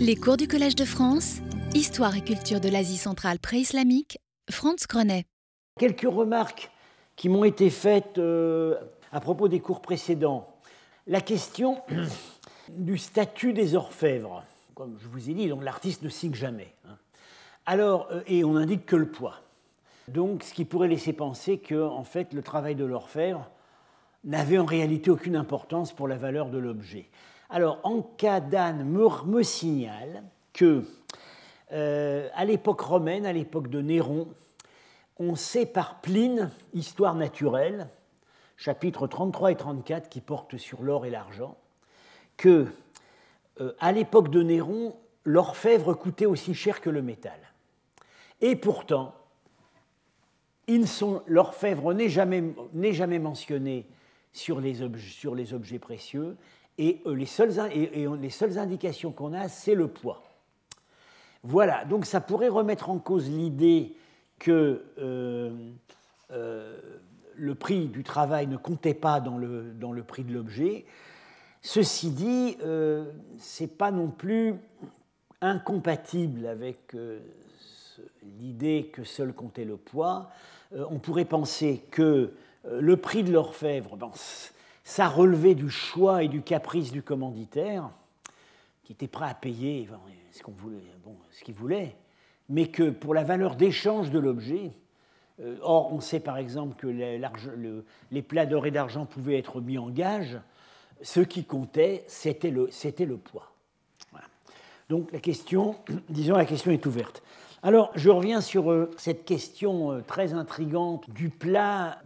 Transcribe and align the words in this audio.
Les 0.00 0.14
cours 0.14 0.36
du 0.36 0.46
Collège 0.46 0.76
de 0.76 0.84
France, 0.84 1.38
Histoire 1.74 2.16
et 2.16 2.22
culture 2.22 2.60
de 2.60 2.68
l'Asie 2.68 2.96
centrale 2.96 3.38
pré-islamique, 3.40 4.18
Franz 4.48 4.86
Grenet. 4.88 5.24
Quelques 5.78 6.08
remarques 6.08 6.70
qui 7.16 7.28
m'ont 7.28 7.42
été 7.42 7.68
faites 7.68 8.18
euh, 8.18 8.76
à 9.10 9.20
propos 9.20 9.48
des 9.48 9.58
cours 9.58 9.82
précédents. 9.82 10.48
La 11.08 11.20
question 11.20 11.82
du 12.68 12.96
statut 12.96 13.52
des 13.52 13.74
orfèvres. 13.74 14.44
Comme 14.74 14.96
je 15.00 15.08
vous 15.08 15.30
ai 15.30 15.34
dit, 15.34 15.50
l'artiste 15.60 16.02
ne 16.02 16.08
signe 16.08 16.34
jamais. 16.34 16.72
hein. 16.88 16.96
Alors, 17.66 18.08
euh, 18.12 18.22
et 18.28 18.44
on 18.44 18.54
indique 18.54 18.86
que 18.86 18.96
le 18.96 19.08
poids. 19.08 19.40
Donc, 20.06 20.44
ce 20.44 20.54
qui 20.54 20.64
pourrait 20.64 20.88
laisser 20.88 21.12
penser 21.12 21.58
que, 21.58 21.82
en 21.82 22.04
fait, 22.04 22.32
le 22.32 22.42
travail 22.42 22.76
de 22.76 22.84
l'orfèvre 22.84 23.50
n'avait 24.24 24.58
en 24.58 24.64
réalité 24.64 25.10
aucune 25.10 25.36
importance 25.36 25.92
pour 25.92 26.06
la 26.06 26.16
valeur 26.16 26.50
de 26.50 26.58
l'objet. 26.58 27.10
Alors, 27.50 27.80
Ancadane 27.82 28.84
me, 28.84 29.24
me 29.24 29.42
signale 29.42 30.22
que, 30.52 30.84
euh, 31.72 32.28
à 32.34 32.44
l'époque 32.44 32.80
romaine, 32.80 33.24
à 33.24 33.32
l'époque 33.32 33.68
de 33.68 33.80
Néron, 33.80 34.28
on 35.18 35.34
sait 35.34 35.64
par 35.64 36.00
Pline, 36.02 36.50
Histoire 36.74 37.14
naturelle, 37.14 37.88
chapitres 38.58 39.06
33 39.06 39.52
et 39.52 39.56
34, 39.56 40.10
qui 40.10 40.20
portent 40.20 40.58
sur 40.58 40.82
l'or 40.82 41.06
et 41.06 41.10
l'argent, 41.10 41.56
que, 42.36 42.66
euh, 43.60 43.72
à 43.80 43.92
l'époque 43.92 44.28
de 44.30 44.42
Néron, 44.42 44.94
l'orfèvre 45.24 45.94
coûtait 45.94 46.26
aussi 46.26 46.52
cher 46.54 46.82
que 46.82 46.90
le 46.90 47.00
métal. 47.00 47.38
Et 48.42 48.56
pourtant, 48.56 49.14
l'orfèvre 51.26 51.94
n'est 51.94 52.10
jamais, 52.10 53.18
mentionné 53.18 53.86
sur 54.32 54.60
les 54.60 54.82
objets 55.54 55.78
précieux, 55.78 56.36
et, 56.78 57.00
euh, 57.06 57.14
les, 57.14 57.26
seules, 57.26 58.58
indications 58.58 59.12
qu'on 59.12 59.34
a, 59.34 59.48
c'est 59.48 59.74
le 59.74 59.88
poids. 59.88 60.22
Voilà, 61.42 61.84
donc 61.84 62.04
ça 62.06 62.20
pourrait 62.20 62.48
remettre 62.48 62.90
en 62.90 62.98
cause 62.98 63.28
l'idée 63.28 63.94
que 64.38 64.84
euh, 64.98 65.50
euh, 66.30 66.76
le 67.36 67.54
prix 67.54 67.86
du 67.86 68.02
travail 68.02 68.46
ne 68.46 68.56
comptait 68.56 68.94
pas 68.94 69.20
dans 69.20 69.38
le, 69.38 70.02
prix 70.06 70.24
de 70.24 70.32
l'objet. 70.32 70.84
Ceci 71.62 72.10
dit, 72.10 72.56
euh, 72.62 73.10
ce 73.38 73.62
n'est 73.62 73.68
pas 73.68 73.90
non 73.90 74.08
plus 74.08 74.54
incompatible 75.40 76.46
avec 76.46 76.96
l'idée 78.40 78.90
que 78.92 79.04
seul 79.04 79.32
comptait 79.32 79.64
le 79.64 79.76
poids. 79.76 80.30
On 80.72 80.98
pourrait 80.98 81.24
penser 81.24 81.84
que 81.92 82.32
le 82.68 82.96
prix 82.96 83.22
de 83.22 83.32
l'orfèvre, 83.32 83.96
ben, 83.96 84.10
ça 84.88 85.06
relevait 85.06 85.54
du 85.54 85.68
choix 85.68 86.22
et 86.22 86.28
du 86.28 86.40
caprice 86.40 86.92
du 86.92 87.02
commanditaire, 87.02 87.90
qui 88.84 88.92
était 88.94 89.06
prêt 89.06 89.28
à 89.28 89.34
payer 89.34 89.86
ce 90.32 91.44
qu'il 91.44 91.54
voulait, 91.54 91.94
mais 92.48 92.68
que 92.68 92.88
pour 92.88 93.12
la 93.12 93.22
valeur 93.22 93.54
d'échange 93.54 94.10
de 94.10 94.18
l'objet, 94.18 94.72
euh, 95.40 95.58
or 95.60 95.92
on 95.92 96.00
sait 96.00 96.20
par 96.20 96.38
exemple 96.38 96.74
que 96.76 96.86
les, 96.86 98.22
plats 98.22 98.46
d'or 98.46 98.64
et 98.64 98.70
d'argent 98.70 99.04
pouvaient 99.04 99.36
être 99.36 99.60
mis 99.60 99.76
en 99.76 99.90
gage, 99.90 100.38
ce 101.02 101.20
qui 101.20 101.44
comptait, 101.44 102.04
c'était 102.06 102.50
le, 102.50 102.68
poids. 103.18 103.52
Donc 104.88 105.12
la 105.12 105.20
question, 105.20 105.76
disons, 106.08 106.34
la 106.34 106.46
question 106.46 106.70
est 106.70 106.86
ouverte. 106.86 107.22
Alors, 107.64 107.90
je 107.96 108.08
reviens 108.08 108.40
sur 108.40 108.70
euh, 108.70 108.88
cette 108.98 109.24
question 109.24 109.90
euh, 109.90 110.00
très 110.06 110.32
intrigante 110.32 111.10
du 111.10 111.28
plat 111.28 111.98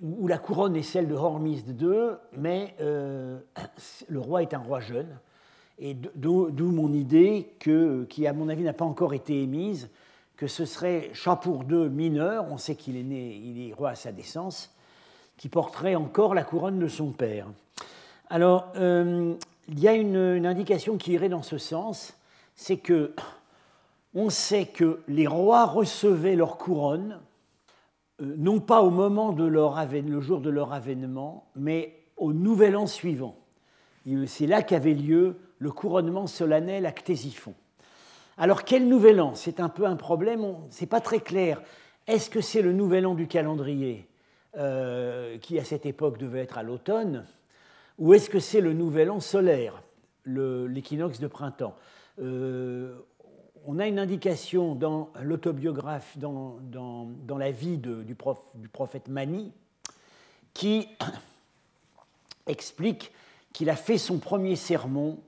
où 0.00 0.26
la 0.26 0.38
couronne 0.38 0.76
est 0.76 0.82
celle 0.82 1.08
de 1.08 1.14
Hormizd 1.14 1.78
II, 1.78 2.16
mais 2.38 2.74
euh, 2.80 3.38
le 4.08 4.18
roi 4.18 4.40
est 4.42 4.54
un 4.54 4.60
roi 4.60 4.80
jeune. 4.80 5.18
Et 5.78 5.94
d'où 5.94 6.70
mon 6.72 6.92
idée, 6.92 7.54
qui 7.60 8.26
à 8.26 8.32
mon 8.32 8.48
avis 8.48 8.64
n'a 8.64 8.72
pas 8.72 8.84
encore 8.84 9.14
été 9.14 9.42
émise, 9.42 9.90
que 10.36 10.48
ce 10.48 10.64
serait 10.64 11.10
Chapour 11.12 11.64
II 11.70 11.88
mineur, 11.88 12.46
on 12.50 12.58
sait 12.58 12.74
qu'il 12.74 12.96
est 12.96 13.04
né, 13.04 13.36
il 13.36 13.68
est 13.68 13.74
roi 13.74 13.90
à 13.90 13.94
sa 13.94 14.10
naissance, 14.10 14.74
qui 15.36 15.48
porterait 15.48 15.94
encore 15.94 16.34
la 16.34 16.42
couronne 16.42 16.80
de 16.80 16.88
son 16.88 17.12
père. 17.12 17.46
Alors, 18.28 18.72
il 18.74 19.38
y 19.68 19.86
a 19.86 19.94
une 19.94 20.46
indication 20.46 20.96
qui 20.96 21.12
irait 21.12 21.28
dans 21.28 21.44
ce 21.44 21.58
sens, 21.58 22.14
c'est 22.56 22.78
que 22.78 23.14
on 24.14 24.30
sait 24.30 24.66
que 24.66 25.00
les 25.08 25.26
rois 25.26 25.66
recevaient 25.66 26.36
leur 26.36 26.58
couronne, 26.58 27.20
euh, 28.20 28.34
non 28.36 28.60
pas 28.60 28.82
au 28.82 28.90
moment 28.90 29.32
de 29.32 29.44
leur 29.44 29.78
avènement, 29.78 30.16
le 30.16 30.20
jour 30.20 30.40
de 30.40 30.50
leur 30.50 30.72
avènement, 30.72 31.48
mais 31.54 31.94
au 32.16 32.32
nouvel 32.32 32.76
an 32.76 32.86
suivant. 32.86 33.36
Et 34.06 34.26
C'est 34.26 34.46
là 34.46 34.62
qu'avait 34.62 34.94
lieu 34.94 35.36
le 35.58 35.70
couronnement 35.70 36.26
solennel 36.26 36.86
à 36.86 36.92
Ctésiphon. 36.92 37.54
Alors, 38.36 38.64
quel 38.64 38.88
nouvel 38.88 39.20
an? 39.20 39.34
C'est 39.34 39.60
un 39.60 39.68
peu 39.68 39.84
un 39.84 39.96
problème, 39.96 40.54
ce 40.70 40.80
n'est 40.80 40.88
pas 40.88 41.00
très 41.00 41.20
clair. 41.20 41.60
Est-ce 42.06 42.30
que 42.30 42.40
c'est 42.40 42.62
le 42.62 42.72
nouvel 42.72 43.06
an 43.06 43.14
du 43.14 43.26
calendrier, 43.26 44.08
euh, 44.56 45.36
qui 45.38 45.58
à 45.58 45.64
cette 45.64 45.86
époque 45.86 46.18
devait 46.18 46.40
être 46.40 46.56
à 46.56 46.62
l'automne, 46.62 47.26
ou 47.98 48.14
est-ce 48.14 48.30
que 48.30 48.38
c'est 48.38 48.60
le 48.60 48.72
nouvel 48.72 49.10
an 49.10 49.20
solaire, 49.20 49.82
l'équinoxe 50.24 51.18
de 51.18 51.26
printemps? 51.26 51.74
Euh, 52.20 52.94
On 53.70 53.78
a 53.78 53.86
une 53.86 53.98
indication 53.98 54.74
dans 54.74 55.10
l'autobiographe, 55.20 56.16
dans, 56.16 56.56
la 57.36 57.50
vie 57.50 57.76
du 57.76 58.14
prophète 58.14 59.08
Mani, 59.08 59.52
qui 60.54 60.88
explique 62.46 63.12
qu'il 63.52 63.68
a 63.68 63.76
fait 63.76 63.98
son 63.98 64.20
premier 64.20 64.56
sermon 64.56 65.18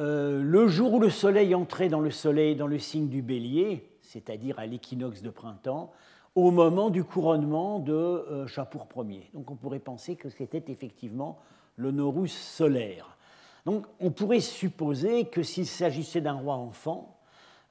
euh, 0.00 0.42
le 0.42 0.66
jour 0.66 0.94
où 0.94 0.98
le 0.98 1.10
soleil 1.10 1.54
entrait 1.54 1.88
dans 1.88 2.00
le 2.00 2.10
soleil, 2.10 2.56
dans 2.56 2.66
le 2.66 2.80
signe 2.80 3.06
du 3.06 3.22
bélier, 3.22 3.88
c'est-à-dire 4.02 4.58
à, 4.58 4.66
l'équinoxe 4.66 5.22
de 5.22 5.30
printemps, 5.30 5.92
au 6.34 6.50
moment 6.50 6.90
du 6.90 7.04
couronnement 7.04 7.78
de 7.78 7.92
euh, 7.92 8.48
Chapour 8.48 8.88
Ier. 9.08 9.30
Donc 9.32 9.52
on 9.52 9.54
pourrait 9.54 9.78
penser 9.78 10.16
que 10.16 10.28
c'était 10.28 10.72
effectivement 10.72 11.38
le 11.76 11.92
Norus 11.92 12.36
solaire. 12.36 13.16
Donc 13.64 13.86
on 14.00 14.10
pourrait 14.10 14.40
supposer 14.40 15.26
que 15.26 15.44
s'il 15.44 15.68
s'agissait 15.68 16.20
d'un 16.20 16.32
roi 16.32 16.56
enfant, 16.56 17.13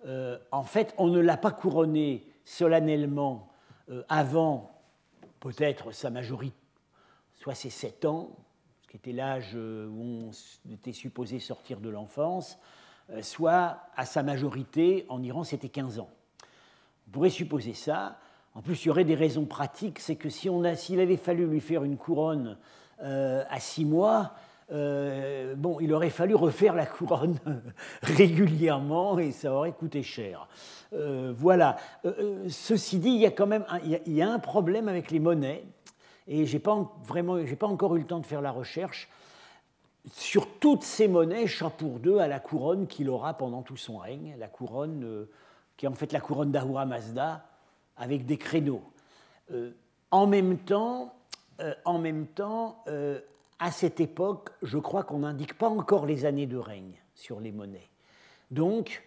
euh, 0.05 0.37
en 0.51 0.63
fait 0.63 0.93
on 0.97 1.07
ne 1.07 1.19
l'a 1.19 1.37
pas 1.37 1.51
couronné 1.51 2.25
solennellement 2.45 3.49
euh, 3.89 4.03
avant 4.09 4.71
peut-être 5.39 5.91
sa 5.91 6.09
majorité, 6.09 6.55
soit 7.33 7.55
ses 7.55 7.69
7 7.69 8.05
ans, 8.05 8.31
ce 8.81 8.87
qui 8.89 8.97
était 8.97 9.13
l'âge 9.13 9.51
euh, 9.55 9.87
où 9.87 10.29
on 10.29 10.73
était 10.73 10.93
supposé 10.93 11.39
sortir 11.39 11.79
de 11.79 11.89
l'enfance, 11.89 12.57
soit 13.21 13.79
à 13.97 14.05
sa 14.05 14.23
majorité, 14.23 15.05
en 15.09 15.21
Iran 15.21 15.43
c'était 15.43 15.69
15 15.69 15.99
ans. 15.99 16.09
On 17.07 17.11
pourrait 17.11 17.29
supposer 17.29 17.73
ça. 17.73 18.17
En 18.55 18.61
plus, 18.61 18.85
il 18.85 18.87
y 18.87 18.91
aurait 18.91 19.03
des 19.03 19.15
raisons 19.15 19.45
pratiques, 19.45 19.99
c'est 19.99 20.15
que 20.15 20.29
si 20.29 20.49
s'il 20.75 20.99
avait 21.01 21.17
fallu 21.17 21.45
lui 21.45 21.59
faire 21.59 21.83
une 21.83 21.97
couronne 21.97 22.57
à 22.99 23.59
6 23.59 23.83
mois, 23.83 24.35
euh, 24.73 25.53
bon, 25.55 25.79
il 25.79 25.93
aurait 25.93 26.09
fallu 26.09 26.35
refaire 26.35 26.73
la 26.73 26.85
couronne 26.85 27.37
régulièrement 28.01 29.19
et 29.19 29.31
ça 29.31 29.53
aurait 29.53 29.71
coûté 29.73 30.03
cher. 30.03 30.47
Euh, 30.93 31.33
voilà. 31.35 31.77
Euh, 32.05 32.47
ceci 32.49 32.97
dit, 32.99 33.09
il 33.09 33.17
y 33.21 33.25
a 33.25 33.31
quand 33.31 33.47
même 33.47 33.65
un, 33.69 33.79
il 33.79 34.13
y 34.13 34.21
a- 34.21 34.31
un 34.31 34.39
problème 34.39 34.87
avec 34.87 35.11
les 35.11 35.19
monnaies 35.19 35.63
et 36.27 36.45
j'ai 36.45 36.59
pas 36.59 36.71
en- 36.73 36.91
vraiment, 37.05 37.37
pas 37.59 37.67
encore 37.67 37.95
eu 37.95 37.99
le 37.99 38.05
temps 38.05 38.19
de 38.19 38.25
faire 38.25 38.41
la 38.41 38.51
recherche 38.51 39.09
sur 40.11 40.47
toutes 40.59 40.83
ces 40.83 41.07
monnaies. 41.07 41.47
Chapour 41.47 41.99
II 42.03 42.19
a 42.19 42.27
la 42.27 42.39
couronne 42.39 42.87
qu'il 42.87 43.09
aura 43.09 43.35
pendant 43.35 43.61
tout 43.61 43.77
son 43.77 43.97
règne, 43.97 44.35
la 44.39 44.47
couronne 44.47 45.27
qui 45.77 45.85
est 45.85 45.89
en 45.89 45.93
fait 45.93 46.11
la 46.11 46.19
couronne 46.19 46.51
d'Ahura 46.51 46.85
Mazda 46.85 47.45
avec 47.97 48.25
des 48.25 48.37
créneaux. 48.37 48.81
En 50.11 50.27
même 50.27 50.57
temps, 50.57 51.13
en 51.85 51.97
même 51.99 52.27
temps 52.27 52.83
à 53.59 53.71
cette 53.71 53.99
époque, 53.99 54.49
je 54.61 54.77
crois 54.77 55.03
qu'on 55.03 55.19
n'indique 55.19 55.57
pas 55.57 55.69
encore 55.69 56.05
les 56.05 56.25
années 56.25 56.47
de 56.47 56.57
règne 56.57 56.93
sur 57.15 57.39
les 57.39 57.51
monnaies. 57.51 57.87
Donc, 58.51 59.03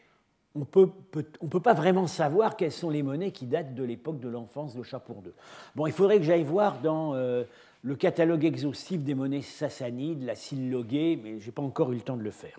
on 0.55 0.65
peut, 0.65 0.89
peut- 1.11 1.27
on 1.43 1.49
peut 1.49 1.61
pas 1.61 1.75
vraiment 1.75 2.07
savoir 2.07 2.57
quelles 2.57 2.73
sont 2.73 2.89
les 2.91 3.03
monnaies 3.03 3.31
qui 3.33 3.47
datent 3.47 3.75
de 3.75 3.85
l'époque 3.85 4.21
de 4.21 4.29
l'enfance 4.29 4.75
de 4.75 4.83
Chapour 4.83 5.23
II. 5.25 5.33
Bon, 5.75 5.87
il 5.87 5.93
faudrait 5.93 6.17
que 6.17 6.25
j'aille 6.25 6.45
voir 6.45 6.81
dans 6.81 7.15
euh, 7.15 7.45
le 7.83 7.95
catalogue 7.95 8.45
exhaustif 8.45 9.03
des 9.05 9.15
monnaies 9.15 9.43
sassanides, 9.43 10.23
la 10.25 10.35
sylloguée, 10.35 11.21
mais 11.23 11.39
je 11.41 11.47
n'ai 11.47 11.53
pas 11.53 11.63
encore 11.63 11.93
eu 11.93 11.97
le 11.97 12.01
temps 12.01 12.17
de 12.17 12.23
le 12.23 12.31
faire. 12.31 12.59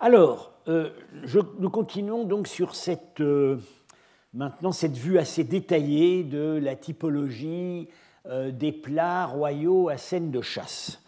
Alors, 0.00 0.52
euh, 0.68 0.90
nous 1.58 1.70
continuons 1.70 2.24
donc 2.24 2.48
sur 2.48 2.74
cette, 2.74 3.20
euh, 3.20 3.58
maintenant 4.34 4.72
cette 4.72 4.96
vue 4.96 5.18
assez 5.18 5.44
détaillée 5.44 6.22
de 6.24 6.58
la 6.62 6.76
typologie 6.76 7.88
des 8.52 8.72
plats 8.72 9.26
royaux 9.26 9.88
à 9.88 9.98
scène 9.98 10.30
de 10.30 10.42
chasse. 10.42 11.00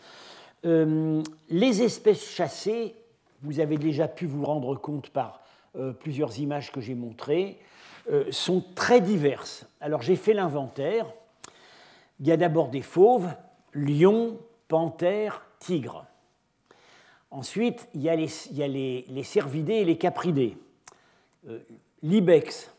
Euh, 0.64 1.22
les 1.48 1.82
espèces 1.82 2.24
chassées, 2.24 2.94
vous 3.42 3.60
avez 3.60 3.76
déjà 3.76 4.08
pu 4.08 4.26
vous 4.26 4.44
rendre 4.44 4.74
compte 4.74 5.10
par 5.10 5.42
euh, 5.76 5.92
plusieurs 5.92 6.38
images 6.38 6.72
que 6.72 6.80
j'ai 6.80 6.94
montrées, 6.94 7.58
euh, 8.10 8.24
sont 8.32 8.64
très 8.74 9.00
diverses. 9.00 9.66
Alors 9.80 10.02
j'ai 10.02 10.16
fait 10.16 10.32
l'inventaire. 10.32 11.06
Il 12.20 12.26
y 12.26 12.32
a 12.32 12.36
d'abord 12.36 12.68
des 12.68 12.82
fauves, 12.82 13.28
lions, 13.74 14.38
panthères, 14.66 15.44
tigres. 15.60 16.06
Ensuite, 17.30 17.88
il 17.94 18.00
y 18.02 18.08
a 18.08 18.16
les, 18.16 19.22
cervidés 19.22 19.74
et 19.74 19.84
les 19.84 19.98
capridés. 19.98 20.56
Euh, 21.48 21.60
l'ibex, 22.02 22.72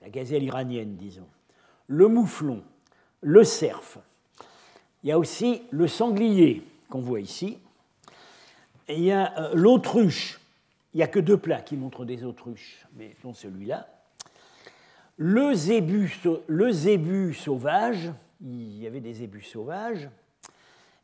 la 0.00 0.08
gazelle 0.08 0.42
iranienne, 0.42 0.96
disons, 0.96 1.28
le 1.86 2.08
mouflon, 2.08 2.62
le 3.26 3.42
cerf. 3.42 3.98
Il 5.02 5.08
y 5.08 5.12
a 5.12 5.18
aussi 5.18 5.62
le 5.70 5.88
sanglier 5.88 6.62
qu'on 6.88 7.00
voit 7.00 7.20
ici. 7.20 7.58
Et 8.86 8.94
il 8.94 9.02
y 9.02 9.10
a 9.10 9.36
euh, 9.38 9.50
l'autruche. 9.54 10.40
Il 10.94 10.98
n'y 10.98 11.02
a 11.02 11.08
que 11.08 11.18
deux 11.18 11.36
plats 11.36 11.60
qui 11.60 11.76
montrent 11.76 12.04
des 12.04 12.24
autruches, 12.24 12.86
mais 12.94 13.16
dont 13.24 13.34
celui-là. 13.34 13.88
Le 15.16 15.54
zébu, 15.54 16.16
le 16.46 16.70
zébu 16.70 17.34
sauvage, 17.34 18.12
il 18.40 18.78
y 18.78 18.86
avait 18.86 19.00
des 19.00 19.14
zébus 19.14 19.42
sauvages, 19.42 20.08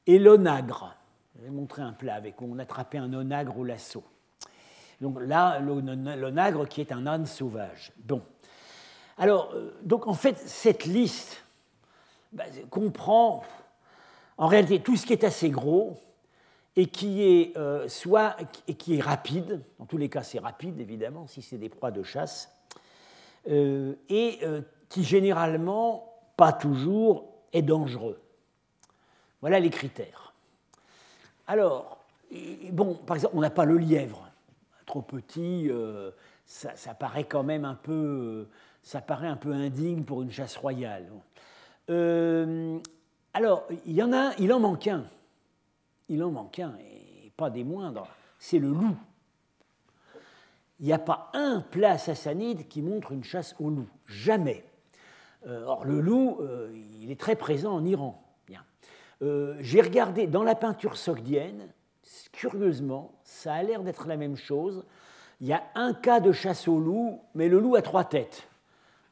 et 0.06 0.18
l'onagre. 0.18 0.94
Je 1.36 1.42
vais 1.42 1.50
montrer 1.50 1.82
un 1.82 1.92
plat 1.92 2.14
avec 2.14 2.40
où 2.40 2.48
on 2.48 2.58
attrapait 2.58 2.98
un 2.98 3.12
onagre 3.12 3.58
au 3.58 3.64
lasso. 3.64 4.04
Donc 5.00 5.18
là, 5.20 5.58
l'onagre 5.58 6.68
qui 6.68 6.80
est 6.80 6.92
un 6.92 7.06
âne 7.06 7.26
sauvage. 7.26 7.90
Bon. 7.96 8.22
Alors, 9.18 9.50
euh, 9.54 9.76
donc 9.82 10.06
en 10.06 10.14
fait, 10.14 10.36
cette 10.36 10.84
liste 10.84 11.42
bah, 12.32 12.44
comprend 12.70 13.42
en 14.38 14.46
réalité 14.46 14.80
tout 14.80 14.96
ce 14.96 15.06
qui 15.06 15.12
est 15.12 15.24
assez 15.24 15.50
gros 15.50 15.98
et 16.76 16.86
qui 16.86 17.22
est 17.22 17.56
euh, 17.56 17.88
soit 17.88 18.36
et 18.66 18.74
qui 18.74 18.96
est 18.96 19.00
rapide. 19.00 19.62
Dans 19.78 19.86
tous 19.86 19.98
les 19.98 20.08
cas, 20.08 20.22
c'est 20.22 20.38
rapide 20.38 20.80
évidemment 20.80 21.26
si 21.26 21.42
c'est 21.42 21.58
des 21.58 21.68
proies 21.68 21.90
de 21.90 22.02
chasse, 22.02 22.54
euh, 23.48 23.94
et 24.08 24.40
qui 24.88 25.04
généralement, 25.04 26.20
pas 26.36 26.52
toujours, 26.52 27.28
est 27.52 27.62
dangereux. 27.62 28.20
Voilà 29.40 29.58
les 29.58 29.70
critères. 29.70 30.32
Alors, 31.46 31.98
bon, 32.70 32.94
par 32.94 33.16
exemple, 33.16 33.36
on 33.36 33.40
n'a 33.40 33.50
pas 33.50 33.64
le 33.64 33.76
lièvre. 33.76 34.28
Trop 34.86 35.02
petit, 35.02 35.68
euh, 35.70 36.10
ça, 36.44 36.94
paraît 36.94 37.24
quand 37.24 37.42
même 37.42 37.64
un 37.64 37.74
peu, 37.74 38.48
ça 38.82 39.00
paraît 39.00 39.28
un 39.28 39.36
peu 39.36 39.52
indigne 39.52 40.04
pour 40.04 40.22
une 40.22 40.30
chasse 40.30 40.56
royale. 40.56 41.06
Euh, 41.90 42.78
alors, 43.34 43.66
il 43.86 43.94
y 43.94 44.02
en 44.02 44.12
a, 44.12 44.32
il 44.38 44.52
en 44.52 44.60
manque 44.60 44.86
un. 44.86 45.04
Il 46.08 46.22
en 46.22 46.30
manque 46.30 46.58
un, 46.58 46.74
et 46.78 47.30
pas 47.36 47.50
des 47.50 47.64
moindres. 47.64 48.08
C'est 48.38 48.58
le 48.58 48.68
loup. 48.68 48.96
Il 50.80 50.86
n'y 50.86 50.92
a 50.92 50.98
pas 50.98 51.30
un 51.32 51.60
plat 51.60 51.96
sassanide 51.98 52.68
qui 52.68 52.82
montre 52.82 53.12
une 53.12 53.24
chasse 53.24 53.54
au 53.60 53.70
loup. 53.70 53.88
Jamais. 54.06 54.64
Euh, 55.46 55.64
or, 55.64 55.84
le 55.84 56.00
loup, 56.00 56.40
il 57.00 57.10
est 57.10 57.20
très 57.20 57.36
présent 57.36 57.72
en 57.72 57.84
Iran. 57.84 58.22
Euh, 59.22 59.56
j'ai 59.60 59.80
regardé 59.80 60.26
dans 60.26 60.42
la 60.42 60.56
peinture 60.56 60.96
sogdienne, 60.96 61.68
curieusement, 62.32 63.12
ça 63.22 63.54
a 63.54 63.62
l'air 63.62 63.82
d'être 63.82 64.08
la 64.08 64.16
même 64.16 64.36
chose. 64.36 64.84
Il 65.40 65.46
y 65.46 65.52
a 65.52 65.62
un 65.74 65.94
cas 65.94 66.18
de 66.18 66.32
chasse 66.32 66.66
au 66.66 66.78
loup, 66.78 67.20
mais 67.34 67.48
le 67.48 67.60
loup 67.60 67.76
a 67.76 67.82
trois 67.82 68.04
têtes. 68.04 68.48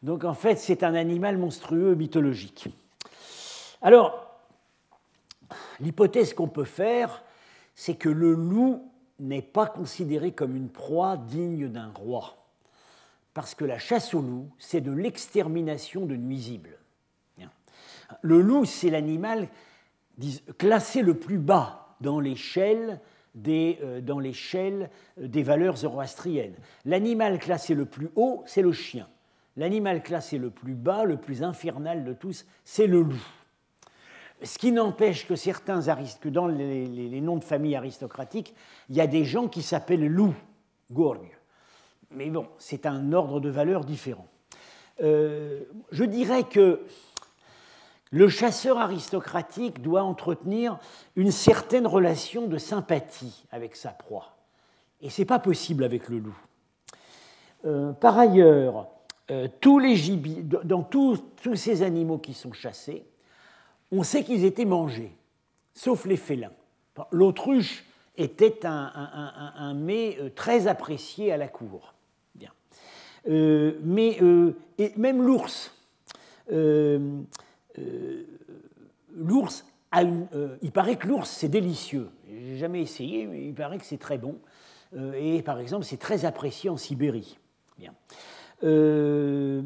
Donc 0.02 0.24
en 0.24 0.34
fait, 0.34 0.56
c'est 0.56 0.82
un 0.82 0.94
animal 0.94 1.36
monstrueux 1.38 1.94
mythologique. 1.94 2.68
Alors, 3.82 4.38
l'hypothèse 5.80 6.34
qu'on 6.34 6.48
peut 6.48 6.64
faire, 6.64 7.22
c'est 7.74 7.94
que 7.94 8.08
le 8.08 8.34
loup 8.34 8.90
n'est 9.18 9.42
pas 9.42 9.66
considéré 9.66 10.32
comme 10.32 10.56
une 10.56 10.70
proie 10.70 11.16
digne 11.16 11.68
d'un 11.68 11.92
roi. 11.94 12.36
Parce 13.34 13.54
que 13.54 13.64
la 13.64 13.78
chasse 13.78 14.14
au 14.14 14.20
loup, 14.20 14.50
c'est 14.58 14.80
de 14.80 14.92
l'extermination 14.92 16.06
de 16.06 16.16
nuisibles. 16.16 16.76
Le 18.22 18.40
loup, 18.40 18.64
c'est 18.64 18.90
l'animal 18.90 19.48
classé 20.58 21.02
le 21.02 21.14
plus 21.14 21.38
bas 21.38 21.94
dans 22.00 22.20
l'échelle 22.20 23.00
des, 23.34 23.78
euh, 23.82 24.00
dans 24.00 24.18
l'échelle 24.18 24.90
des 25.16 25.42
valeurs 25.42 25.76
zoroastriennes. 25.76 26.56
L'animal 26.84 27.38
classé 27.38 27.74
le 27.74 27.86
plus 27.86 28.10
haut, 28.16 28.42
c'est 28.46 28.62
le 28.62 28.72
chien. 28.72 29.08
L'animal 29.56 30.02
classé 30.02 30.38
le 30.38 30.50
plus 30.50 30.74
bas, 30.74 31.04
le 31.04 31.16
plus 31.16 31.42
infernal 31.42 32.04
de 32.04 32.12
tous, 32.12 32.46
c'est 32.64 32.86
le 32.86 33.02
loup. 33.02 33.22
Ce 34.42 34.58
qui 34.58 34.72
n'empêche 34.72 35.26
que 35.26 35.36
certains 35.36 35.82
que 36.20 36.28
dans 36.28 36.46
les, 36.46 37.20
noms 37.20 37.36
de 37.36 37.44
famille 37.44 37.76
aristocratiques, 37.76 38.54
il 38.88 38.96
y 38.96 39.00
a 39.00 39.06
des 39.06 39.24
gens 39.24 39.48
qui 39.48 39.62
s'appellent 39.62 40.06
loup, 40.06 40.34
gourgue. 40.90 41.36
Mais 42.10 42.30
bon, 42.30 42.48
c'est 42.58 42.86
un 42.86 43.12
ordre 43.12 43.40
de 43.40 43.50
valeurs 43.50 43.84
différent. 43.84 44.26
Euh, 45.02 45.64
je 45.92 46.04
dirais 46.04 46.44
que 46.44 46.86
le 48.10 48.28
chasseur 48.28 48.78
aristocratique 48.78 49.82
doit 49.82 50.02
entretenir 50.02 50.78
une 51.16 51.30
certaine 51.30 51.86
relation 51.86 52.46
de 52.46 52.58
sympathie 52.58 53.44
avec 53.52 53.76
sa 53.76 53.90
proie. 53.90 54.36
Et 55.00 55.10
ce 55.10 55.22
n'est 55.22 55.26
pas 55.26 55.38
possible 55.38 55.84
avec 55.84 56.08
le 56.08 56.18
loup. 56.18 56.38
Euh, 57.66 57.92
par 57.92 58.18
ailleurs, 58.18 58.88
euh, 59.30 59.48
tous 59.60 59.78
les 59.78 59.96
dans 60.64 60.82
tous, 60.82 61.22
ces 61.54 61.82
animaux 61.82 62.18
qui 62.18 62.34
sont 62.34 62.52
chassés, 62.52 63.04
on 63.92 64.02
sait 64.02 64.24
qu'ils 64.24 64.44
étaient 64.44 64.64
mangés, 64.64 65.12
sauf 65.74 66.04
les 66.06 66.16
félins. 66.16 66.52
L'autruche 67.12 67.84
était 68.16 68.66
un, 68.66 69.74
mets 69.74 70.18
euh, 70.20 70.30
très 70.34 70.66
apprécié 70.66 71.32
à 71.32 71.36
la 71.36 71.48
cour. 71.48 71.94
Bien. 72.34 72.50
mais 73.26 74.18
et 74.78 74.92
même 74.96 75.22
l'ours. 75.22 75.72
Euh, 76.52 77.22
l'ours 79.14 79.64
euh, 79.94 80.56
il 80.62 80.70
paraît 80.70 80.96
que 80.96 81.08
l'ours, 81.08 81.28
c'est 81.28 81.48
délicieux. 81.48 82.10
J'ai 82.28 82.58
jamais 82.58 82.80
essayé, 82.80 83.26
mais 83.26 83.46
il 83.46 83.54
paraît 83.54 83.78
que 83.78 83.84
c'est 83.84 83.98
très 83.98 84.18
bon. 84.18 84.38
Euh, 84.96 85.12
et 85.14 85.42
par 85.42 85.58
exemple, 85.58 85.84
c'est 85.84 85.96
très 85.98 86.24
apprécié 86.24 86.70
en 86.70 86.76
Sibérie. 86.76 87.38
Bien. 87.78 87.92
Et 88.62 89.62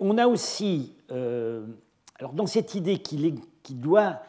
on 0.00 0.18
a 0.18 0.26
aussi, 0.26 0.94
alors 1.08 2.32
dans 2.32 2.46
cette 2.46 2.74
idée 2.74 2.98
qu'il 2.98 3.40
doit 3.80 4.20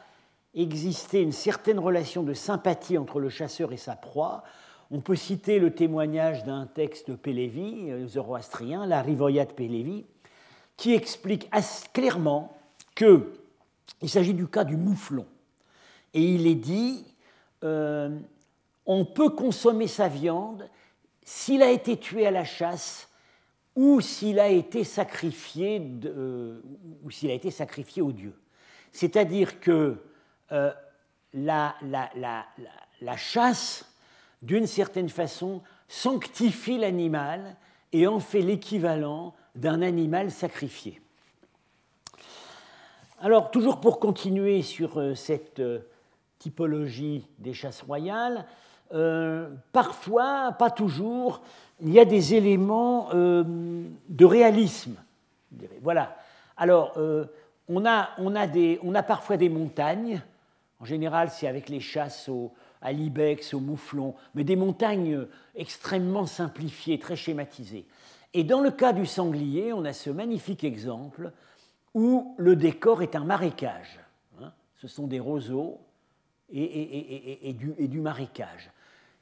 exister 0.56 1.22
une 1.22 1.32
certaine 1.32 1.80
relation 1.80 2.24
de 2.24 2.34
sympathie 2.34 2.98
entre 2.98 3.20
le 3.20 3.30
chasseur 3.30 3.72
et 3.72 3.78
sa 3.78 3.96
proie, 3.96 4.44
on 4.90 5.02
peut 5.02 5.16
citer 5.16 5.60
le 5.60 5.72
témoignage 5.72 6.44
d'un 6.44 6.66
texte 6.66 7.10
de 7.12 7.16
Pélévi, 7.16 7.92
zoroastrien, 8.08 8.86
la 8.86 9.02
Rivoyat 9.02 9.46
Pélévi, 9.46 10.06
qui 10.78 10.94
explique 10.94 11.50
clairement 11.94 12.56
qu'il 12.96 14.10
s'agit 14.10 14.34
du 14.34 14.48
cas 14.48 14.64
du 14.64 14.78
mouflon. 14.78 15.26
Et 16.14 16.22
il 16.22 16.48
est 16.48 16.56
dit, 16.56 17.06
euh, 17.64 18.18
on 18.86 19.04
peut 19.04 19.30
consommer 19.30 19.88
sa 19.88 20.08
viande 20.08 20.70
s'il 21.28 21.62
a 21.62 21.70
été 21.70 21.98
tué 21.98 22.26
à 22.26 22.32
la 22.32 22.46
chasse 22.46 23.10
ou 23.76 24.00
s'il 24.00 24.40
a 24.40 24.48
été 24.48 24.86
sacrifié, 24.86 25.86
euh, 26.06 26.62
ou 27.04 27.12
s'il 27.12 27.30
a 27.30 27.34
été 27.34 27.52
sacrifié 27.52 28.02
au 28.02 28.14
Dieu. 28.14 28.34
C'est-à-dire 28.94 29.60
que 29.60 29.98
euh, 30.54 30.72
la, 31.34 31.76
chasse, 33.18 33.94
d'une 34.42 34.68
certaine 34.68 35.10
façon, 35.10 35.62
sanctifie 35.90 36.78
l'animal 36.78 37.58
et 37.92 38.08
en 38.08 38.22
fait 38.22 38.42
l'équivalent 38.42 39.36
d'un 39.54 39.82
animal 39.82 40.32
sacrifié. 40.32 41.02
Alors, 43.20 43.52
toujours 43.52 43.82
pour 43.82 44.00
continuer 44.00 44.62
sur 44.62 44.98
euh, 44.98 45.14
cette 45.14 45.62
typologie 46.40 47.28
des 47.38 47.54
chasses 47.54 47.82
royales, 47.82 48.46
euh, 48.94 49.50
parfois, 49.72 50.54
pas 50.58 50.70
toujours, 50.70 51.42
il 51.82 51.92
y 51.92 52.00
a 52.00 52.06
des 52.06 52.34
éléments 52.34 53.10
de 53.14 54.26
réalisme. 54.26 54.96
Voilà. 55.82 56.18
Alors, 56.56 56.98
on, 57.68 57.86
a, 57.86 58.10
on, 58.18 58.36
a 58.36 58.48
des, 58.48 58.80
on, 58.82 58.96
a, 58.96 59.04
parfois 59.04 59.38
des 59.38 59.50
montagnes. 59.50 60.22
En 60.80 60.86
général, 60.86 61.30
c'est 61.30 61.48
avec 61.48 61.70
les 61.70 61.80
chasses 61.80 62.30
au, 62.30 62.52
à 62.82 62.92
l'ibex, 62.92 63.54
au 63.54 63.60
mouflon, 63.60 64.16
mais 64.36 64.44
des 64.44 64.56
montagnes 64.56 65.28
extrêmement 65.56 66.26
simplifiées, 66.26 67.00
très 67.00 67.16
schématisées. 67.16 67.86
Et 68.34 68.44
dans 68.44 68.62
le 68.62 68.72
cas 68.72 68.94
du 68.94 69.06
sanglier, 69.06 69.74
on 69.74 69.86
a 69.86 69.94
ce 69.94 70.10
magnifique 70.10 70.64
exemple 70.64 71.32
où 71.94 72.36
le 72.38 72.56
décor 72.56 73.02
est 73.02 73.16
un 73.16 73.24
marécage. 73.24 74.00
Hein. 74.42 74.52
ce 74.76 74.88
sont 74.88 75.08
des 75.08 75.20
roseaux 75.20 75.80
et, 76.54 77.54
du, 77.54 78.00
marécage. 78.00 78.70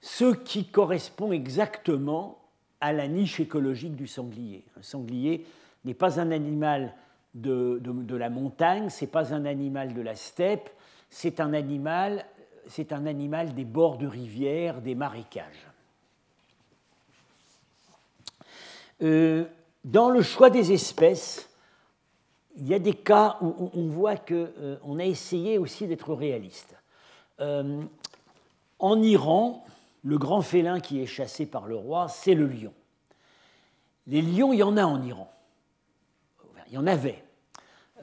Ce 0.06 0.36
qui 0.36 0.68
correspond 0.68 1.32
exactement 1.32 2.38
à 2.80 2.94
la 2.94 3.08
niche 3.08 3.40
écologique 3.40 3.96
du 3.96 4.06
sanglier. 4.06 4.64
Un 4.78 4.84
sanglier 4.84 5.48
n'est 5.84 5.96
pas 5.96 6.20
un 6.20 6.30
animal 6.30 6.94
de, 7.34 7.82
la 8.16 8.30
montagne, 8.30 8.92
c'est 8.92 9.08
pas 9.08 9.34
un 9.34 9.46
animal 9.46 9.96
de 9.96 10.02
la 10.04 10.16
steppe, 10.16 10.70
c'est 11.10 11.40
un 11.40 11.54
animal, 11.54 12.24
c'est 12.68 12.94
un 12.94 13.08
animal 13.08 13.56
des 13.56 13.66
bords 13.66 13.98
de 13.98 14.06
rivières, 14.06 14.80
des 14.80 14.94
marécages. 14.94 15.68
Euh, 19.02 19.46
dans 19.84 20.12
le 20.12 20.22
choix 20.22 20.52
des 20.52 20.72
espèces, 20.72 21.50
il 22.58 22.68
y 22.68 22.76
a 22.76 22.80
des 22.80 22.94
cas 22.94 23.38
où 23.42 23.72
on 23.74 23.88
voit 23.88 24.18
qu'on 24.18 24.36
euh, 24.60 25.00
a 25.00 25.06
essayé 25.06 25.58
aussi 25.58 25.88
d'être 25.88 26.14
réaliste. 26.14 26.76
Euh, 27.40 27.82
En 28.78 29.02
Iran, 29.02 29.66
le 30.06 30.20
grand 30.20 30.44
félin 30.44 30.80
qui 30.80 31.02
est 31.02 31.08
chassé 31.08 31.48
par 31.48 31.66
le 31.66 31.76
roi, 31.76 32.08
c'est 32.08 32.36
le 32.36 32.46
lion. 32.46 32.74
Les 34.06 34.22
lions, 34.22 34.54
il 34.54 34.60
y 34.60 34.64
en 34.64 34.78
a 34.78 34.86
en 34.86 35.02
Iran. 35.02 35.32
Il 36.68 36.74
y 36.74 36.78
en 36.78 36.86
avait. 36.86 37.24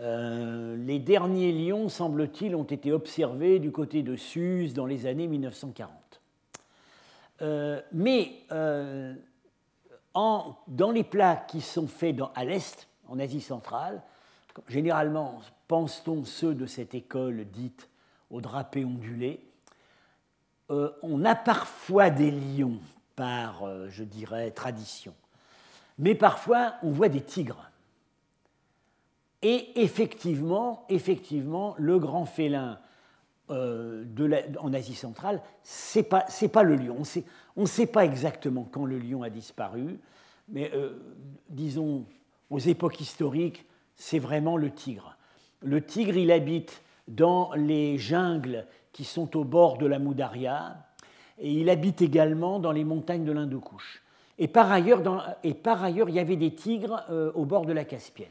Euh, 0.00 0.76
les 0.76 0.99
derniers 0.99 1.52
lions, 1.52 1.88
semble-t-il, 1.88 2.56
ont 2.56 2.64
été 2.64 2.90
observés 2.90 3.61
du 3.61 3.71
côté 3.71 4.02
de 4.02 4.16
Suse 4.16 4.75
dans 4.75 4.87
les 4.87 5.06
années 5.06 5.28
1940. 5.28 5.92
Euh, 7.40 7.80
mais 7.92 8.32
euh, 8.50 9.14
dans 10.14 10.90
les 10.92 11.04
plats 11.04 11.37
qui 11.37 11.61
sont 11.61 11.87
faits 11.87 12.16
à 12.35 12.44
l'Est, 12.44 12.88
en 13.06 13.21
Asie 13.21 13.40
centrale, 13.40 14.02
généralement 14.66 15.40
pense-t-on 15.68 16.25
ceux 16.25 16.54
de 16.54 16.66
cette 16.66 16.94
école 16.94 17.44
dite 17.44 17.88
au 18.30 18.40
drapé 18.40 18.85
ondulé, 18.85 19.51
on 21.02 21.25
a 21.25 21.35
parfois 21.35 22.11
des 22.11 22.31
lions 22.31 22.79
par, 23.17 23.64
je 23.91 24.05
dirais, 24.05 24.50
tradition, 24.52 25.14
mais 25.99 26.14
parfois 26.14 26.75
on 26.83 26.91
voit 26.91 27.09
des 27.09 27.21
tigres. 27.21 27.71
Et 29.43 29.83
effectivement, 29.83 30.87
effectivement, 30.88 31.75
le 31.79 31.99
grand 31.99 32.25
félin 32.25 32.79
euh, 33.50 34.05
en 34.61 34.73
Asie 34.73 34.95
centrale, 34.95 35.43
ce 35.64 35.99
n'est 35.99 36.49
pas, 36.49 36.62
le 36.62 36.76
lion. 36.76 37.02
On 37.57 37.62
ne 37.62 37.67
sait 37.67 37.87
pas 37.87 38.05
exactement 38.05 38.69
quand 38.71 38.85
le 38.85 38.99
lion 38.99 39.23
a 39.25 39.31
disparu, 39.31 39.99
mais 40.49 40.71
euh, 40.75 40.93
disons, 41.50 42.07
aux 42.50 42.61
époques 42.61 43.00
historiques, 43.00 43.67
c'est 43.97 44.21
vraiment 44.21 44.57
le 44.57 44.71
tigre. 44.71 45.17
Le 45.61 45.85
tigre, 45.85 46.17
il 46.17 46.31
habite 46.31 46.83
dans 47.09 47.52
les 47.55 47.99
jungles 47.99 48.64
qui 48.92 49.04
sont 49.04 49.37
au 49.37 49.44
bord 49.44 49.78
de 49.78 49.87
la 49.87 49.99
Moudaria, 49.99 50.76
et 51.38 51.52
il 51.52 51.70
habite 51.70 52.02
également 52.02 52.58
dans 52.58 52.72
les 52.72 52.84
montagnes 52.84 53.25
de 53.25 53.32
l'Inde-Couche. 53.32 54.02
Et, 54.38 54.49
par 54.49 54.70
ailleurs, 54.70 55.37
et 55.42 55.54
par 55.54 55.82
ailleurs, 55.82 56.08
il 56.08 56.14
y 56.14 56.20
avait 56.20 56.37
des 56.37 56.54
tigres 56.54 57.04
euh, 57.11 57.32
au 57.34 57.44
bord 57.44 57.66
de 57.66 57.72
la 57.72 57.84
Caspienne. 57.84 58.28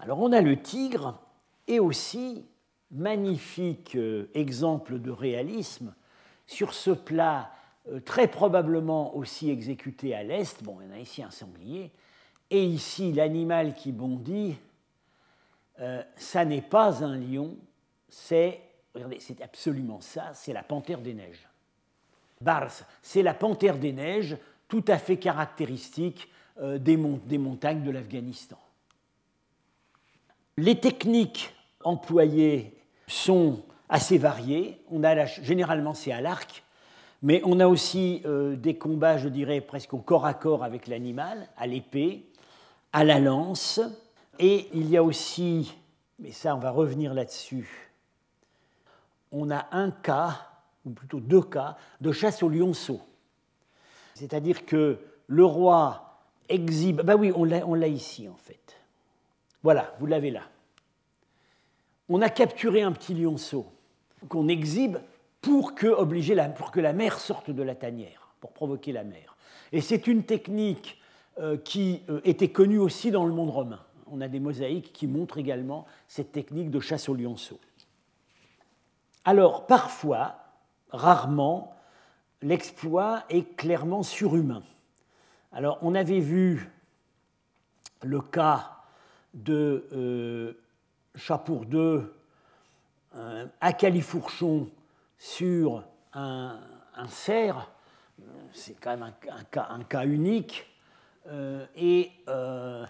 Alors 0.00 0.20
on 0.20 0.32
a 0.32 0.40
le 0.40 0.60
tigre 0.60 1.20
et 1.68 1.78
aussi, 1.78 2.44
magnifique 2.90 3.94
euh, 3.94 4.28
exemple 4.34 4.98
de 4.98 5.10
réalisme, 5.10 5.94
sur 6.46 6.74
ce 6.74 6.90
plat 6.90 7.52
euh, 7.88 8.00
très 8.00 8.26
probablement 8.26 9.16
aussi 9.16 9.50
exécuté 9.50 10.14
à 10.14 10.22
l'est, 10.22 10.62
bon, 10.62 10.78
on 10.86 10.92
a 10.92 10.98
ici 10.98 11.22
un 11.22 11.30
sanglier, 11.30 11.92
et 12.50 12.64
ici 12.64 13.12
l'animal 13.12 13.74
qui 13.74 13.92
bondit, 13.92 14.56
ça 16.16 16.44
n'est 16.44 16.62
pas 16.62 17.02
un 17.02 17.16
lion, 17.16 17.56
c'est, 18.12 18.60
regardez, 18.94 19.18
c'est 19.20 19.40
absolument 19.40 20.02
ça, 20.02 20.32
c'est 20.34 20.52
la 20.52 20.62
panthère 20.62 21.00
des 21.00 21.14
neiges. 21.14 21.48
Bars, 22.42 22.72
c'est 23.00 23.22
la 23.22 23.32
panthère 23.32 23.78
des 23.78 23.92
neiges, 23.92 24.36
tout 24.68 24.84
à 24.86 24.98
fait 24.98 25.16
caractéristique 25.16 26.28
des 26.60 26.96
montagnes 26.96 27.82
de 27.82 27.90
l'Afghanistan. 27.90 28.58
Les 30.58 30.78
techniques 30.78 31.54
employées 31.82 32.76
sont 33.06 33.62
assez 33.88 34.18
variées. 34.18 34.82
On 34.90 35.02
a 35.02 35.24
généralement, 35.24 35.94
c'est 35.94 36.12
à 36.12 36.20
l'arc, 36.20 36.62
mais 37.22 37.40
on 37.44 37.60
a 37.60 37.66
aussi 37.66 38.20
euh, 38.26 38.56
des 38.56 38.76
combats, 38.76 39.16
je 39.16 39.28
dirais, 39.28 39.60
presque 39.62 39.94
au 39.94 39.98
corps 39.98 40.26
à 40.26 40.34
corps 40.34 40.62
avec 40.62 40.86
l'animal, 40.88 41.48
à 41.56 41.66
l'épée, 41.66 42.26
à 42.92 43.04
la 43.04 43.18
lance. 43.18 43.80
Et 44.38 44.68
il 44.74 44.90
y 44.90 44.96
a 44.96 45.02
aussi, 45.02 45.74
mais 46.18 46.32
ça, 46.32 46.54
on 46.54 46.58
va 46.58 46.70
revenir 46.70 47.14
là-dessus, 47.14 47.91
on 49.32 49.50
a 49.50 49.66
un 49.72 49.90
cas, 49.90 50.48
ou 50.84 50.90
plutôt 50.90 51.20
deux 51.20 51.42
cas, 51.42 51.76
de 52.00 52.12
chasse 52.12 52.42
au 52.42 52.48
lionceau. 52.48 53.00
C'est-à-dire 54.14 54.66
que 54.66 54.98
le 55.26 55.44
roi 55.44 56.20
exhibe. 56.48 57.00
Ben 57.02 57.16
oui, 57.16 57.32
on 57.34 57.74
l'a 57.74 57.88
ici, 57.88 58.28
en 58.28 58.36
fait. 58.36 58.76
Voilà, 59.62 59.94
vous 59.98 60.06
l'avez 60.06 60.30
là. 60.30 60.42
On 62.08 62.20
a 62.20 62.28
capturé 62.28 62.82
un 62.82 62.92
petit 62.92 63.14
lionceau 63.14 63.66
qu'on 64.28 64.48
exhibe 64.48 64.98
pour 65.40 65.74
que, 65.74 65.86
la, 66.34 66.48
pour 66.48 66.72
sorte 67.18 67.50
de 67.50 67.62
la 67.62 67.74
tanière, 67.74 68.34
pour 68.40 68.52
provoquer 68.52 68.92
la 68.92 69.04
mer. 69.04 69.36
Et 69.72 69.80
c'est 69.80 70.06
une 70.06 70.24
technique 70.24 71.00
euh, 71.38 71.56
qui 71.56 72.02
euh, 72.08 72.20
était 72.24 72.50
connue 72.50 72.78
aussi 72.78 73.10
dans 73.10 73.24
le 73.24 73.32
monde 73.32 73.50
romain. 73.50 73.80
On 74.06 74.20
a 74.20 74.28
des 74.28 74.40
mosaïques 74.40 74.92
qui 74.92 75.06
montrent 75.06 75.38
également 75.38 75.86
cette 76.06 76.32
technique 76.32 76.70
de 76.70 76.80
chasse 76.80 77.08
au 77.08 77.14
lionceau. 77.14 77.58
Alors, 79.24 79.66
parfois, 79.66 80.36
rarement, 80.90 81.76
l'exploit 82.42 83.24
est 83.28 83.56
clairement 83.56 84.02
surhumain. 84.02 84.62
Alors, 85.52 85.78
on 85.82 85.94
avait 85.94 86.20
vu 86.20 86.70
le 88.02 88.20
cas 88.20 88.78
de 89.34 89.86
euh, 89.92 90.52
Chapour 91.14 91.64
II 91.70 92.00
à 93.60 93.72
Califourchon 93.74 94.70
sur 95.18 95.84
un, 96.14 96.58
cerf, 97.08 97.70
c'est 98.52 98.74
quand 98.80 98.96
même 98.96 99.12
un, 99.52 99.84
cas, 99.84 100.04
unique. 100.04 100.66
Euh, 101.28 101.64
et 101.76 102.10
euh, 102.28 102.84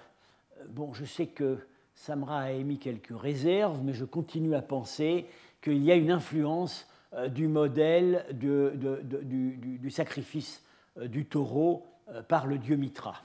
bon, 0.69 0.95
je 0.95 1.05
sais 1.05 1.27
que 1.27 1.59
Samra 1.95 2.41
a 2.41 2.51
émis 2.53 2.79
quelques 2.79 3.15
réserves, 3.15 3.83
mais 3.83 3.93
je 3.93 4.05
continue 4.05 4.55
à 4.55 4.63
penser 4.63 5.27
qu'il 5.63 5.83
y 5.83 5.91
a 5.91 5.95
une 5.95 6.11
influence 6.11 6.89
du 7.31 7.47
modèle 7.47 8.27
du, 8.33 9.91
sacrifice 9.91 10.63
du 11.01 11.27
taureau 11.27 11.87
par 12.29 12.47
le 12.47 12.59
dieu 12.59 12.77
Mitra. 12.77 13.23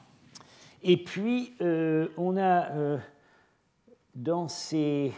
Et 0.84 0.98
puis, 1.04 1.56
euh, 1.62 2.08
on 2.18 2.38
a 2.38 2.72
euh, 2.72 2.98
dans 4.14 4.48
ces, 4.48 5.12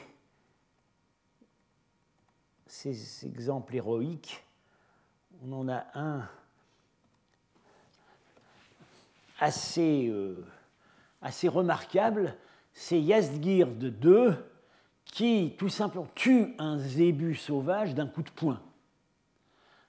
exemples 3.24 3.76
héroïques, 3.76 4.44
on 5.44 5.52
en 5.54 5.70
a 5.70 5.86
un 5.96 6.28
assez, 9.40 10.08
euh, 10.08 10.46
assez 11.22 11.48
remarquable, 11.48 12.36
c'est 12.74 13.02
Yazdgird 13.02 13.84
II 14.04 14.36
qui, 15.12 15.56
tout 15.58 15.70
simplement, 15.70 16.08
tue 16.16 16.54
un 16.58 16.78
zébu 16.78 17.36
sauvage 17.36 17.96
d'un 17.96 18.08
coup 18.08 18.24
de 18.24 18.30
poing. 18.30 18.62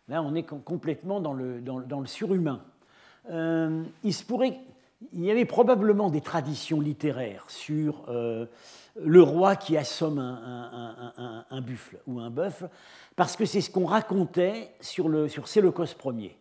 Là, 0.09 0.23
on 0.23 0.35
est 0.35 0.43
complètement 0.43 1.21
dans 1.21 1.35
le, 1.35 1.61
dans, 1.61 2.01
le 2.01 2.07
surhumain. 2.07 2.63
pourrait 4.27 4.61
il 5.13 5.25
y 5.25 5.31
avait 5.31 5.45
probablement 5.45 6.11
des 6.11 6.21
traditions 6.21 6.81
littéraires 6.81 7.45
sur 7.49 8.05
euh, 8.09 8.47
le 9.03 9.23
roi 9.23 9.57
qui 9.57 9.77
assomme 9.77 10.19
un, 10.19 11.61
buffle 11.63 12.01
ou 12.07 12.21
un 12.21 12.31
bœuf, 12.31 12.65
parce 13.17 13.37
que 13.37 13.47
c'est 13.47 13.61
ce 13.61 13.71
qu'on 13.71 13.87
racontait 13.87 14.75
sur, 14.81 15.09
le, 15.09 15.29
sur 15.29 15.49
Séleucos 15.49 15.87
Ier, 16.05 16.37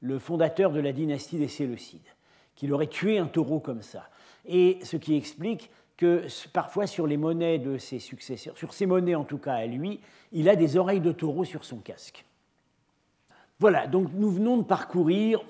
le 0.00 0.18
fondateur 0.18 0.72
de 0.72 0.80
la 0.80 0.92
dynastie 0.92 1.38
des 1.38 1.48
Séleucides, 1.48 2.00
qu'il 2.56 2.72
aurait 2.72 2.88
tué 2.88 3.18
un 3.18 3.26
taureau 3.26 3.60
comme 3.60 3.82
ça. 3.82 4.08
Et 4.44 4.78
ce 4.82 4.96
qui 4.96 5.14
explique 5.14 5.70
que 6.00 6.24
parfois 6.54 6.86
sur 6.86 7.06
les 7.06 7.18
monnaies 7.18 7.58
de 7.58 7.76
ses 7.76 7.98
successeurs, 7.98 8.56
sur 8.56 8.72
ses 8.72 8.86
monnaies 8.86 9.14
en 9.14 9.24
tout 9.24 9.36
cas 9.36 9.56
à 9.56 9.66
lui, 9.66 10.00
il 10.32 10.48
a 10.48 10.56
des 10.56 10.78
oreilles 10.78 11.02
de 11.02 11.12
taureau 11.12 11.44
sur 11.44 11.66
son 11.66 11.76
casque. 11.76 12.24
Voilà, 13.58 13.86
donc 13.86 14.08
nous 14.14 14.30
venons 14.30 14.56
de 14.56 14.62
parcourir 14.62 15.42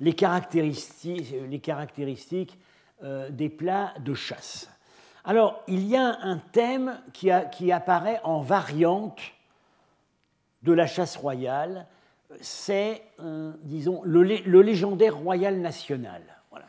les 0.00 0.14
caractéristiques, 0.14 1.34
euh, 3.04 3.28
des 3.28 3.50
plats 3.50 3.92
de 4.00 4.14
chasse. 4.14 4.70
Alors, 5.22 5.62
il 5.68 5.86
y 5.86 5.96
a 5.96 6.18
un 6.22 6.38
thème 6.38 6.98
qui, 7.12 7.30
apparaît 7.30 8.20
en 8.24 8.40
variante 8.40 9.20
de 10.62 10.72
la 10.72 10.86
chasse 10.86 11.16
royale, 11.16 11.86
c'est, 12.40 13.02
euh, 13.20 13.52
disons, 13.64 14.00
le, 14.04 14.22
légendaire 14.22 15.14
royal 15.14 15.58
national. 15.58 16.22
Voilà, 16.50 16.64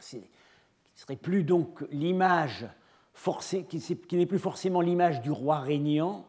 qui 0.93 1.01
serait 1.01 1.15
plus 1.15 1.43
donc 1.43 1.83
l'image 1.91 2.67
forcée, 3.13 3.65
qui, 3.65 3.79
qui 3.79 4.15
n'est 4.15 4.25
plus 4.25 4.39
forcément 4.39 4.81
l'image 4.81 5.21
du 5.21 5.31
roi 5.31 5.59
régnant, 5.59 6.27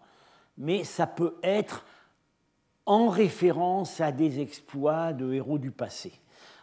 mais 0.59 0.85
ça 0.85 1.07
peut 1.07 1.37
être 1.43 1.85
en 2.87 3.09
référence 3.09 4.01
à 4.01 4.13
des 4.13 4.41
exploits 4.41 5.13
de 5.13 5.33
héros 5.33 5.59
du 5.59 5.71
passé. 5.71 6.13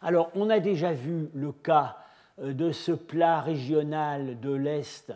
Alors, 0.01 0.31
on 0.35 0.49
a 0.49 0.59
déjà 0.59 0.93
vu 0.93 1.29
le 1.33 1.51
cas 1.51 1.97
euh, 2.39 2.53
de 2.53 2.71
ce 2.71 2.91
plat 2.91 3.41
régional 3.41 4.39
de 4.39 4.51
l'Est 4.51 5.13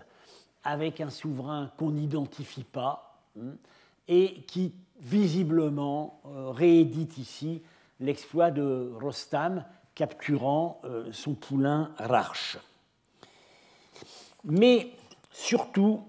avec 0.63 1.01
un 1.01 1.09
souverain 1.09 1.71
qu'on 1.77 1.91
n'identifie 1.91 2.63
pas 2.63 3.21
hein, 3.39 3.53
et 4.07 4.41
qui 4.47 4.73
visiblement 4.99 6.21
euh, 6.25 6.49
réédite 6.51 7.17
ici 7.17 7.61
l'exploit 7.99 8.51
de 8.51 8.91
Rostam 8.99 9.63
capturant 9.93 10.81
euh, 10.83 11.09
son 11.11 11.33
poulain 11.33 11.91
Rarch. 11.97 12.57
Mais 14.45 14.91
surtout, 15.31 16.01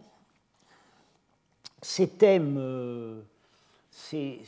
ces 1.80 2.08
thèmes, 2.08 3.22
ces, 3.90 4.42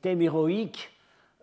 thèmes 0.00 0.22
héroïques, 0.22 0.90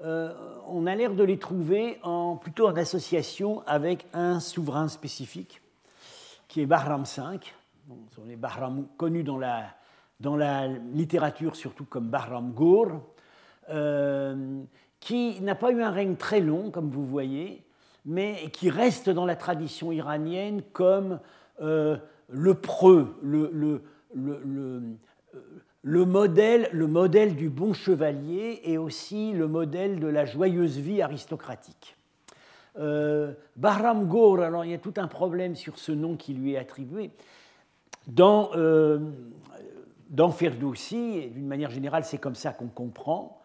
on 0.02 0.86
a 0.86 0.96
l'air 0.96 1.14
de 1.14 1.24
les 1.24 1.38
trouver 1.38 2.00
plutôt 2.42 2.68
en 2.68 2.76
association 2.78 3.64
avec 3.68 4.06
un 4.14 4.40
souverain 4.40 4.88
spécifique, 4.88 5.62
qui 6.48 6.62
est 6.62 6.66
Bahram 6.66 7.04
V. 7.04 7.40
Connus 8.98 9.24
dans 9.24 9.38
la, 9.38 10.68
littérature 10.94 11.56
surtout 11.56 11.86
comme 11.86 12.08
Bahram 12.08 12.54
Ghor, 12.54 13.02
qui 15.02 15.42
n'a 15.42 15.56
pas 15.56 15.72
eu 15.72 15.82
un 15.82 15.92
règne 15.92 16.16
très 16.16 16.40
long, 16.40 16.72
comme 16.72 16.90
vous 16.90 17.06
voyez, 17.06 17.66
mais 18.06 18.50
qui 18.54 18.70
reste 18.70 19.10
dans 19.10 19.26
la 19.26 19.36
tradition 19.36 19.92
iranienne 19.92 20.62
comme 20.72 21.20
euh, 21.62 21.98
le 22.30 22.54
preux, 22.54 23.16
le, 23.22 23.50
le, 23.54 23.82
le, 24.14 24.82
le, 25.84 26.06
modèle, 26.06 26.70
le 26.72 26.88
modèle 26.88 27.36
du 27.36 27.50
bon 27.50 27.74
chevalier 27.74 28.62
et 28.64 28.78
aussi 28.78 29.32
le 29.34 29.48
modèle 29.48 30.00
de 30.00 30.08
la 30.08 30.26
joyeuse 30.26 30.78
vie 30.78 31.02
aristocratique. 31.02 31.98
Euh, 32.78 33.34
Bahram 33.56 34.08
Ghor, 34.08 34.40
alors 34.40 34.64
il 34.64 34.72
y 34.72 34.74
a 34.74 34.78
tout 34.78 34.94
un 34.98 35.08
problème 35.08 35.56
sur 35.56 35.78
ce 35.80 35.92
nom 35.92 36.16
qui 36.16 36.34
lui 36.34 36.54
est 36.54 36.58
attribué. 36.58 37.12
Dans, 38.08 38.52
euh, 38.56 39.00
dans 40.10 40.30
d'une 40.30 41.48
manière 41.48 41.72
générale, 41.72 42.06
c'est 42.06 42.18
comme 42.18 42.36
ça 42.36 42.52
qu'on 42.52 42.68
comprend, 42.68 43.42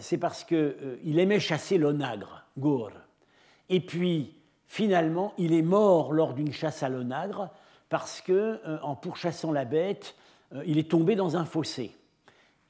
c'est 0.00 0.18
parce 0.18 0.44
qu'il 0.44 0.56
euh, 0.56 1.18
aimait 1.18 1.40
chasser 1.40 1.76
l'onagre, 1.76 2.44
Ghor. 2.58 2.90
Et 3.68 3.80
puis, 3.80 4.34
finalement, 4.72 5.34
il 5.36 5.52
est 5.52 5.60
mort 5.60 6.14
lors 6.14 6.32
d'une 6.32 6.50
chasse 6.50 6.82
à 6.82 6.88
l'onagre 6.88 7.50
parce 7.90 8.22
que, 8.22 8.58
euh, 8.66 8.78
en 8.80 8.96
pourchassant 8.96 9.52
la 9.52 9.66
bête, 9.66 10.14
euh, 10.54 10.62
il 10.64 10.78
est 10.78 10.90
tombé 10.90 11.14
dans 11.14 11.36
un 11.36 11.44
fossé. 11.44 11.94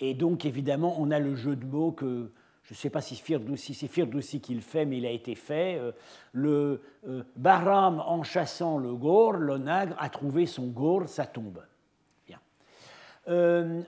Et 0.00 0.12
donc, 0.12 0.44
évidemment, 0.44 0.96
on 0.98 1.12
a 1.12 1.20
le 1.20 1.36
jeu 1.36 1.54
de 1.54 1.64
mots 1.64 1.92
que 1.92 2.32
je 2.64 2.74
ne 2.74 2.76
sais 2.76 2.90
pas 2.90 3.00
si 3.00 3.14
c'est 3.14 3.86
Firdoussi 3.86 4.40
qui 4.40 4.52
le 4.52 4.60
fait, 4.62 4.84
mais 4.84 4.98
il 4.98 5.06
a 5.06 5.10
été 5.10 5.36
fait. 5.36 5.80
Le 6.32 6.80
Baram, 7.36 8.02
en 8.04 8.22
chassant 8.24 8.78
le 8.78 8.94
Ghor, 8.94 9.34
l'onagre, 9.34 9.94
a 9.98 10.08
trouvé 10.08 10.46
son 10.46 10.68
Ghor, 10.68 11.08
sa 11.08 11.26
tombe. 11.26 11.62
Bien. 12.26 12.40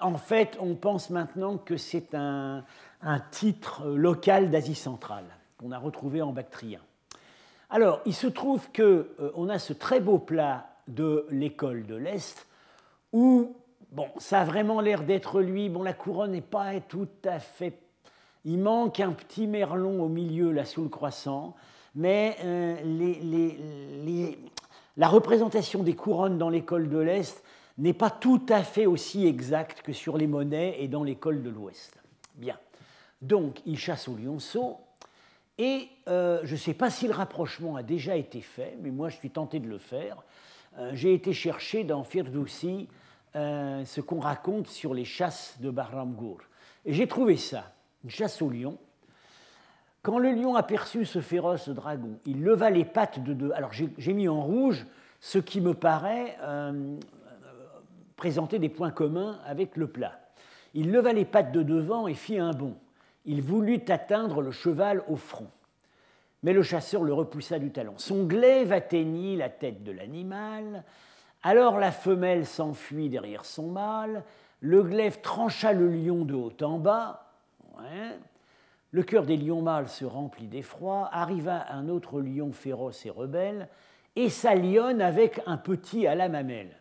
en 0.01 0.19
fait, 0.19 0.57
on 0.61 0.75
pense 0.75 1.11
maintenant 1.11 1.57
que 1.57 1.77
c'est 1.77 2.15
un, 2.15 2.65
un 3.01 3.21
titre 3.21 3.87
local 3.89 4.51
d'Asie 4.51 4.75
centrale 4.75 5.27
qu'on 5.57 5.73
a 5.73 5.79
retrouvé 5.79 6.21
en 6.21 6.33
bactrien. 6.33 6.81
Alors, 7.75 8.03
il 8.07 8.15
se 8.15 8.29
trouve 8.29 8.69
qu'on 8.71 9.05
euh, 9.19 9.49
a 9.49 9.59
ce 9.59 9.73
très 9.73 9.99
beau 9.99 10.21
plat 10.21 10.69
de 10.87 11.27
l'école 11.31 11.85
de 11.87 11.97
l'Est 11.97 12.47
où, 13.13 13.57
bon, 13.91 14.07
ça 14.19 14.43
a 14.43 14.45
vraiment 14.45 14.81
l'air 14.81 15.03
d'être 15.03 15.41
lui. 15.41 15.69
Bon, 15.69 15.83
la 15.83 15.93
couronne 15.93 16.31
n'est 16.31 16.41
pas 16.41 16.79
tout 16.79 17.09
à 17.25 17.41
fait. 17.41 17.81
Il 18.45 18.59
manque 18.59 19.01
un 19.01 19.11
petit 19.11 19.49
merlon 19.49 20.01
au 20.05 20.09
milieu, 20.09 20.53
là, 20.53 20.65
sous 20.65 20.85
le 20.85 20.89
croissant, 20.89 21.57
mais 21.97 22.37
euh, 22.45 22.77
les, 22.85 24.39
la 24.97 25.09
représentation 25.09 25.83
des 25.83 25.97
couronnes 25.97 26.39
dans 26.39 26.51
l'école 26.51 26.89
de 26.89 26.99
l'Est 26.99 27.43
n'est 27.79 27.93
pas 27.93 28.11
tout 28.11 28.47
à 28.51 28.63
fait 28.63 28.87
aussi 28.87 29.27
exacte 29.27 29.83
que 29.83 29.93
sur 29.93 30.17
les 30.17 30.29
monnaies 30.29 30.77
et 30.79 30.87
dans 30.87 31.03
l'école 31.03 31.43
de 31.43 31.51
l'Ouest. 31.51 32.01
Bien. 32.37 32.57
Donc, 33.21 33.63
il 33.67 33.77
chasse 33.77 34.07
au 34.07 34.15
lionceau. 34.15 34.77
Et 35.59 35.89
euh, 36.09 36.41
je 36.43 36.53
ne 36.53 36.59
sais 36.59 36.75
pas 36.75 36.91
si 36.91 37.07
le 37.07 37.15
rapprochement 37.15 37.77
a 37.77 37.83
déjà 37.83 38.17
été 38.17 38.41
fait, 38.41 38.77
mais 38.83 38.91
moi 38.91 39.09
je 39.09 39.17
suis 39.17 39.31
tenté 39.31 39.61
de 39.61 39.69
le 39.69 39.79
faire. 39.79 40.23
Euh, 40.79 40.91
j'ai 40.95 41.15
été 41.15 41.33
chercher 41.33 41.85
dans 41.85 42.03
Firdousi 42.03 42.89
euh, 43.37 43.85
ce 43.85 44.01
qu'on 44.01 44.19
raconte 44.19 44.67
sur 44.67 44.95
les 44.95 45.05
chasses 45.05 45.57
de 45.61 45.71
Bahramgour. 45.71 46.41
Et 46.85 46.93
j'ai 46.93 47.07
trouvé 47.07 47.37
ça, 47.37 47.73
une 48.03 48.11
chasse 48.11 48.43
au 48.43 48.51
lion. 48.51 48.79
Quand 50.03 50.19
le 50.19 50.33
lion 50.33 50.57
aperçut 50.57 51.05
ce 51.05 51.21
féroce 51.21 51.69
dragon, 51.69 52.19
il 52.27 52.43
leva 52.43 52.71
les 52.71 52.85
pattes 52.85 53.23
de 53.23 53.33
deux. 53.33 53.53
Alors 53.53 53.73
j'ai 53.73 54.13
mis 54.13 54.29
en 54.29 54.43
rouge 54.43 54.85
ce 55.21 55.39
qui 55.39 55.63
me 55.63 55.73
paraît 55.73 56.37
présenter 58.17 58.59
des 58.59 58.69
points 58.69 58.91
communs 58.91 59.39
avec 59.47 59.79
le 59.79 59.87
plat. 59.87 60.21
Il 60.75 60.93
leva 60.93 61.15
les 61.15 61.25
pattes 61.25 61.53
de 61.53 61.63
devant 61.63 62.07
et 62.07 62.13
fit 62.13 62.39
un 62.39 62.51
bond 62.51 62.77
il 63.25 63.43
voulut 63.43 63.83
atteindre 63.89 64.43
le 64.43 64.51
cheval 64.51 65.03
au 65.09 65.17
front. 65.17 65.51
Mais 66.43 66.53
le 66.53 66.63
chasseur 66.63 67.03
le 67.03 67.15
repoussa 67.15 67.59
du 67.59 67.71
talon. 67.71 67.95
Son 67.97 68.25
glaive 68.25 68.73
atteignit 68.73 69.37
la 69.37 69.49
tête 69.49 69.83
de 69.83 69.93
l'animal. 69.93 70.85
Alors 71.43 71.79
la 71.79 71.91
femelle 71.91 72.47
s'enfuit 72.47 73.09
derrière 73.09 73.45
son 73.45 73.69
mâle. 73.69 74.25
Le 74.61 74.83
glaive 74.83 75.21
trancha 75.21 75.73
le 75.73 75.89
lion 75.89 76.25
de 76.25 76.35
haut 76.35 76.53
en 76.61 76.79
bas. 76.79 77.33
Le 78.91 79.03
cœur 79.03 79.25
des 79.25 79.37
lions 79.37 79.63
mâles 79.63 79.89
se 79.89 80.05
remplit 80.05 80.47
d'effroi. 80.47 81.09
Arriva 81.13 81.67
un 81.71 81.89
autre 81.89 82.21
lion 82.21 82.53
féroce 82.53 83.07
et 83.07 83.11
rebelle 83.11 83.69
et 84.17 84.29
sa 84.29 84.55
lionne 84.55 85.01
avec 85.01 85.41
un 85.47 85.57
petit 85.57 86.07
à 86.07 86.15
la 86.15 86.29
mamelle. 86.29 86.77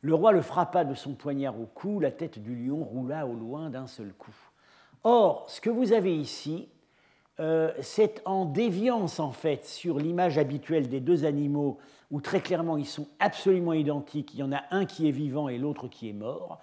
Le 0.00 0.14
roi 0.14 0.32
le 0.32 0.42
frappa 0.42 0.84
de 0.84 0.94
son 0.94 1.14
poignard 1.14 1.58
au 1.58 1.66
cou. 1.66 2.00
La 2.00 2.10
tête 2.10 2.40
du 2.40 2.56
lion 2.56 2.82
roula 2.82 3.26
au 3.28 3.34
loin 3.34 3.70
d'un 3.70 3.86
seul 3.86 4.12
coup. 4.12 4.34
Or, 5.04 5.46
ce 5.48 5.60
que 5.60 5.70
vous 5.70 5.92
avez 5.92 6.16
ici, 6.16 6.68
euh, 7.40 7.72
c'est 7.80 8.22
en 8.24 8.44
déviance 8.44 9.18
en 9.18 9.32
fait 9.32 9.64
sur 9.64 9.98
l'image 9.98 10.38
habituelle 10.38 10.88
des 10.88 11.00
deux 11.00 11.24
animaux, 11.24 11.78
où 12.10 12.20
très 12.20 12.40
clairement 12.40 12.76
ils 12.76 12.86
sont 12.86 13.08
absolument 13.18 13.72
identiques. 13.72 14.34
Il 14.34 14.40
y 14.40 14.42
en 14.42 14.52
a 14.52 14.62
un 14.70 14.84
qui 14.84 15.08
est 15.08 15.12
vivant 15.12 15.48
et 15.48 15.58
l'autre 15.58 15.88
qui 15.88 16.08
est 16.08 16.14
mort. 16.14 16.60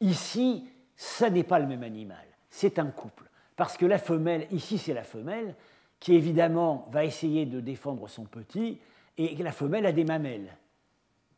Ici, 0.00 0.64
ça 0.96 1.30
n'est 1.30 1.44
pas 1.44 1.58
le 1.58 1.66
même 1.66 1.82
animal, 1.82 2.24
c'est 2.50 2.78
un 2.78 2.86
couple. 2.86 3.24
Parce 3.56 3.76
que 3.76 3.86
la 3.86 3.98
femelle, 3.98 4.46
ici 4.50 4.78
c'est 4.78 4.94
la 4.94 5.04
femelle, 5.04 5.54
qui 6.00 6.14
évidemment 6.14 6.88
va 6.92 7.04
essayer 7.04 7.46
de 7.46 7.60
défendre 7.60 8.08
son 8.08 8.24
petit, 8.24 8.78
et 9.16 9.34
la 9.36 9.50
femelle 9.52 9.86
a 9.86 9.92
des 9.92 10.04
mamelles 10.04 10.56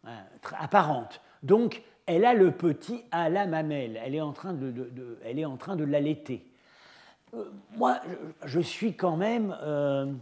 hein, 0.05 0.25
apparentes. 0.59 1.21
Donc 1.43 1.83
elle 2.11 2.25
a 2.25 2.35
le 2.35 2.51
petit 2.51 3.05
à 3.13 3.29
la 3.29 3.47
mamelle, 3.47 4.01
elle 4.05 4.17
est 4.17 4.21
en 4.21 4.33
train 4.33 4.53
de, 4.53 4.91
elle 5.25 5.39
est 5.39 5.45
en 5.45 5.57
train 5.57 5.77
de 5.77 5.85
l'allaiter. 5.85 6.45
Euh, 7.35 7.45
moi, 7.77 8.01
je, 8.45 8.59
suis 8.59 8.95
quand 8.95 9.17
même, 9.17 9.57
euh, 9.63 10.13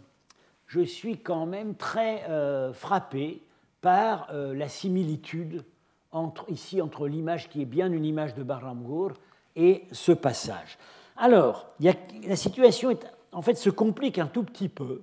je 0.66 0.80
suis 0.80 1.18
quand 1.18 1.46
même 1.46 1.74
très 1.76 2.24
euh, 2.28 2.74
frappé 2.74 3.40
par 3.80 4.30
la 4.32 4.68
similitude 4.68 5.64
entre, 6.10 6.50
ici 6.50 6.82
entre 6.82 7.06
l'image 7.06 7.48
qui 7.48 7.62
est 7.62 7.64
bien 7.64 7.90
une 7.90 8.04
image 8.04 8.34
de 8.34 8.42
Baramgour 8.42 9.12
et 9.54 9.84
ce 9.92 10.10
passage. 10.10 10.78
Alors, 11.16 11.68
la 11.80 12.36
situation 12.36 12.90
est, 12.90 13.06
en 13.30 13.40
fait 13.40 13.54
se 13.54 13.70
complique 13.70 14.18
un 14.18 14.26
tout 14.26 14.42
petit 14.42 14.68
peu 14.68 15.00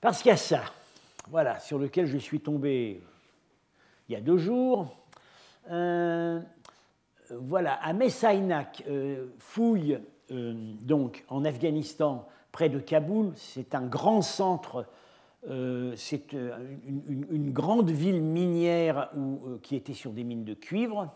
parce 0.00 0.22
qu'il 0.22 0.30
y 0.30 0.32
a 0.32 0.38
ça, 0.38 0.62
voilà, 1.28 1.60
sur 1.60 1.78
lequel 1.78 2.06
je 2.06 2.16
suis 2.16 2.40
tombé 2.40 3.02
il 4.10 4.14
y 4.14 4.16
a 4.16 4.20
deux 4.20 4.38
jours. 4.38 4.88
Euh, 5.70 6.40
voilà, 7.30 7.74
à 7.74 7.92
Messainak, 7.92 8.82
euh, 8.88 9.28
fouille 9.38 10.00
euh, 10.32 10.52
donc 10.80 11.24
en 11.28 11.44
Afghanistan, 11.44 12.26
près 12.50 12.68
de 12.68 12.80
Kaboul. 12.80 13.30
C'est 13.36 13.72
un 13.76 13.86
grand 13.86 14.20
centre, 14.20 14.86
c'est 15.96 16.32
une, 16.32 17.50
grande 17.52 17.90
ville 17.90 18.20
minière 18.20 19.10
qui 19.62 19.76
était 19.76 19.94
sur 19.94 20.10
des 20.10 20.22
mines 20.22 20.44
de 20.44 20.52
cuivre, 20.52 21.14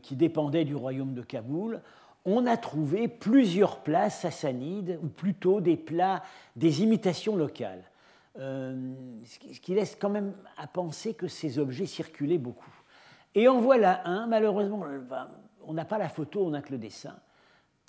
qui 0.00 0.16
dépendait 0.16 0.64
du 0.64 0.74
royaume 0.74 1.12
de 1.12 1.20
Kaboul. 1.20 1.82
On 2.24 2.46
a 2.46 2.56
trouvé 2.56 3.06
plusieurs 3.08 3.80
plats 3.80 4.08
sassanides, 4.08 4.98
ou 5.02 5.08
plutôt 5.08 5.60
des 5.60 5.76
plats, 5.76 6.22
des 6.56 6.82
imitations 6.82 7.36
locales. 7.36 7.87
Euh, 8.38 8.94
ce 9.24 9.60
qui 9.60 9.74
laisse 9.74 9.96
quand 10.00 10.10
même 10.10 10.34
à 10.56 10.66
penser 10.68 11.14
que 11.14 11.26
ces 11.26 11.58
objets 11.58 11.86
circulaient 11.86 12.38
beaucoup. 12.38 12.72
Et 13.34 13.48
en 13.48 13.60
voilà 13.60 14.06
un, 14.06 14.26
malheureusement, 14.26 14.84
on 15.66 15.74
n'a 15.74 15.84
pas 15.84 15.98
la 15.98 16.08
photo, 16.08 16.46
on 16.46 16.50
n'a 16.50 16.62
que 16.62 16.70
le 16.70 16.78
dessin. 16.78 17.16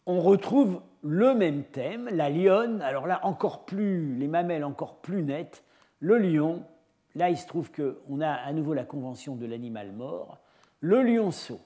On 0.05 0.21
retrouve 0.21 0.81
le 1.03 1.35
même 1.35 1.63
thème, 1.65 2.09
la 2.11 2.29
lionne, 2.29 2.81
alors 2.81 3.05
là 3.05 3.19
encore 3.23 3.65
plus, 3.65 4.15
les 4.15 4.27
mamelles 4.27 4.63
encore 4.63 4.95
plus 4.97 5.21
nettes, 5.21 5.63
le 5.99 6.17
lion, 6.17 6.63
là 7.15 7.29
il 7.29 7.37
se 7.37 7.45
trouve 7.45 7.71
qu'on 7.71 8.21
a 8.21 8.31
à 8.31 8.51
nouveau 8.51 8.73
la 8.73 8.85
convention 8.85 9.35
de 9.35 9.45
l'animal 9.45 9.91
mort, 9.91 10.39
le 10.79 11.03
lionceau. 11.03 11.59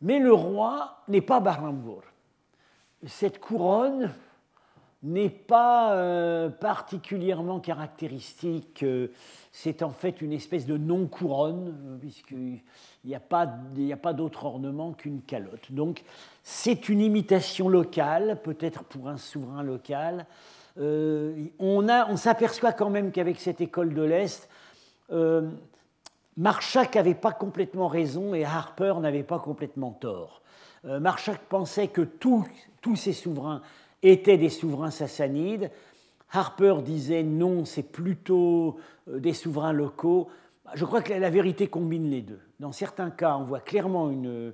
Mais 0.00 0.18
le 0.18 0.32
roi 0.32 1.02
n'est 1.08 1.20
pas 1.20 1.40
Barambour. 1.40 2.02
Cette 3.06 3.38
couronne, 3.38 4.12
n'est 5.06 5.30
pas 5.30 5.94
euh, 5.94 6.48
particulièrement 6.48 7.60
caractéristique. 7.60 8.82
Euh, 8.82 9.08
c'est 9.52 9.82
en 9.82 9.90
fait 9.90 10.20
une 10.20 10.32
espèce 10.32 10.66
de 10.66 10.76
non-couronne, 10.76 11.74
euh, 11.86 11.96
puisqu'il 11.98 12.60
n'y 13.04 13.14
a 13.14 13.20
pas, 13.20 13.46
d'autre 14.12 14.44
ornement 14.44 14.92
qu'une 14.92 15.22
calotte. 15.22 15.70
Donc 15.70 16.02
c'est 16.42 16.88
une 16.88 17.00
imitation 17.00 17.68
locale, 17.68 18.40
peut-être 18.42 18.84
pour 18.84 19.08
un 19.08 19.16
souverain 19.16 19.62
local. 19.62 20.26
on, 20.78 22.16
s'aperçoit 22.16 22.72
quand 22.72 22.90
même 22.90 23.12
qu'avec 23.12 23.40
cette 23.40 23.60
école 23.60 23.94
de 23.94 24.02
l'Est, 24.02 24.48
Marchak 26.36 26.96
n'avait 26.96 27.14
pas 27.14 27.32
complètement 27.32 27.88
raison 27.88 28.34
et 28.34 28.44
Harper 28.44 28.94
n'avait 29.00 29.22
pas 29.22 29.38
complètement 29.38 29.92
tort. 29.92 30.42
Euh, 30.84 31.00
Marchak 31.00 31.40
pensait 31.48 31.88
que 31.88 32.02
tous 32.02 32.46
ces 32.96 33.12
souverains 33.12 33.62
étaient 34.02 34.38
des 34.38 34.50
souverains 34.50 34.90
sassanides. 34.90 35.70
Harper 36.32 36.76
disait 36.84 37.22
non, 37.22 37.64
c'est 37.64 37.82
plutôt 37.82 38.78
euh, 39.08 39.18
des 39.18 39.32
souverains 39.32 39.72
locaux. 39.72 40.28
Je 40.74 40.84
crois 40.84 41.02
que 41.02 41.12
la 41.12 41.30
vérité 41.30 41.68
combine 41.68 42.10
les 42.10 42.22
deux. 42.22 42.40
Dans 42.58 42.72
certains 42.72 43.10
cas, 43.10 43.36
on 43.36 43.44
voit 43.44 43.60
clairement 43.60 44.10
une, 44.10 44.52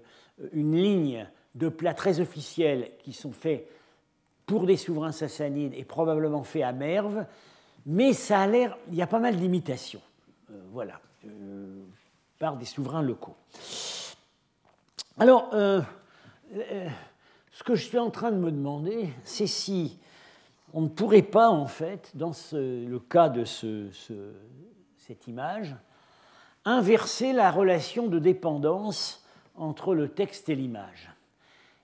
une 0.53 0.77
ligne 0.77 1.27
de 1.55 1.69
plats 1.69 1.95
très 1.95 2.21
officiels 2.21 2.91
qui 3.03 3.13
sont 3.13 3.33
faits 3.33 3.67
pour 4.47 4.67
des 4.67 4.77
souverains 4.77 5.13
sassanides 5.13 5.75
et 5.75 5.85
probablement 5.85 6.43
faits 6.43 6.63
à 6.63 6.73
Merve, 6.73 7.25
mais 7.87 8.13
ça 8.13 8.41
a 8.41 8.47
l'air, 8.47 8.77
il 8.89 8.97
y 8.97 9.03
a 9.03 9.07
pas 9.07 9.19
mal 9.19 9.37
d'imitations, 9.37 10.03
euh, 10.51 10.61
voilà, 10.73 11.01
euh, 11.27 11.83
par 12.39 12.57
des 12.57 12.65
souverains 12.65 13.03
locaux. 13.03 13.37
Alors, 15.19 15.51
euh, 15.53 15.81
ce 17.53 17.63
que 17.63 17.75
je 17.75 17.85
suis 17.85 17.99
en 17.99 18.11
train 18.11 18.33
de 18.33 18.37
me 18.37 18.51
demander, 18.51 19.11
c'est 19.25 19.47
si 19.47 19.99
on 20.75 20.83
ne 20.83 20.89
pourrait 20.89 21.23
pas, 21.23 21.51
en 21.51 21.67
fait, 21.67 22.11
dans 22.15 22.33
le 22.53 22.99
cas 22.99 23.29
de 23.29 23.45
cette 23.45 25.27
image, 25.27 25.77
inverser 26.65 27.33
la 27.33 27.51
relation 27.51 28.07
de 28.07 28.19
dépendance 28.19 29.25
entre 29.55 29.95
le 29.95 30.09
texte 30.09 30.49
et 30.49 30.55
l'image. 30.55 31.11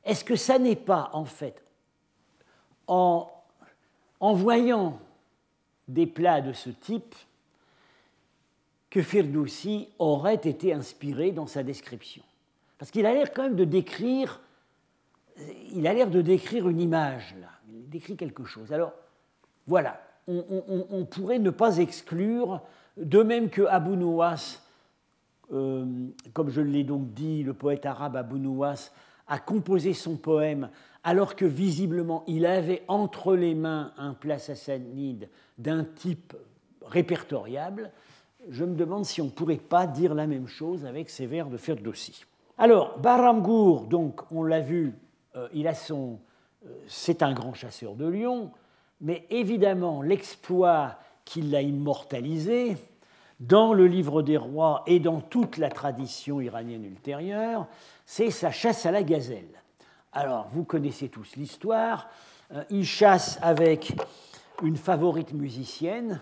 Est-ce 0.05 0.25
que 0.25 0.37
ça 0.37 0.59
n'est 0.59 0.77
pas, 0.77 1.11
en 1.13 1.27
fait, 1.27 1.63
en, 2.87 3.31
voyant 4.21 4.99
des 5.87 6.07
plats 6.07 6.41
de 6.41 6.53
ce 6.53 6.71
type, 6.71 7.15
que 8.89 9.03
Firdoussi 9.03 9.89
aurait 9.99 10.35
été 10.35 10.73
inspiré 10.73 11.31
dans 11.31 11.47
sa 11.47 11.63
description? 11.63 12.23
Parce 12.79 12.91
qu'il 12.91 13.05
a 13.05 13.13
l'air 13.13 13.35
quand 13.35 13.43
même 13.43 13.57
de 13.57 13.65
décrire, 13.65 14.41
il 15.73 15.87
a 15.87 15.93
l'air 15.93 16.11
de 16.11 16.21
décrire 16.21 16.69
une 16.69 16.81
image, 16.81 17.35
là. 17.41 17.49
Il 17.69 17.89
décrit 17.89 18.17
quelque 18.17 18.45
chose. 18.45 18.73
Alors, 18.73 18.93
voilà, 19.67 20.01
on, 20.27 21.07
pourrait 21.11 21.39
ne 21.39 21.51
pas 21.51 21.79
exclure, 21.79 22.61
de 22.97 23.23
même 23.23 23.49
que 23.51 23.63
Abu 23.63 23.97
Nouas, 23.97 24.61
euh, 25.53 25.87
comme 26.33 26.51
je 26.51 26.61
l'ai 26.61 26.85
donc 26.85 27.13
dit, 27.13 27.43
le 27.43 27.55
poète 27.55 27.87
arabe 27.87 28.17
Abu 28.17 28.39
Nouas 28.39 28.91
a 29.27 29.39
composé 29.39 29.95
son 29.95 30.17
poème 30.17 30.71
alors 31.05 31.37
que 31.37 31.45
visiblement 31.45 32.25
il 32.27 32.45
avait 32.45 32.83
entre 32.89 33.35
les 33.37 33.55
mains 33.55 33.93
un 33.97 34.15
plat 34.15 34.39
sassanide 34.39 35.29
d'un 35.57 35.85
type 35.85 36.35
répertoriable, 36.83 37.91
je 38.49 38.65
me 38.65 38.75
demande 38.75 39.05
si 39.05 39.21
on 39.21 39.27
ne 39.27 39.31
pourrait 39.31 39.57
pas 39.57 39.87
dire 39.87 40.15
la 40.15 40.27
même 40.27 40.49
chose 40.49 40.85
avec 40.85 41.11
ces 41.11 41.27
vers 41.27 41.49
de 41.49 41.57
Ferdowsi. 41.57 42.25
Alors, 42.57 42.99
Baramgour, 42.99 43.87
donc, 43.87 44.21
on 44.33 44.43
l'a 44.43 44.61
vu, 44.61 44.95
il 45.53 45.69
a 45.69 45.75
son, 45.75 46.19
euh, 46.67 46.71
c'est 46.89 47.23
un 47.23 47.33
grand 47.33 47.55
chasseur 47.55 47.95
de 47.95 48.07
lions, 48.07 48.51
mais 49.01 49.27
évidemment, 49.31 50.03
l'exploit 50.03 50.99
qui 51.25 51.43
l'a 51.43 51.63
immortalisé, 51.63 52.77
dans 53.41 53.73
le 53.73 53.87
livre 53.87 54.23
des 54.23 54.37
rois 54.37 54.83
et 54.87 54.99
dans 54.99 55.21
toute 55.21 55.59
la 55.59 55.71
tradition 55.71 56.41
iranienne 56.41 56.85
ultérieure, 56.85 57.69
c'est 58.05 58.31
sa 58.31 58.51
chasse 58.51 58.85
à 58.85 58.91
la 58.91 59.05
gazelle. 59.05 59.63
Alors, 60.13 60.49
vous 60.49 60.65
connaissez 60.65 61.09
tous 61.09 61.37
l'histoire. 61.37 62.09
Euh, 62.53 62.65
il 62.71 62.85
chasse 62.85 63.39
avec 63.41 63.93
une 64.63 64.77
favorite 64.77 65.33
musicienne, 65.33 66.21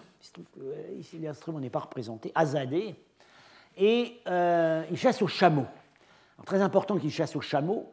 ici 0.98 1.18
l'instrument 1.18 1.60
n'est 1.60 1.70
pas 1.70 1.78
représenté, 1.78 2.32
Azadeh, 2.34 2.94
et 3.78 4.20
euh, 4.26 4.84
il 4.90 4.96
chasse 4.96 5.22
au 5.22 5.28
chameau. 5.28 5.64
très 6.44 6.60
important 6.60 6.98
qu'il 6.98 7.10
chasse 7.10 7.36
au 7.36 7.40
chameau. 7.40 7.90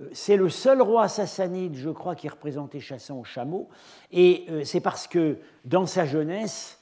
Euh, 0.00 0.08
c'est 0.12 0.36
le 0.36 0.48
seul 0.48 0.82
roi 0.82 1.08
sassanide, 1.08 1.74
je 1.74 1.90
crois, 1.90 2.14
qui 2.14 2.26
est 2.26 2.30
représenté 2.30 2.80
chassant 2.80 3.18
au 3.18 3.24
chameau. 3.24 3.68
Et 4.12 4.46
c'est 4.64 4.80
parce 4.80 5.06
que 5.06 5.38
dans 5.64 5.86
sa 5.86 6.06
jeunesse, 6.06 6.78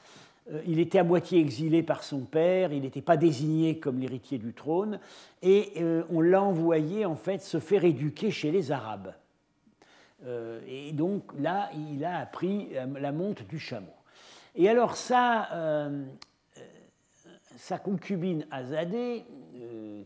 euh, 0.50 0.61
il 0.66 0.79
était 0.79 0.98
à 0.98 1.05
moitié 1.05 1.40
exilé 1.40 1.83
par 1.83 2.05
son 2.05 2.20
père, 2.20 2.72
il 2.72 2.83
n'était 2.83 3.03
pas 3.03 3.16
désigné 3.16 3.79
comme 3.79 3.98
l'héritier 3.98 4.38
du 4.38 4.53
trône, 4.53 5.00
et 5.42 5.72
euh, 5.79 6.05
on 6.11 6.20
l'a 6.20 6.42
envoyé 6.42 7.07
en 7.07 7.16
fait 7.16 7.42
se 7.42 7.59
faire 7.61 7.85
éduquer 7.85 8.31
chez 8.31 8.50
les 8.50 8.70
Arabes. 8.70 9.14
Euh, 10.27 10.61
et 10.68 10.92
donc 10.92 11.33
là, 11.38 11.70
il 11.90 12.05
a 12.05 12.18
appris 12.18 12.70
la 12.98 13.12
monte 13.12 13.46
du 13.46 13.59
chameau. 13.59 13.94
Et 14.55 14.68
alors 14.68 14.96
ça, 14.96 15.90
sa 17.57 17.79
concubine 17.79 18.46
Azadeh, 18.53 19.24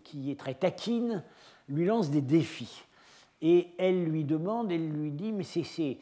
qui 0.05 0.31
est 0.31 0.41
très 0.41 0.55
taquine, 0.55 1.23
lui 1.69 1.85
lance 1.85 2.11
des 2.11 2.23
défis. 2.23 2.85
Et 3.41 3.69
elle 3.79 4.05
lui 4.05 4.25
demande, 4.25 4.73
elle 4.73 4.89
lui 4.89 5.11
dit, 5.11 5.33
mais 5.33 5.45
c'est 5.45 5.99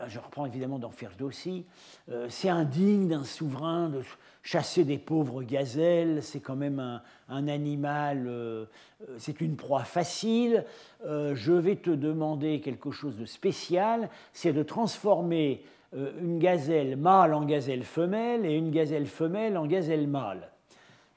ah, 0.00 0.08
je 0.08 0.18
reprends 0.18 0.44
évidemment 0.44 0.78
dans 0.78 0.90
Ferdowsi, 0.90 1.64
euh, 2.10 2.26
c'est 2.28 2.48
indigne 2.48 3.08
d'un 3.08 3.24
souverain 3.24 3.88
de 3.88 4.02
chasser 4.42 4.84
des 4.84 4.98
pauvres 4.98 5.42
gazelles, 5.42 6.22
c'est 6.22 6.40
quand 6.40 6.56
même 6.56 7.00
un, 7.28 7.48
animal, 7.48 8.26
euh, 8.26 8.64
euh, 9.08 9.14
c'est 9.18 9.40
une 9.40 9.56
proie 9.56 9.84
facile. 9.84 10.64
je 11.04 11.52
vais 11.52 11.76
te 11.76 11.90
demander 11.90 12.60
quelque 12.60 12.90
chose 12.90 13.16
de 13.16 13.24
spécial, 13.24 14.08
c'est 14.32 14.52
de 14.52 14.62
transformer 14.62 15.64
une 15.92 16.40
gazelle 16.40 16.96
mâle 16.96 17.34
en 17.34 17.44
gazelle 17.44 17.84
femelle 17.84 18.44
et 18.44 18.56
une 18.56 18.72
gazelle 18.72 19.06
femelle 19.06 19.56
en 19.56 19.66
gazelle 19.66 20.08
mâle. 20.08 20.50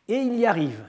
Et 0.07 0.17
il 0.17 0.35
y 0.35 0.45
arrive. 0.45 0.83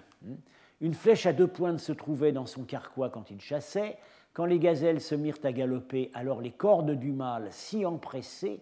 Une 0.81 0.95
flèche 0.95 1.27
à 1.27 1.33
deux 1.33 1.49
pointes 1.49 1.81
se 1.81 1.93
trouvait 1.93 2.33
dans 2.33 2.47
son 2.47 2.63
carquois 2.63 3.11
quand 3.11 3.31
il 3.31 3.41
chassait. 3.41 3.99
Quand 4.33 4.45
les 4.45 4.59
gazelles 4.59 5.01
se 5.01 5.15
mirent 5.15 5.39
à 5.43 5.53
galoper, 5.53 6.11
alors 6.15 6.41
les 6.41 6.53
cordes 6.53 6.93
du 6.93 7.11
mâle, 7.11 7.49
si 7.51 7.85
empressées 7.85 8.61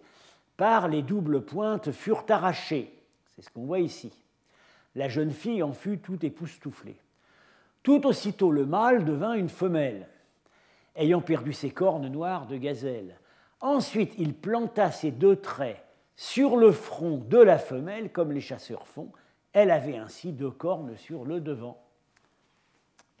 par 0.55 0.87
les 0.87 1.03
doubles 1.03 1.41
pointes, 1.41 1.91
furent 1.91 2.25
arrachées. 2.29 2.91
C'est 3.35 3.43
ce 3.43 3.49
qu'on 3.51 3.65
voit 3.65 3.79
ici. 3.79 4.11
La 4.95 5.07
jeune 5.07 5.31
fille 5.31 5.61
en 5.61 5.73
fut 5.73 5.99
tout 5.99 6.25
époustouflée. 6.25 6.97
Tout 7.83 8.07
aussitôt 8.07 8.51
le 8.51 8.65
mâle 8.65 9.05
devint 9.05 9.33
une 9.33 9.49
femelle, 9.49 10.07
ayant 10.95 11.21
perdu 11.21 11.53
ses 11.53 11.69
cornes 11.69 12.07
noires 12.07 12.47
de 12.47 12.57
gazelle. 12.57 13.19
Ensuite, 13.61 14.13
il 14.17 14.33
planta 14.33 14.91
ses 14.91 15.11
deux 15.11 15.35
traits 15.35 15.83
sur 16.15 16.57
le 16.57 16.71
front 16.71 17.17
de 17.17 17.37
la 17.37 17.59
femelle, 17.59 18.11
comme 18.11 18.31
les 18.31 18.41
chasseurs 18.41 18.87
font. 18.87 19.11
Elle 19.53 19.69
avait 19.69 19.97
ainsi 19.97 20.31
deux 20.31 20.49
cornes 20.49 20.97
sur 20.97 21.23
le 21.23 21.39
devant. 21.39 21.86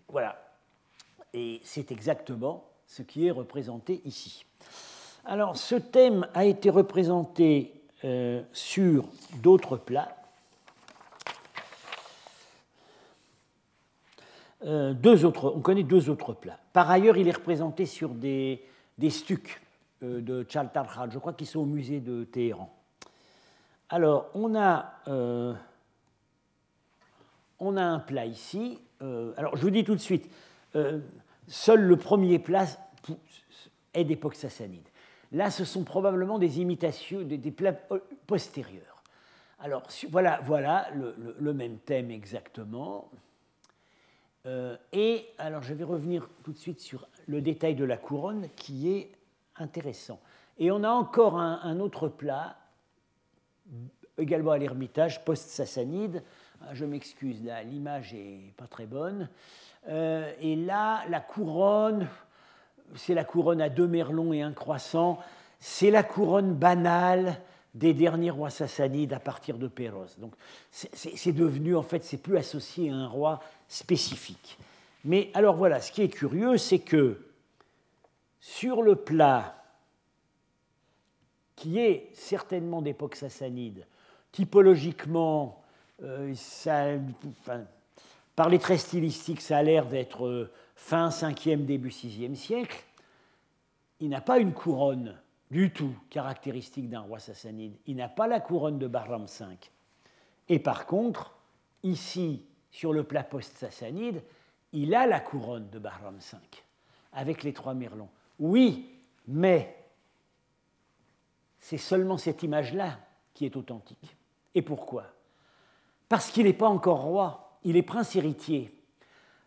Voilà. 0.09 0.41
Et 1.33 1.59
c'est 1.63 1.91
exactement 1.91 2.63
ce 2.85 3.01
qui 3.01 3.27
est 3.27 3.31
représenté 3.31 4.01
ici. 4.05 4.45
Alors, 5.25 5.57
ce 5.57 5.75
thème 5.75 6.25
a 6.33 6.45
été 6.45 6.69
représenté 6.69 7.73
euh, 8.05 8.41
sur 8.53 9.05
d'autres 9.41 9.75
plats. 9.75 10.15
Euh, 14.65 14.93
deux 14.93 15.25
autres, 15.25 15.51
on 15.53 15.59
connaît 15.59 15.83
deux 15.83 16.09
autres 16.09 16.33
plats. 16.33 16.59
Par 16.71 16.89
ailleurs, 16.89 17.17
il 17.17 17.27
est 17.27 17.35
représenté 17.35 17.85
sur 17.85 18.09
des, 18.09 18.63
stucs 19.09 19.61
euh, 20.01 20.21
de 20.21 20.45
Chaltarkhan, 20.47 21.09
je 21.11 21.19
crois 21.19 21.33
qu'ils 21.33 21.47
sont 21.47 21.59
au 21.59 21.65
musée 21.65 21.99
de 21.99 22.23
Téhéran. 22.23 22.73
Alors, 23.89 24.29
on 24.33 24.55
a, 24.55 24.93
on 27.59 27.77
a 27.77 27.83
un 27.83 27.99
plat 27.99 28.25
ici. 28.25 28.79
Alors, 29.01 29.55
je 29.55 29.61
vous 29.61 29.69
dis 29.69 29.83
tout 29.83 29.95
de 29.95 29.99
suite, 29.99 30.29
euh, 30.75 30.99
seul 31.47 31.81
le 31.81 31.97
premier 31.97 32.39
plat 32.39 32.65
est 33.93 34.03
d'époque 34.03 34.35
sassanide. 34.35 34.87
Là, 35.31 35.51
ce 35.51 35.65
sont 35.65 35.83
probablement 35.83 36.39
des 36.39 36.61
imitations, 36.61 37.21
des, 37.21 37.51
plats 37.51 37.75
euh, 37.91 37.99
postérieurs. 38.27 39.03
Alors, 39.59 39.87
voilà, 40.09 40.39
voilà 40.43 40.87
le, 41.39 41.53
même 41.53 41.79
thème 41.79 42.11
exactement. 42.11 43.09
Euh, 44.45 44.77
et 44.93 45.25
alors, 45.37 45.63
je 45.63 45.73
vais 45.73 45.83
revenir 45.83 46.29
tout 46.43 46.53
de 46.53 46.57
suite 46.57 46.79
sur 46.79 47.07
le 47.27 47.41
détail 47.41 47.75
de 47.75 47.83
la 47.83 47.97
couronne 47.97 48.47
qui 48.55 48.89
est 48.91 49.11
intéressant. 49.57 50.21
Et 50.59 50.71
on 50.71 50.83
a 50.83 50.89
encore 50.89 51.37
un, 51.37 51.79
autre 51.79 52.07
plat, 52.07 52.57
également 54.17 54.51
à 54.51 54.57
l'Ermitage, 54.57 55.23
post-sassanide. 55.25 56.23
Ah, 56.61 56.73
je 56.73 56.85
m'excuse, 56.85 57.41
l'image 57.65 58.13
n'est 58.13 58.53
pas 58.57 58.67
très 58.67 58.85
bonne. 58.85 59.29
Euh, 59.89 60.31
et 60.41 60.55
là, 60.55 61.03
la 61.09 61.19
couronne, 61.19 62.07
c'est 62.95 63.13
la 63.13 63.23
couronne 63.23 63.61
à 63.61 63.69
deux 63.69 63.87
merlons 63.87 64.33
et 64.33 64.41
un 64.41 64.53
croissant, 64.53 65.19
c'est 65.59 65.91
la 65.91 66.03
couronne 66.03 66.53
banale 66.53 67.39
des 67.73 67.93
derniers 67.93 68.31
rois 68.31 68.49
sassanides 68.49 69.13
à 69.13 69.19
partir 69.19 69.57
de 69.57 69.67
Péros. 69.67 70.07
Donc 70.17 70.33
c'est 70.71 71.31
devenu, 71.31 71.75
en 71.75 71.83
fait, 71.83 72.03
c'est 72.03 72.17
plus 72.17 72.37
associé 72.37 72.89
à 72.89 72.95
un 72.95 73.07
roi 73.07 73.39
spécifique. 73.67 74.57
Mais 75.05 75.29
alors 75.33 75.55
voilà, 75.55 75.79
ce 75.79 75.91
qui 75.91 76.01
est 76.01 76.09
curieux, 76.09 76.57
c'est 76.57 76.79
que 76.79 77.21
sur 78.39 78.81
le 78.81 78.95
plat, 78.95 79.63
qui 81.55 81.79
est 81.79 82.09
certainement 82.13 82.81
d'époque 82.81 83.15
sassanide, 83.15 83.85
typologiquement 84.31 85.63
par 88.35 88.49
les 88.49 88.59
traits 88.59 88.79
stylistiques, 88.79 89.41
ça 89.41 89.57
a 89.57 89.63
l'air 89.63 89.87
d'être 89.87 90.51
fin 90.75 91.09
5e, 91.09 91.65
début 91.65 91.89
6e 91.89 92.35
siècle. 92.35 92.83
Il 93.99 94.09
n'a 94.09 94.21
pas 94.21 94.37
une 94.37 94.53
couronne 94.53 95.19
du 95.49 95.71
tout 95.71 95.95
caractéristique 96.09 96.89
d'un 96.89 97.01
roi 97.01 97.19
sassanide. 97.19 97.75
Il 97.87 97.95
n'a 97.95 98.09
pas 98.09 98.27
la 98.27 98.39
couronne 98.39 98.77
de 98.77 98.87
Bahram 98.87 99.25
V. 99.25 99.45
Et 100.49 100.59
par 100.59 100.85
contre, 100.85 101.35
ici, 101.83 102.45
sur 102.71 102.93
le 102.93 103.03
plat 103.03 103.23
post-sassanide, 103.23 104.21
il 104.73 104.93
a 104.93 105.07
la 105.07 105.19
couronne 105.19 105.69
de 105.69 105.79
Bahram 105.79 106.17
V, 106.17 106.37
avec 107.13 107.43
les 107.43 107.53
trois 107.53 107.73
merlons. 107.73 108.09
Oui, 108.39 108.93
mais 109.27 109.75
c'est 111.59 111.77
seulement 111.77 112.17
cette 112.17 112.43
image-là 112.43 112.99
qui 113.33 113.45
est 113.45 113.55
authentique. 113.55 114.15
Et 114.53 114.61
pourquoi? 114.61 115.05
Parce 116.09 116.29
qu'il 116.29 116.45
n'est 116.45 116.53
pas 116.53 116.69
encore 116.69 117.01
roi, 117.01 117.59
il 117.63 117.75
est 117.75 117.83
prince 117.83 118.15
héritier. 118.15 118.73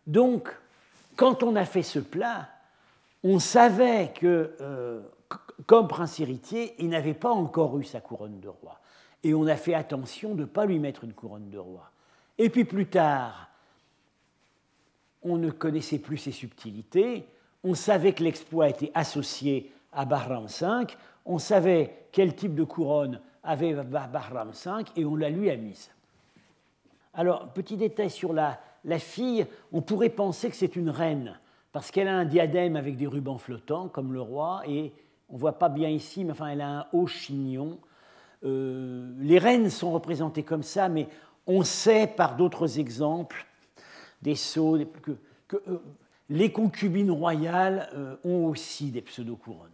Donc, 0.05 0.49
quand 1.15 1.43
on 1.43 1.55
a 1.55 1.65
fait 1.65 1.83
ce 1.83 1.99
plat, 1.99 2.49
on 3.23 3.39
savait 3.39 4.11
que, 4.13 4.55
euh, 4.61 5.01
comme 5.65 5.87
prince 5.87 6.19
héritier, 6.19 6.75
il 6.79 6.89
n'avait 6.89 7.13
pas 7.13 7.31
encore 7.31 7.77
eu 7.79 7.83
sa 7.83 8.01
couronne 8.01 8.39
de 8.39 8.47
roi. 8.47 8.79
Et 9.23 9.33
on 9.33 9.45
a 9.47 9.55
fait 9.55 9.73
attention 9.73 10.33
de 10.33 10.41
ne 10.41 10.45
pas 10.45 10.65
lui 10.65 10.79
mettre 10.79 11.03
une 11.03 11.13
couronne 11.13 11.49
de 11.49 11.57
roi. 11.57 11.91
Et 12.37 12.49
puis 12.49 12.65
plus 12.65 12.87
tard, 12.87 13.49
on 15.21 15.37
ne 15.37 15.51
connaissait 15.51 15.99
plus 15.99 16.17
ses 16.17 16.31
subtilités, 16.31 17.27
on 17.63 17.75
savait 17.75 18.13
que 18.13 18.23
l'exploit 18.23 18.69
était 18.69 18.91
associé 18.95 19.71
à 19.93 20.05
Bahram 20.05 20.47
V, 20.47 20.87
on 21.25 21.37
savait 21.37 22.07
quel 22.11 22.35
type 22.35 22.55
de 22.55 22.63
couronne 22.63 23.21
avait 23.43 23.73
Bahram 23.73 24.51
V 24.51 24.71
et 24.95 25.05
on 25.05 25.15
la 25.15 25.29
lui 25.29 25.51
a 25.51 25.57
mise. 25.57 25.91
Alors, 27.13 27.49
petit 27.53 27.77
détail 27.77 28.09
sur 28.09 28.33
la, 28.33 28.59
la 28.85 28.99
fille, 28.99 29.45
on 29.71 29.81
pourrait 29.81 30.09
penser 30.09 30.49
que 30.49 30.55
c'est 30.55 30.75
une 30.75 30.89
reine, 30.89 31.39
parce 31.71 31.91
qu'elle 31.91 32.07
a 32.07 32.15
un 32.15 32.25
diadème 32.25 32.75
avec 32.75 32.97
des 32.97 33.07
rubans 33.07 33.37
flottants, 33.37 33.89
comme 33.89 34.13
le 34.13 34.21
roi, 34.21 34.61
et 34.67 34.93
on 35.29 35.35
ne 35.35 35.39
voit 35.39 35.57
pas 35.57 35.69
bien 35.69 35.89
ici, 35.89 36.23
mais 36.23 36.31
enfin, 36.31 36.47
elle 36.47 36.61
a 36.61 36.79
un 36.79 36.85
haut 36.93 37.07
chignon. 37.07 37.79
Euh, 38.43 39.13
les 39.19 39.39
reines 39.39 39.69
sont 39.69 39.91
représentées 39.91 40.43
comme 40.43 40.63
ça, 40.63 40.89
mais 40.89 41.07
on 41.47 41.63
sait 41.63 42.07
par 42.07 42.35
d'autres 42.35 42.79
exemples, 42.79 43.45
des 44.21 44.35
sceaux, 44.35 44.77
que, 45.01 45.17
euh, 45.67 45.79
les 46.29 46.51
concubines 46.51 47.11
royales 47.11 47.89
euh, 47.93 48.15
ont 48.23 48.45
aussi 48.45 48.91
des 48.91 49.01
pseudo-couronnes. 49.01 49.69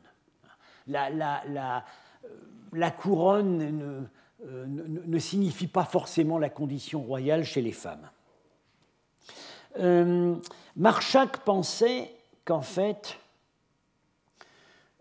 La, 0.88 1.10
la, 1.12 2.91
couronne 2.91 4.08
ne, 4.45 5.02
ne, 5.06 5.19
signifie 5.19 5.67
pas 5.67 5.86
forcément 5.86 6.38
la 6.38 6.50
condition 6.50 7.02
royale 7.02 7.43
chez 7.43 7.62
les 7.62 7.71
femmes. 7.71 8.10
Marchak 10.76 11.39
pensait 11.39 12.12
qu'en 12.45 12.62
fait, 12.62 13.17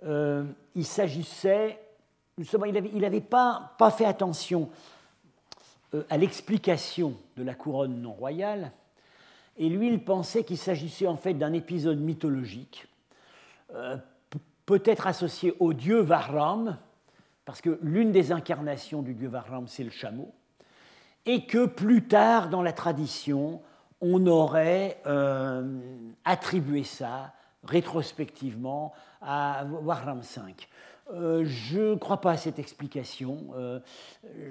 il 0.03 0.87
s'agissait 0.87 1.79
il 2.39 3.01
n'avait 3.01 3.21
pas, 3.21 3.75
fait 3.97 4.05
attention 4.05 4.69
euh, 5.95 6.03
à 6.11 6.19
l'explication 6.19 7.15
de 7.37 7.43
la 7.43 7.55
couronne 7.55 8.03
non 8.03 8.13
royale, 8.13 8.73
et 9.59 9.71
lui, 9.71 9.89
il 9.89 10.05
pensait 10.05 10.45
qu'il 10.45 10.59
s'agissait 10.59 11.07
en 11.07 11.17
fait 11.17 11.33
d'un 11.33 11.55
épisode 11.55 11.99
mythologique, 11.99 12.87
euh, 13.75 13.97
peut-être 14.67 15.07
associé 15.07 15.55
au 15.61 15.73
dieu 15.73 16.01
Vahram, 16.01 16.77
parce 17.47 17.63
que 17.63 17.79
l'une 17.81 18.13
des 18.13 18.33
incarnations 18.33 19.01
du 19.01 19.15
dieu 19.15 19.29
Vahram, 19.29 19.67
c'est 19.69 19.85
le 19.85 19.91
chameau, 19.91 20.35
et 21.25 21.47
que 21.47 21.65
plus 21.65 22.07
tard 22.07 22.51
dans 22.51 22.63
la 22.63 22.73
tradition, 22.73 23.63
on 24.03 24.27
aurait 24.27 25.01
euh, 25.07 25.81
attribué 26.25 26.85
ça 26.85 27.33
rétrospectivement 27.65 28.93
à 29.23 29.65
Vahram 29.83 30.21
V. 30.21 30.55
Euh, 31.13 31.45
je 31.45 31.93
ne 31.93 31.95
crois 31.95 32.21
pas 32.21 32.33
à 32.33 32.37
cette 32.37 32.59
explication. 32.59 33.47
Euh, 33.57 33.79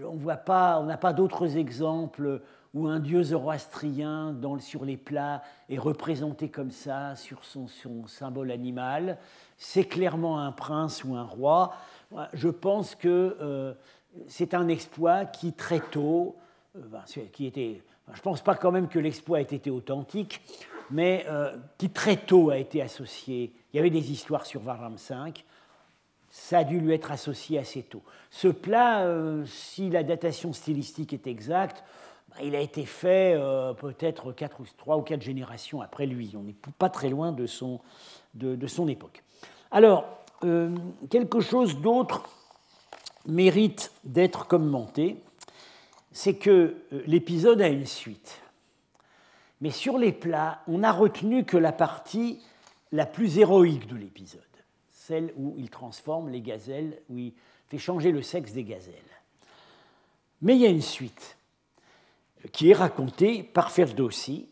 on 0.06 0.16
n'a 0.16 0.38
pas, 0.38 1.14
d'autres 1.14 1.58
exemples 1.58 2.42
où 2.74 2.88
un 2.88 3.00
dieu 3.00 3.24
zoroastrien 3.24 4.36
sur 4.60 4.86
les 4.86 4.98
plats 4.98 5.42
est 5.70 5.78
représenté 5.78 6.50
comme 6.50 6.72
ça, 6.72 7.16
sur 7.16 7.44
son, 7.44 7.68
symbole 8.08 8.52
animal. 8.52 9.18
C'est 9.58 9.86
clairement 9.86 10.40
un 10.40 10.52
prince 10.52 11.04
ou 11.04 11.16
un 11.16 11.24
roi. 11.24 11.74
Je 12.34 12.50
pense 12.50 12.96
que 12.96 13.38
euh, 13.42 13.74
c'est 14.28 14.54
un 14.54 14.68
exploit 14.68 15.26
qui 15.26 15.54
très 15.54 15.80
tôt, 15.80 16.36
ben, 16.74 17.04
qui 17.32 17.46
était, 17.46 17.82
je 18.12 18.18
ne 18.18 18.22
pense 18.22 18.42
pas 18.42 18.56
quand 18.56 18.72
même 18.72 18.88
que 18.88 19.00
l'exploit 19.00 19.42
ait 19.42 19.44
été 19.44 19.70
authentique, 19.70 20.42
mais 20.92 21.26
qui 21.78 21.90
très 21.90 22.16
tôt 22.16 22.52
a 22.52 22.58
été 22.58 22.82
associé. 22.82 23.54
Il 23.74 23.78
y 23.78 23.80
avait 23.80 23.90
des 23.90 24.12
histoires 24.12 24.46
sur 24.46 24.62
Varlam 24.62 24.96
V 24.96 25.34
ça 26.36 26.60
a 26.60 26.64
dû 26.66 26.82
lui 26.82 26.94
être 26.94 27.12
associé 27.14 27.58
assez 27.60 27.82
tôt. 27.82 28.04
Ce 28.30 28.50
plat, 28.50 29.06
euh, 29.06 29.46
si 29.46 29.90
la 29.90 30.04
datation 30.04 30.52
stylistique 30.52 31.14
est 31.14 31.28
exacte, 31.28 31.82
bah, 32.30 32.36
il 32.44 32.56
a 32.56 32.60
été 32.60 32.86
fait 32.86 33.36
euh, 33.38 33.74
peut-être 33.74 34.34
trois 34.78 34.98
ou 34.98 35.02
quatre 35.02 35.22
générations 35.22 35.80
après 35.82 36.06
lui. 36.06 36.34
On 36.36 36.44
n'est 36.44 36.56
pas 36.78 36.90
très 36.90 37.08
loin 37.08 37.32
de 37.32 37.48
son, 37.48 37.80
de, 38.34 38.68
son 38.68 38.90
époque. 38.90 39.24
Alors, 39.72 40.25
euh, 40.44 40.76
quelque 41.10 41.40
chose 41.40 41.80
d'autre 41.80 42.24
mérite 43.26 43.92
d'être 44.04 44.48
commenté, 44.48 45.22
c'est 46.12 46.36
que 46.36 46.76
l'épisode 47.08 47.62
a 47.62 47.68
une 47.68 47.86
suite. 47.86 48.42
Mais 49.62 49.72
sur 49.72 49.98
les 49.98 50.12
plats, 50.12 50.62
on 50.68 50.80
n'a 50.80 50.92
retenu 50.92 51.46
que 51.46 51.58
la 51.58 51.72
partie 51.72 52.40
la 52.92 53.06
plus 53.06 53.40
héroïque 53.40 53.88
de 53.88 53.96
l'épisode 53.96 54.42
celle 55.06 55.32
où 55.38 55.54
il 55.58 55.70
transforme 55.70 56.30
les 56.30 56.42
gazelles, 56.42 57.00
où 57.10 57.20
il 57.20 57.34
fait 57.68 57.78
changer 57.78 58.12
le 58.12 58.24
sexe 58.24 58.54
des 58.54 58.64
gazelles. 58.64 58.96
Mais 60.42 60.56
il 60.56 60.62
y 60.62 60.66
a 60.66 60.70
une 60.70 60.82
suite 60.82 61.38
qui 62.52 62.72
est 62.72 62.76
racontée 62.76 63.44
par 63.44 63.70
Ferdowsi, 63.70 64.50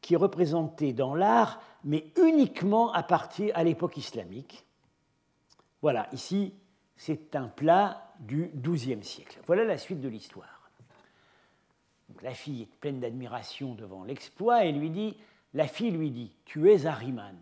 qui 0.00 0.14
est 0.14 0.16
représentée 0.16 0.92
dans 0.92 1.14
l'art, 1.14 1.62
mais 1.84 2.06
uniquement 2.16 2.92
à 2.92 3.04
partir 3.04 3.56
à 3.56 3.62
l'époque 3.62 3.96
islamique. 3.96 4.64
Voilà, 5.82 6.08
ici, 6.12 6.54
c'est 6.96 7.34
un 7.34 7.48
plat 7.48 8.14
du 8.20 8.50
XIIe 8.54 9.02
siècle. 9.02 9.40
Voilà 9.46 9.64
la 9.64 9.78
suite 9.78 10.00
de 10.00 10.08
l'histoire. 10.08 10.70
la 12.22 12.34
fille 12.34 12.62
est 12.62 12.76
pleine 12.80 13.00
d'admiration 13.00 13.74
devant 13.74 14.04
l'exploit 14.04 14.64
et 14.64 14.70
lui 14.72 14.90
dit, 14.90 15.16
la 15.54 15.66
fille 15.66 15.90
lui 15.90 16.10
dit, 16.10 16.32
tu 16.44 16.70
es 16.70 16.86
Ariman. 16.86 17.36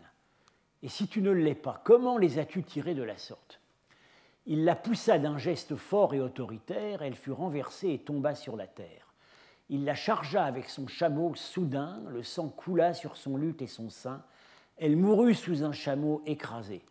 Et 0.81 0.89
si 0.89 1.07
tu 1.07 1.21
ne 1.21 1.29
l'es 1.29 1.55
pas, 1.55 1.81
comment 1.83 2.17
les 2.17 2.39
as-tu 2.39 2.63
tirés 2.63 2.95
de 2.95 3.03
la 3.03 3.17
sorte? 3.17 3.59
Il 4.47 4.65
la 4.65 4.75
poussa 4.75 5.19
d'un 5.19 5.37
geste 5.37 5.75
fort 5.75 6.15
et 6.15 6.19
autoritaire, 6.19 7.03
elle 7.03 7.15
fut 7.15 7.31
renversée 7.31 7.91
et 7.91 7.99
tomba 7.99 8.33
sur 8.33 8.57
la 8.57 8.65
terre. 8.65 9.13
Il 9.69 9.85
la 9.85 9.93
chargea 9.93 10.43
avec 10.43 10.67
son 10.67 10.87
chameau 10.87 11.35
soudain, 11.35 12.01
le 12.09 12.23
sang 12.23 12.49
coula 12.49 12.95
sur 12.95 13.17
son 13.17 13.37
luth 13.37 13.61
et 13.61 13.67
son 13.67 13.91
sein, 13.91 14.23
elle 14.77 14.97
mourut 14.97 15.35
sous 15.35 15.63
un 15.63 15.73
chameau 15.73 16.23
écrasé. 16.25 16.81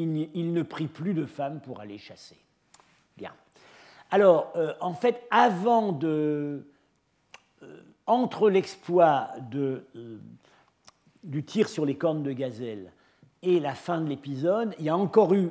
Il, 0.00 0.52
ne 0.52 0.62
prit 0.62 0.86
plus 0.86 1.12
de 1.12 1.26
femme 1.26 1.60
pour 1.60 1.80
aller 1.80 1.98
chasser. 1.98 2.36
Bien. 3.16 3.32
Alors, 4.12 4.52
euh, 4.54 4.72
en 4.80 4.94
fait, 4.94 5.26
avant 5.30 5.90
de. 5.92 6.66
Euh, 7.64 7.80
entre 8.06 8.48
l'exploit 8.48 9.30
de, 9.50 9.84
euh, 9.96 10.18
du 11.24 11.44
tir 11.44 11.68
sur 11.68 11.84
les 11.84 11.96
cornes 11.96 12.22
de 12.22 12.32
gazelle 12.32 12.92
et 13.42 13.58
la 13.58 13.74
fin 13.74 14.00
de 14.00 14.08
l'épisode, 14.08 14.74
il 14.78 14.84
y 14.84 14.88
a 14.88 14.96
encore 14.96 15.34
eu, 15.34 15.50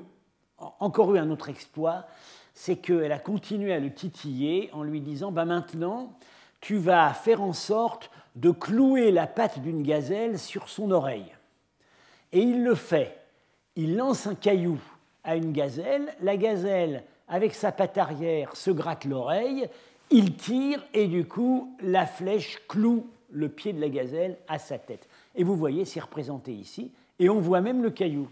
encore 0.80 1.14
eu 1.14 1.20
un 1.20 1.30
autre 1.30 1.50
exploit, 1.50 2.08
c'est 2.54 2.78
qu'elle 2.78 3.12
a 3.12 3.20
continué 3.20 3.74
à 3.74 3.80
le 3.80 3.94
titiller 3.94 4.70
en 4.74 4.82
lui 4.82 5.02
disant 5.02 5.32
bah 5.32 5.46
maintenant, 5.46 6.18
tu 6.62 6.78
vas 6.78 7.14
faire 7.14 7.42
en 7.42 7.54
sorte 7.54 8.10
de 8.36 8.52
clouer 8.52 9.12
la 9.12 9.28
patte 9.28 9.60
d'une 9.60 9.84
gazelle 9.84 10.40
sur 10.40 10.70
son 10.70 10.90
oreille. 10.92 11.36
Et 12.32 12.40
il 12.40 12.64
le 12.64 12.76
fait. 12.76 13.27
Il 13.78 13.96
lance 13.96 14.26
un 14.26 14.36
caillou 14.36 14.80
à 15.24 15.36
une 15.36 15.54
gazelle, 15.54 16.14
la 16.22 16.36
gazelle, 16.36 17.04
avec 17.28 17.54
sa 17.54 17.72
patte 17.72 17.98
arrière, 17.98 18.56
se 18.56 18.72
gratte 18.72 19.06
l'oreille, 19.06 19.70
il 20.10 20.36
tire 20.36 20.84
et 20.94 21.08
du 21.08 21.26
coup, 21.26 21.76
la 21.82 22.08
flèche 22.08 22.58
cloue 22.68 23.08
le 23.30 23.50
pied 23.50 23.74
de 23.74 23.80
la 23.80 23.90
gazelle 23.90 24.38
à 24.48 24.58
sa 24.58 24.80
tête. 24.80 25.08
Et 25.36 25.44
vous 25.44 25.56
voyez, 25.56 25.86
c'est 25.86 26.00
représenté 26.00 26.54
ici 26.54 26.92
et 27.20 27.30
on 27.30 27.40
voit 27.40 27.62
même 27.62 27.84
le 27.84 27.92
caillou. 27.92 28.28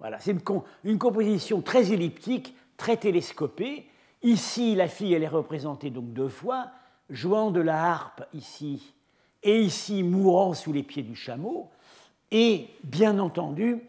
Voilà, 0.00 0.18
c'est 0.18 0.36
une, 0.84 0.98
composition 0.98 1.60
très 1.60 1.92
elliptique, 1.92 2.54
très 2.76 2.96
télescopée. 2.96 3.86
Ici, 4.22 4.74
la 4.74 4.88
fille, 4.88 5.14
elle 5.14 5.22
est 5.22 5.28
représentée 5.28 5.90
donc 5.90 6.12
deux 6.12 6.28
fois, 6.28 6.66
jouant 7.10 7.50
de 7.50 7.60
la 7.60 7.92
harpe 7.92 8.24
ici, 8.34 8.92
et 9.42 9.60
ici 9.60 10.02
mourant 10.02 10.52
sous 10.52 10.72
les 10.72 10.82
pieds 10.82 11.02
du 11.02 11.14
chameau. 11.14 11.70
Et 12.36 12.66
bien 12.82 13.20
entendu, 13.20 13.84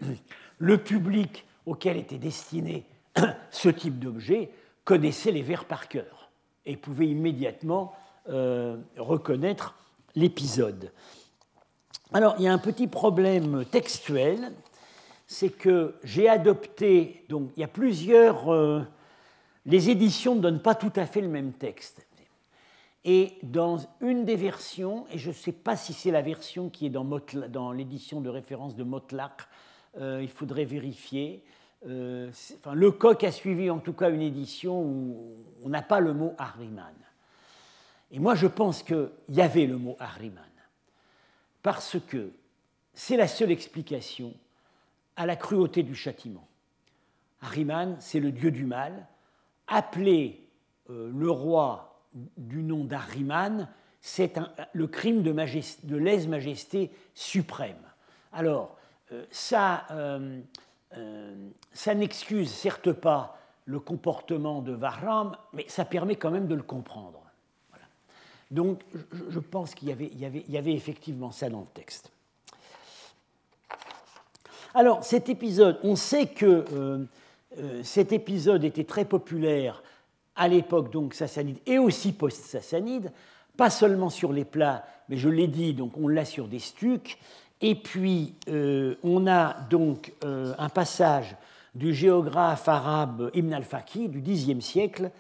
le 0.60 0.78
public 0.78 1.46
auquel 1.66 1.98
était 1.98 2.20
destiné 2.20 2.86
ce 3.50 3.70
type 3.70 3.98
d'objet 3.98 4.52
connaissait 4.84 5.32
les 5.32 5.42
vers 5.42 5.66
par 5.66 5.88
cœur 5.88 6.30
et 6.68 6.78
pouvait 6.78 7.08
immédiatement 7.08 7.96
reconnaître 8.98 9.76
l'épisode. 10.16 10.92
Alors, 12.14 12.36
il 12.38 12.46
y 12.46 12.48
a 12.48 12.54
un 12.54 12.60
petit 12.60 12.88
problème 12.88 13.66
textuel, 13.66 14.54
c'est 15.26 15.50
que 15.50 15.96
j'ai 16.04 16.30
adopté, 16.30 17.26
donc 17.30 17.50
il 17.58 17.62
y 17.62 17.64
a 17.64 17.68
plusieurs, 17.68 18.54
euh, 18.54 18.84
les 19.66 19.90
éditions 19.90 20.36
ne 20.36 20.42
donnent 20.42 20.62
pas 20.62 20.76
tout 20.76 20.94
à 20.96 21.08
fait 21.08 21.22
le 21.22 21.28
même 21.30 21.52
texte. 21.52 22.05
Et 23.08 23.38
dans 23.44 23.78
une 24.02 24.26
des 24.26 24.36
versions, 24.36 25.06
et 25.12 25.20
je 25.20 25.30
ne 25.30 25.34
sais 25.34 25.52
pas 25.52 25.78
si 25.78 25.94
c'est 25.94 26.10
la 26.10 26.24
version 26.24 26.70
qui 26.70 26.88
est 26.88 26.90
dans, 26.90 27.72
l'édition 27.72 28.20
de 28.20 28.30
référence 28.30 28.76
de 28.76 28.84
Motlach, 28.84 29.48
euh, 29.98 30.20
il 30.24 30.30
faudrait 30.30 30.66
vérifier. 30.66 31.44
Euh, 31.88 32.32
enfin, 32.58 32.74
le 32.74 32.90
coq 32.90 33.24
a 33.24 33.32
suivi 33.32 33.70
en 33.70 33.78
tout 33.78 33.94
cas 33.94 34.10
une 34.10 34.24
édition 34.24 34.82
où 34.82 35.36
on 35.64 35.70
n'a 35.70 35.84
pas 35.84 36.00
le 36.00 36.14
mot 36.14 36.34
Ahriman. 36.40 36.96
Et 38.12 38.18
moi, 38.18 38.34
je 38.34 38.48
pense 38.48 38.82
qu'il 38.82 39.10
y 39.30 39.42
avait 39.42 39.68
le 39.68 39.78
mot 39.78 39.96
Ahriman 40.00 40.44
parce 41.62 41.98
que 42.08 42.32
c'est 42.96 43.18
la 43.18 43.28
seule 43.28 43.52
explication 43.52 44.34
à 45.16 45.28
la 45.28 45.36
cruauté 45.36 45.84
du 45.84 45.94
châtiment. 45.94 46.48
Ahriman, 47.42 47.98
c'est 48.00 48.20
le 48.20 48.32
dieu 48.32 48.50
du 48.50 48.66
mal. 48.66 49.06
Appeler 49.68 50.48
euh, 50.90 51.12
le 51.14 51.30
roi 51.30 51.95
du 52.38 52.64
nom 52.64 52.84
d'Ahriman, 52.84 53.68
c'est 54.02 54.40
le 54.74 54.88
crime 54.88 55.24
de, 55.24 55.96
lèse-majesté 55.96 56.92
suprême. 57.14 57.76
Alors, 58.32 58.78
euh, 59.12 59.26
ça, 59.32 59.86
euh, 59.92 60.42
ça 61.74 61.96
n'excuse 61.96 62.52
certes 62.52 62.92
pas 62.92 63.38
le 63.66 63.80
comportement 63.80 64.62
de 64.62 64.72
Vahram, 64.72 65.36
mais 65.54 65.66
ça 65.68 65.86
permet 65.86 66.16
quand 66.16 66.32
même 66.32 66.48
de 66.48 66.56
le 66.56 66.64
comprendre. 66.64 67.26
Donc 68.52 68.82
je 69.12 69.40
pense 69.40 69.74
qu'il 69.74 69.90
y, 69.90 70.56
avait, 70.58 70.74
effectivement 70.74 71.32
ça 71.32 71.50
dans 71.50 71.62
le 71.62 71.68
texte. 71.74 72.12
Alors 74.74 75.04
cet 75.04 75.30
épisode, 75.30 75.80
on 75.84 75.96
sait 75.96 76.28
que 76.28 76.66
euh, 76.74 77.06
euh, 77.58 77.84
cet 77.84 78.12
épisode 78.12 78.64
était 78.64 78.84
très 78.84 79.06
populaire 79.06 79.82
à 80.36 80.48
l'époque 80.48 80.92
donc 80.92 81.14
sassanide 81.14 81.58
et 81.66 81.78
aussi 81.78 82.12
post-sassanide, 82.12 83.12
pas 83.58 83.70
seulement 83.70 84.10
sur 84.10 84.34
les 84.34 84.46
plats, 84.46 84.86
mais 85.10 85.18
je 85.18 85.30
l'ai 85.30 85.48
dit, 85.48 85.74
donc 85.74 85.98
on 85.98 86.08
l'a 86.08 86.26
sur 86.26 86.48
des 86.48 86.60
stucs. 86.60 87.18
Et 87.62 87.76
puis 87.76 88.34
euh, 88.50 88.96
on 89.04 89.28
a 89.28 89.56
donc 89.70 90.14
un 90.24 90.70
passage 90.70 91.36
du 91.74 91.94
géographe 91.94 92.68
arabe 92.68 93.32
Ibn 93.34 93.54
al-Faqih 93.54 94.10
du 94.10 94.22
Xe 94.22 94.60
siècle 94.60 95.12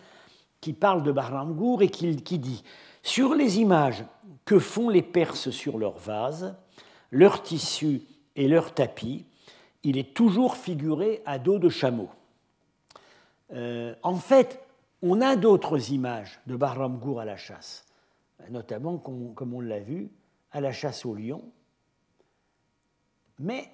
qui 0.59 0.73
parle 0.73 1.03
de 1.03 1.11
Bahramgour 1.11 1.81
et 1.81 1.89
qui 1.89 2.39
dit 2.39 2.63
sur 3.03 3.35
les 3.35 3.59
images 3.59 4.03
que 4.45 4.59
font 4.59 4.89
les 4.89 5.03
Perses 5.03 5.51
sur 5.51 5.77
leurs 5.77 5.97
vases, 5.97 6.55
leurs 7.11 7.43
tissus 7.43 8.01
et 8.35 8.47
leurs 8.47 8.73
tapis, 8.73 9.25
il 9.83 9.97
est 9.97 10.15
toujours 10.15 10.55
figuré 10.55 11.21
à 11.25 11.37
dos 11.37 11.59
de 11.59 11.69
chameau. 11.69 12.09
Euh, 13.53 13.93
en 14.01 14.15
fait, 14.15 14.59
on 15.01 15.21
a 15.21 15.35
d'autres 15.35 15.91
images 15.91 16.39
de 16.47 16.55
Bahramgour 16.55 17.19
à 17.19 17.25
la 17.25 17.37
chasse, 17.37 17.85
notamment, 18.49 18.97
comme 18.97 19.53
on 19.53 19.61
l'a 19.61 19.79
vu, 19.79 20.09
à 20.51 20.61
la 20.61 20.71
chasse 20.71 21.05
au 21.05 21.13
lion. 21.13 21.43
Mais 23.39 23.69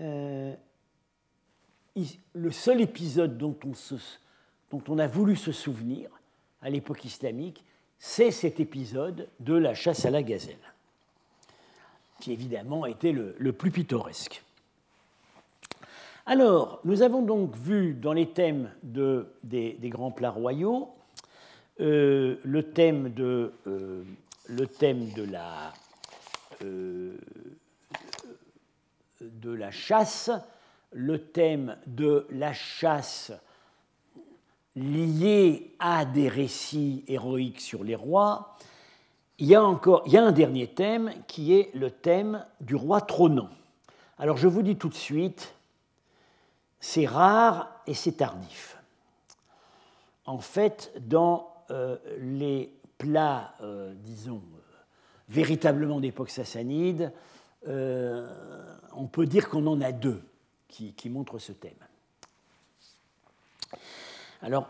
euh, 0.00 0.54
le 2.34 2.50
seul 2.50 2.80
épisode 2.80 3.38
dont 3.38 3.56
on 4.88 4.98
a 4.98 5.06
voulu 5.06 5.36
se 5.36 5.52
souvenir 5.52 6.10
à 6.62 6.70
l'époque 6.70 7.04
islamique, 7.04 7.64
c'est 7.98 8.30
cet 8.30 8.58
épisode 8.58 9.28
de 9.40 9.54
la 9.54 9.74
chasse 9.74 10.04
à 10.04 10.10
la 10.10 10.22
gazelle, 10.22 10.56
qui 12.20 12.32
évidemment 12.32 12.86
été 12.86 13.12
le, 13.12 13.52
plus 13.52 13.70
pittoresque. 13.70 14.42
Alors, 16.26 16.80
nous 16.84 17.02
avons 17.02 17.20
donc 17.20 17.54
vu 17.54 17.92
dans 17.92 18.14
les 18.14 18.30
thèmes 18.30 18.70
des, 18.82 19.76
grands 19.82 20.10
plats 20.10 20.30
royaux 20.30 20.88
euh, 21.80 22.36
le, 22.42 22.62
thème 22.62 23.12
de, 23.12 23.52
euh, 23.66 24.04
euh, 26.62 27.18
de 29.20 29.52
la 29.52 29.70
chasse, 29.70 30.30
le 30.92 31.18
thème 31.18 31.76
de 31.86 32.26
la 32.30 32.54
chasse 32.54 33.32
lié 34.76 35.72
à 35.78 36.06
des 36.06 36.28
récits 36.28 37.04
héroïques 37.06 37.60
sur 37.60 37.84
les 37.84 37.96
rois, 37.96 38.56
il 39.38 39.46
y 39.46 39.54
a 39.54 39.62
encore 39.62 40.02
il 40.06 40.12
y 40.14 40.16
a 40.16 40.24
un 40.24 40.32
dernier 40.32 40.68
thème 40.68 41.12
qui 41.26 41.52
est 41.52 41.70
le 41.74 41.90
thème 41.90 42.46
du 42.62 42.76
roi 42.76 43.02
trônant. 43.02 43.50
Alors 44.18 44.38
je 44.38 44.48
vous 44.48 44.62
dis 44.62 44.76
tout 44.76 44.88
de 44.88 44.94
suite, 44.94 45.54
c'est 46.84 47.06
rare 47.06 47.80
et 47.86 47.94
c'est 47.94 48.12
tardif. 48.12 48.76
En 50.26 50.38
fait, 50.38 50.92
dans 51.00 51.52
euh, 51.70 51.96
les 52.18 52.70
plats, 52.98 53.54
euh, 53.62 53.94
disons, 53.96 54.42
véritablement 55.28 56.00
d'époque 56.00 56.30
sassanide, 56.30 57.10
euh, 57.68 58.30
on 58.92 59.06
peut 59.06 59.26
dire 59.26 59.48
qu'on 59.48 59.66
en 59.66 59.80
a 59.80 59.92
deux 59.92 60.22
qui 60.68 61.08
montrent 61.08 61.38
ce 61.38 61.52
thème. 61.52 61.72
Alors, 64.42 64.68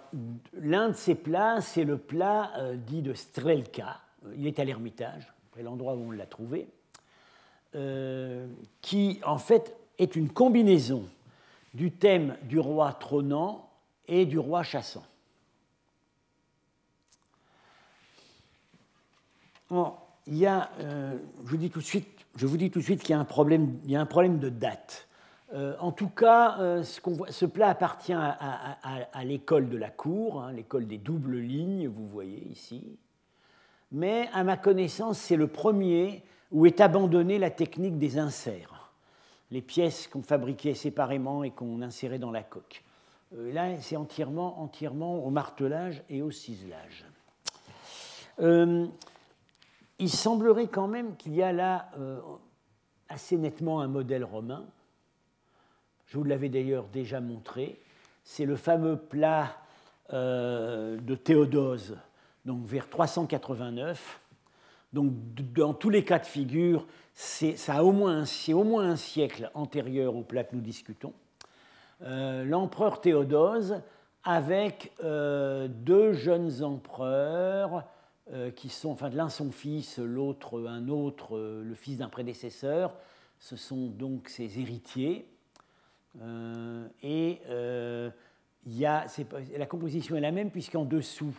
l'un 0.52 0.90
de 0.90 0.94
ces 0.94 1.16
plats, 1.16 1.60
c'est 1.60 1.82
le 1.82 1.98
plat 1.98 2.52
euh, 2.58 2.76
dit 2.76 3.02
de 3.02 3.12
Strelka. 3.12 4.00
Il 4.36 4.46
est 4.46 4.60
à 4.60 4.64
l'Ermitage, 4.64 5.26
après 5.50 5.64
l'endroit 5.64 5.94
où 5.94 6.08
on 6.08 6.10
l'a 6.12 6.26
trouvé, 6.26 6.68
euh, 7.74 8.46
qui 8.82 9.20
en 9.26 9.38
fait 9.38 9.76
est 9.98 10.14
une 10.14 10.30
combinaison 10.30 11.04
du 11.74 11.92
thème 11.92 12.36
du 12.42 12.58
roi 12.58 12.92
trônant 12.92 13.68
et 14.06 14.26
du 14.26 14.38
roi 14.38 14.62
chassant. 14.62 15.04
il 20.26 20.36
y 20.36 20.46
a, 20.46 20.70
euh, 20.80 21.18
je 21.44 21.50
vous 21.50 21.56
dis 21.56 21.70
tout 21.70 21.80
de 21.80 21.84
suite, 21.84 22.06
je 22.36 22.46
vous 22.46 22.56
dis 22.56 22.70
tout 22.70 22.78
de 22.78 22.84
suite 22.84 23.00
qu'il 23.00 23.10
y 23.10 23.14
a 23.14 23.18
un 23.18 23.24
problème, 23.24 23.78
il 23.84 23.90
y 23.90 23.96
a 23.96 24.00
un 24.00 24.06
problème 24.06 24.38
de 24.38 24.48
date. 24.48 25.08
Euh, 25.52 25.76
en 25.78 25.92
tout 25.92 26.08
cas, 26.08 26.58
euh, 26.58 26.82
ce, 26.82 27.46
plat 27.46 27.68
appartient 27.68 28.12
à, 28.12 29.24
l'école 29.24 29.68
de 29.68 29.76
la 29.76 29.90
cour, 29.90 30.42
hein, 30.42 30.52
l'école 30.52 30.86
des 30.86 30.98
doubles 30.98 31.38
lignes, 31.38 31.88
vous 31.88 32.06
voyez 32.08 32.46
ici. 32.50 32.98
Mais 33.92 34.28
à 34.32 34.42
ma 34.42 34.56
connaissance, 34.56 35.18
c'est 35.18 35.36
le 35.36 35.46
premier 35.46 36.24
où 36.50 36.66
est 36.66 36.80
abandonnée 36.80 37.38
la 37.38 37.50
technique 37.50 37.98
des 37.98 38.18
inserts, 38.18 38.73
les 39.54 39.62
pièces 39.62 40.06
qu'on 40.06 40.20
fabriquait 40.20 40.74
séparément 40.74 41.44
et 41.44 41.50
qu'on 41.50 41.80
insérait 41.80 42.18
dans 42.18 42.30
la 42.30 42.42
coque. 42.42 42.84
Euh, 43.34 43.52
là, 43.52 43.76
c'est 43.80 43.96
entièrement, 43.96 44.60
entièrement 44.60 45.24
au 45.24 45.30
martelage 45.30 46.02
et 46.10 46.20
au 46.20 46.30
ciselage. 46.30 47.06
il 48.38 50.10
semblerait 50.10 50.68
quand 50.68 50.88
même 50.88 51.16
qu'il 51.16 51.34
y 51.34 51.42
a 51.42 51.52
là 51.52 51.90
assez 53.08 53.38
nettement 53.38 53.80
un 53.80 53.86
modèle 53.86 54.24
romain 54.24 54.66
je 56.14 56.18
vous 56.18 56.24
l'avais 56.24 56.48
d'ailleurs 56.48 56.86
déjà 56.92 57.20
montré. 57.20 57.80
C'est 58.22 58.44
le 58.44 58.54
fameux 58.54 58.96
plat 58.96 59.56
euh, 60.12 60.96
de 60.96 61.16
Théodose, 61.16 61.98
donc 62.44 62.64
vers 62.64 62.88
389. 62.88 64.20
Donc, 64.94 65.12
dans 65.54 65.74
tous 65.74 65.90
les 65.90 66.04
cas 66.04 66.18
de 66.18 66.24
figure, 66.24 66.86
c'est 67.12 67.56
au, 67.78 67.92
moins 67.92 68.24
au 68.48 68.64
moins 68.64 68.90
un 68.90 68.96
siècle 68.96 69.50
antérieur 69.52 70.16
au 70.16 70.22
plat 70.22 70.44
que 70.44 70.56
nous 70.56 70.62
discutons. 70.62 71.12
Euh, 72.02 72.44
l'empereur 72.44 73.00
Théodose, 73.00 73.80
avec 74.24 74.92
euh, 75.02 75.68
deux 75.68 76.12
jeunes 76.12 76.62
empereurs, 76.62 77.84
qui 78.56 78.70
sont, 78.70 78.96
l'un 79.12 79.28
son 79.28 79.52
fils, 79.52 79.98
l'autre 79.98 80.66
un 80.66 80.88
autre, 80.88 81.38
le 81.38 81.74
fils 81.74 81.98
d'un 81.98 82.08
prédécesseur, 82.08 82.94
ce 83.38 83.56
sont 83.56 83.88
donc 83.88 84.30
ses 84.30 84.58
héritiers. 84.58 85.28
Euh, 86.22 86.86
et 87.02 87.40
euh, 87.48 88.10
y 88.66 88.86
a, 88.86 89.06
la 89.56 89.66
composition 89.66 90.16
est 90.16 90.20
la 90.20 90.32
même 90.32 90.50
puisqu'en 90.50 90.84
dessous, 90.84 91.34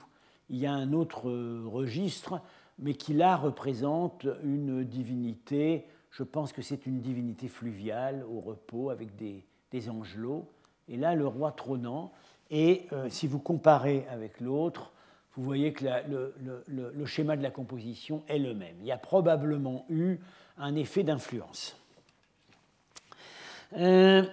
il 0.49 0.57
y 0.57 0.65
a 0.65 0.73
un 0.73 0.93
autre 0.93 1.31
registre, 1.65 2.41
mais 2.79 2.93
qui 2.93 3.13
là 3.13 3.35
représente 3.35 4.27
une 4.43 4.83
divinité, 4.83 5.85
je 6.11 6.23
pense 6.23 6.53
que 6.53 6.61
c'est 6.61 6.85
une 6.85 7.01
divinité 7.01 7.47
fluviale 7.47 8.25
au 8.29 8.39
repos 8.39 8.89
avec 8.89 9.15
des, 9.15 9.45
des 9.71 9.89
angelots. 9.89 10.49
Et 10.87 10.97
là, 10.97 11.15
le 11.15 11.27
roi 11.27 11.51
trônant. 11.51 12.11
Et 12.49 12.87
euh, 12.93 13.09
si 13.09 13.27
vous 13.27 13.39
comparez 13.39 14.05
avec 14.09 14.39
l'autre, 14.39 14.91
vous 15.35 15.43
voyez 15.43 15.73
que 15.73 15.85
le, 16.07 16.33
le, 16.67 16.93
le, 16.93 17.05
schéma 17.05 17.35
de 17.35 17.43
la 17.43 17.51
composition 17.51 18.23
est 18.27 18.39
le 18.39 18.53
même. 18.53 18.75
Il 18.79 18.85
y 18.85 18.91
a 18.91 18.97
probablement 18.97 19.85
eu 19.89 20.17
un 20.57 20.75
effet 20.75 21.03
d'influence. 21.03 21.75
Euh, 23.73 24.23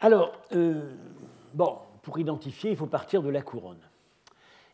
alors, 0.00 0.32
euh, 0.52 0.94
bon, 1.54 1.78
pour 2.02 2.18
identifier, 2.18 2.70
il 2.70 2.76
faut 2.76 2.86
partir 2.86 3.22
de 3.22 3.30
la 3.30 3.40
couronne. 3.40 3.80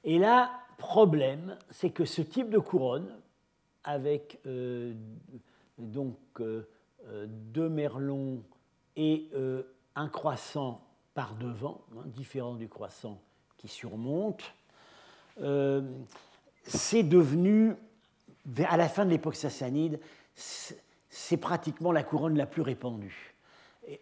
Et 0.02 0.18
là, 0.18 0.50
problème, 0.78 1.56
c'est 1.70 1.90
que 1.90 2.04
ce 2.04 2.22
type 2.22 2.50
de 2.50 2.58
couronne, 2.58 3.08
avec 3.84 4.40
donc 5.78 6.16
deux 7.26 7.68
merlons 7.68 8.42
et 8.96 9.28
un 9.94 10.08
croissant 10.08 10.82
par 11.14 11.34
devant, 11.36 11.82
hein, 11.92 12.02
différent 12.06 12.54
du 12.54 12.68
croissant 12.68 13.20
qui 13.56 13.68
surmonte, 13.68 14.42
c'est 16.64 17.02
devenu, 17.04 17.74
à 18.68 18.76
la 18.76 18.88
fin 18.88 19.04
de 19.04 19.10
l'époque 19.10 19.36
sassanide, 19.36 20.00
c'est 21.16 21.36
pratiquement 21.36 21.92
la 21.92 22.02
couronne 22.02 22.36
la 22.36 22.46
plus 22.46 22.62
répandue. 22.62 23.34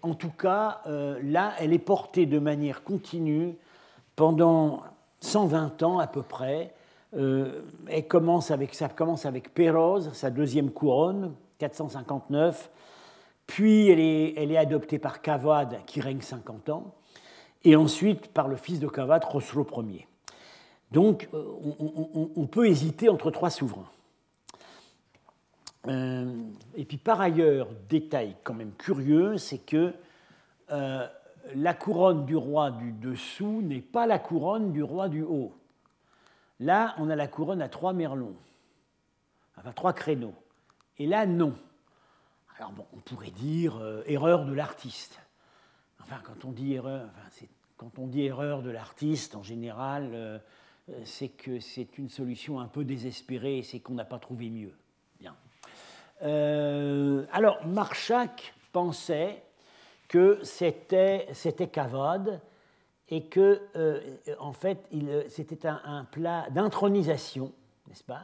en 0.03 0.15
tout 0.15 0.31
cas, 0.31 0.81
euh, 0.87 1.21
là, 1.23 1.55
elle 1.59 1.73
est 1.73 1.79
portée 1.79 2.27
de 2.27 2.39
manière 2.39 2.83
continue 2.83 3.55
pendant 4.17 4.83
120 5.25 5.83
ans 5.83 5.99
à 5.99 6.07
peu 6.07 6.23
près. 6.23 6.75
Euh, 7.17 7.63
elle 7.89 8.07
commence 8.07 8.51
avec, 8.51 8.75
ça 8.75 8.89
commence 8.89 9.27
avec 9.27 9.55
Péroz, 9.55 10.11
sa 10.13 10.31
deuxième 10.31 10.71
couronne, 10.71 11.35
459. 11.59 12.71
Puis 13.47 13.89
elle 13.89 14.01
est, 14.01 14.35
elle 14.37 14.53
est 14.53 14.57
adoptée 14.57 14.99
par 14.99 15.21
Cavad, 15.23 15.79
qui 15.87 16.01
règne 16.01 16.21
50 16.21 16.69
ans. 16.71 16.95
Et 17.65 17.77
ensuite 17.77 18.29
par 18.29 18.49
le 18.49 18.57
fils 18.57 18.81
de 18.81 18.89
Cavad, 18.89 19.25
Rosro 19.25 19.67
Ier. 19.83 20.07
Donc 20.91 21.29
euh, 21.35 21.45
on, 22.37 22.47
peut 22.47 22.69
hésiter 22.69 23.09
entre 23.09 23.31
trois 23.31 23.51
souverains. 23.51 23.91
Euh, 25.89 26.33
et 26.77 26.85
puis 26.85 26.99
par 26.99 27.21
ailleurs, 27.21 27.69
détail 27.89 28.37
quand 28.45 28.55
même 28.55 28.73
curieux, 28.73 29.37
c'est 29.39 29.59
que 29.59 29.93
euh, 30.71 31.07
la 31.55 31.75
couronne 31.75 32.25
du 32.27 32.37
roi 32.37 32.71
du 32.71 32.93
dessous 32.93 33.63
n'est 33.63 33.81
pas 33.81 34.07
la 34.07 34.19
couronne 34.19 34.73
du 34.73 34.83
roi 34.83 35.09
du 35.09 35.23
haut. 35.23 35.53
Là, 36.61 36.95
on 36.99 37.11
a 37.11 37.17
la 37.17 37.27
couronne 37.27 37.61
à 37.61 37.69
trois 37.69 37.93
merlons, 37.93 38.37
enfin 39.57 39.73
trois 39.73 39.93
créneaux. 39.93 40.35
Et 40.99 41.07
là, 41.07 41.27
non. 41.27 41.55
Alors 42.57 42.73
bon, 42.73 42.87
on 42.93 43.01
pourrait 43.01 43.31
dire 43.31 43.75
erreur 44.07 44.45
de 44.45 44.55
l'artiste. 44.55 45.19
Enfin, 46.01 46.21
quand 46.23 46.45
on 46.45 46.53
dit 46.53 46.75
erreur, 46.75 47.09
quand 47.77 47.99
on 47.99 48.07
dit 48.07 48.25
erreur 48.25 48.63
de 48.63 48.71
l'artiste, 48.71 49.35
en 49.35 49.43
général, 49.43 50.11
euh, 50.13 50.39
c'est 51.05 51.29
que 51.29 51.61
c'est 51.61 51.99
une 51.99 52.09
solution 52.09 52.61
un 52.61 52.69
peu 52.69 52.85
désespérée 52.85 53.63
c'est 53.63 53.81
qu'on 53.81 53.95
n'a 53.95 54.05
pas 54.05 54.19
trouvé 54.19 54.51
mieux. 54.51 54.75
Bien. 55.19 55.35
Euh, 56.23 57.25
alors, 57.33 57.67
Marchak 57.67 58.55
pensait 58.73 59.44
que 60.15 60.39
c'était, 60.45 61.27
Cavade 61.73 62.41
et 63.09 63.25
que, 63.25 63.61
euh, 63.75 64.01
en 64.39 64.53
fait, 64.53 64.79
c'était 65.29 65.67
un, 65.67 66.05
plat 66.05 66.47
d'intronisation, 66.51 67.51
n'est-ce 67.89 68.05
pas? 68.05 68.23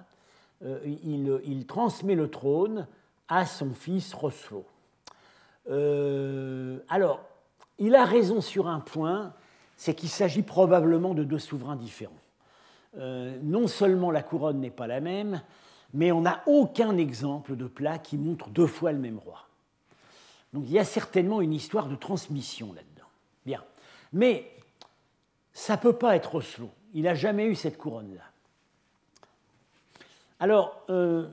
Il, 0.84 1.40
il, 1.44 1.66
transmet 1.66 2.14
le 2.14 2.30
trône 2.30 2.86
à 3.28 3.44
son 3.44 3.72
fils 3.74 4.14
Roslo. 4.14 4.64
alors, 6.88 7.20
il 7.78 7.96
a 7.96 8.04
raison 8.04 8.40
sur 8.40 8.68
un 8.68 8.78
point, 8.78 9.32
c'est 9.76 9.94
qu'il 9.94 10.10
s'agit 10.10 10.42
probablement 10.42 11.14
de 11.14 11.24
deux 11.24 11.38
souverains 11.40 11.76
différents. 11.76 12.12
Euh, 12.98 13.36
non 13.42 13.66
seulement 13.66 14.12
la 14.12 14.22
couronne 14.22 14.60
n'est 14.60 14.70
pas 14.70 14.86
la 14.86 15.00
même, 15.00 15.42
mais 15.92 16.12
on 16.12 16.20
n'a 16.20 16.42
aucun 16.46 16.96
exemple 16.98 17.56
de 17.56 17.66
plat 17.66 17.98
qui 17.98 18.16
montre 18.16 18.48
deux 18.50 18.68
fois 18.68 18.92
le 18.92 18.98
même 18.98 19.18
roi. 19.18 19.49
Donc 20.52 20.64
il 20.66 20.72
y 20.72 20.78
a 20.78 20.84
certainement 20.84 21.40
une 21.40 21.52
histoire 21.52 21.88
de 21.88 21.96
transmission 21.96 22.72
là-dedans. 22.72 23.08
Bien. 23.46 23.64
Mais 24.12 24.50
ça 25.52 25.76
ne 25.76 25.80
peut 25.80 25.92
pas 25.92 26.16
être 26.16 26.34
Oslo. 26.34 26.70
Il 26.94 27.02
n'a 27.02 27.14
jamais 27.14 27.46
eu 27.46 27.54
cette 27.54 27.78
couronne-là. 27.78 28.24
Alors, 30.40 30.82
euh, 30.88 31.28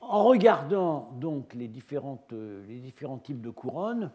en 0.00 0.24
regardant 0.24 1.10
donc 1.20 1.54
les, 1.54 1.68
différentes, 1.68 2.32
les 2.32 2.78
différents 2.80 3.18
types 3.18 3.40
de 3.40 3.50
couronnes, 3.50 4.10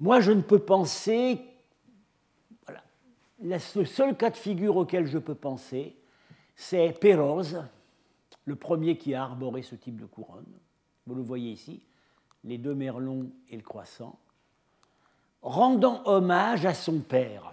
moi 0.00 0.20
je 0.20 0.32
ne 0.32 0.40
peux 0.40 0.60
penser 0.60 1.40
le 3.44 3.58
seul 3.58 4.16
cas 4.16 4.30
de 4.30 4.36
figure 4.36 4.76
auquel 4.76 5.06
je 5.06 5.18
peux 5.18 5.34
penser, 5.34 5.94
c'est 6.56 6.98
Péroz, 6.98 7.62
le 8.44 8.56
premier 8.56 8.96
qui 8.96 9.14
a 9.14 9.24
arboré 9.24 9.62
ce 9.62 9.74
type 9.74 10.00
de 10.00 10.06
couronne. 10.06 10.46
Vous 11.06 11.14
le 11.14 11.22
voyez 11.22 11.50
ici, 11.50 11.82
les 12.44 12.58
deux 12.58 12.74
merlons 12.74 13.30
et 13.50 13.56
le 13.56 13.62
croissant, 13.62 14.18
rendant 15.42 16.02
hommage 16.06 16.66
à 16.66 16.74
son 16.74 17.00
père 17.00 17.52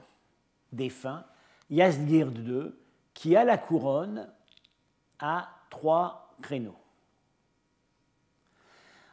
défunt, 0.71 1.25
Yazdgird 1.69 2.37
II, 2.37 2.71
qui 3.13 3.35
a 3.35 3.43
la 3.43 3.57
couronne 3.57 4.29
à 5.19 5.49
trois 5.69 6.35
créneaux. 6.41 6.75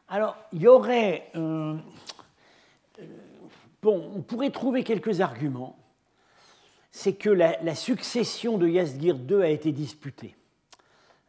Alors, 0.09 0.37
il 0.53 0.63
y 0.63 0.67
aurait. 0.67 1.31
Euh, 1.35 1.77
bon, 3.83 4.13
on 4.17 4.23
pourrait 4.23 4.51
trouver 4.51 4.83
quelques 4.83 5.21
arguments 5.21 5.79
c'est 6.99 7.13
que 7.13 7.31
la, 7.31 7.75
succession 7.75 8.59
de 8.59 8.67
Yazgir 8.67 9.17
II 9.29 9.43
a 9.43 9.49
été 9.49 9.71
disputée. 9.71 10.35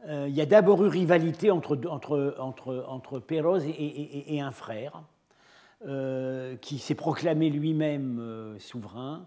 Euh, 0.08 0.28
il 0.30 0.36
y 0.36 0.42
a 0.42 0.46
d'abord 0.46 0.84
eu 0.86 0.88
rivalité 0.88 1.52
entre, 1.52 1.78
entre, 1.88 2.36
entre, 2.40 2.86
entre 2.88 3.20
Péroz 3.20 3.66
et, 3.68 4.40
un 4.40 4.52
frère, 4.52 5.04
euh, 5.86 6.56
qui 6.58 6.80
s'est 6.80 6.96
proclamé 6.96 7.50
lui-même 7.50 8.20
euh, 8.20 8.60
souverain, 8.60 9.26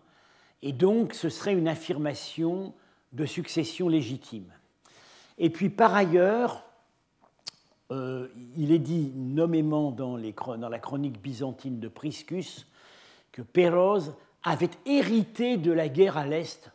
et 0.63 0.73
donc 0.73 1.13
ce 1.13 1.29
serait 1.29 1.53
une 1.53 1.69
affirmation 1.69 2.73
de 3.13 3.27
succession 3.27 3.89
légitime. 3.89 4.51
Et 5.39 5.51
puis 5.51 5.69
par 5.69 5.95
ailleurs, 5.95 6.65
il 8.57 8.73
est 8.73 8.79
dit 8.79 9.13
nommément 9.15 9.91
dans, 9.91 10.17
les, 10.17 10.33
dans, 10.33 10.71
la 10.71 10.79
chronique 10.79 11.21
byzantine 11.21 11.79
de 11.79 11.89
Priscus 11.89 12.67
que 13.33 13.43
Péroz 13.43 14.15
avait 14.45 14.71
hérité 14.87 15.59
de 15.59 15.73
la 15.73 15.91
guerre 15.91 16.17
à 16.17 16.25
l'Est 16.25 16.73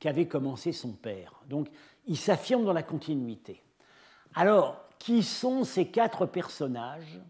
qu'avait 0.00 0.26
commencé 0.26 0.72
son 0.72 0.90
père. 0.90 1.42
Donc 1.48 1.68
il 2.08 2.16
s'affirme 2.16 2.64
dans 2.64 2.72
la 2.72 2.82
continuité. 2.82 3.62
Alors, 4.34 4.76
qui 4.98 5.22
sont 5.22 5.64
ces 5.64 5.88
quatre 5.88 6.26
personnages 6.26 7.20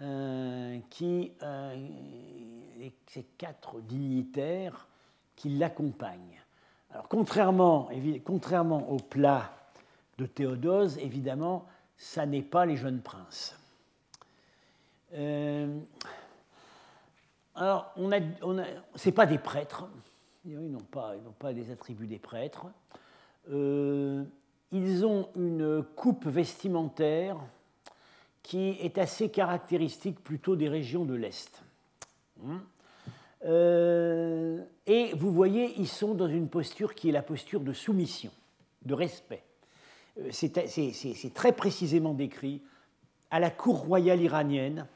euh, 0.00 0.78
qui, 0.90 1.32
euh, 1.42 1.88
ces 3.06 3.24
quatre 3.36 3.80
dignitaires 3.80 4.88
qui 5.36 5.50
l'accompagnent 5.50 6.40
Alors, 6.90 7.08
contrairement, 7.08 7.88
contrairement 8.24 8.90
au 8.90 8.96
plat 8.96 9.52
de 10.18 10.26
Théodose, 10.26 10.98
évidemment, 10.98 11.66
ça 11.96 12.26
n'est 12.26 12.42
pas 12.42 12.66
les 12.66 12.76
jeunes 12.76 13.00
princes. 13.00 13.56
Euh, 15.14 15.78
alors, 17.54 17.92
on 17.96 18.12
a, 18.12 18.20
pas 19.12 19.26
des 19.26 19.38
prêtres, 19.38 19.88
ils 20.44 20.70
n'ont 20.70 20.78
pas, 20.78 21.14
pas 21.38 21.52
les 21.52 21.70
attributs 21.70 22.06
des 22.06 22.18
prêtres. 22.18 22.66
Euh, 23.50 24.24
ils 24.72 25.04
ont 25.06 25.28
une 25.34 25.82
coupe 25.96 26.26
vestimentaire 26.26 27.36
qui 28.42 28.70
est 28.80 28.98
assez 28.98 29.30
caractéristique 29.30 30.22
plutôt 30.22 30.56
des 30.56 30.68
régions 30.68 31.04
de 31.04 31.14
l'Est. 31.14 31.62
Hum. 32.42 32.60
Euh, 33.44 34.64
et 34.86 35.12
vous 35.14 35.32
voyez, 35.32 35.74
ils 35.78 35.88
sont 35.88 36.14
dans 36.14 36.26
une 36.26 36.48
posture 36.48 36.94
qui 36.94 37.08
est 37.08 37.12
la 37.12 37.22
posture 37.22 37.60
de 37.60 37.72
soumission, 37.72 38.32
de 38.84 38.94
respect. 38.94 39.44
Euh, 40.18 40.30
c'est 40.32 41.34
très 41.34 41.52
précisément 41.52 42.14
décrit 42.14 42.62
à 43.30 43.40
la 43.40 43.50
cour 43.50 43.78
royale 43.78 44.20
iranienne, 44.20 44.86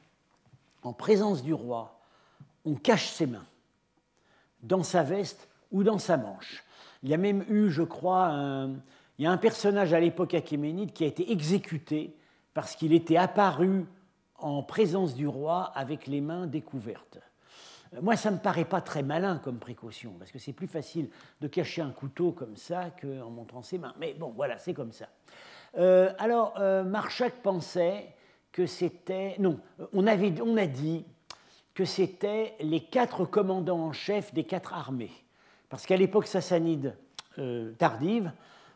en 0.82 0.92
présence 0.92 1.42
du 1.42 1.55
roi, 1.55 2.00
on 2.64 2.74
cache 2.74 3.11
ses 3.11 3.26
mains 3.26 3.46
dans 4.62 4.82
sa 4.82 5.03
veste 5.03 5.48
ou 5.70 5.84
dans 5.84 5.98
sa 5.98 6.16
manche. 6.16 6.64
Il 7.03 7.11
y 7.11 7.14
a 7.14 7.18
même 7.18 7.44
eu, 7.48 7.70
je 7.70 7.82
crois, 7.82 8.26
un, 8.26 8.70
il 9.18 9.24
y 9.24 9.26
a 9.26 9.30
un 9.30 9.36
personnage 9.36 9.92
à 9.92 10.00
l'époque 10.00 10.34
achéménide 10.34 10.92
qui 10.92 11.05
a 11.05 11.07
été 11.07 11.30
exécuté 11.32 12.16
parce 12.55 12.76
qu'il 12.76 12.92
était 12.92 13.16
apparu 13.16 13.86
en 14.38 14.62
présence 14.62 15.14
du 15.14 15.26
roi 15.26 15.72
avec 15.74 16.07
les 16.07 16.20
mains 16.20 16.46
découvertes. 16.46 17.18
Moi, 18.00 18.16
ça 18.16 18.30
ne 18.30 18.36
me 18.36 18.40
paraît 18.40 18.64
pas 18.64 18.80
très 18.80 19.03
malin 19.03 19.38
comme 19.38 19.59
précaution, 19.59 20.14
parce 20.18 20.30
que 20.30 20.38
c'est 20.38 20.55
plus 20.55 20.66
facile 20.66 21.11
de 21.40 21.48
cacher 21.48 21.82
un 21.82 21.90
couteau 21.90 22.32
comme 22.32 22.57
ça 22.57 22.90
qu'en 22.90 23.30
montrant 23.30 23.62
ses 23.62 23.76
mains. 23.78 23.94
Mais 23.98 24.14
bon, 24.14 24.32
voilà, 24.34 24.59
c'est 24.59 24.72
comme 24.72 24.92
ça. 24.92 25.09
Euh, 25.76 26.12
alors, 26.18 26.55
euh, 26.59 26.84
Marchak 26.84 27.42
pensait 27.42 28.14
que 28.50 28.66
c'était... 28.66 29.36
Non, 29.38 29.61
on, 29.92 30.07
avait, 30.07 30.32
on 30.40 30.57
a 30.57 30.66
dit 30.66 31.05
que 31.74 31.84
c'était 31.84 32.55
les 32.61 32.80
quatre 32.80 33.24
commandants 33.26 33.80
en 33.80 33.92
chef 33.92 34.32
des 34.32 34.44
quatre 34.44 34.72
armées. 34.72 35.12
Parce 35.72 35.86
qu'à 35.86 35.96
l'époque 35.96 36.26
sassanide 36.26 36.94
euh, 37.38 37.72
tardive, 37.78 38.30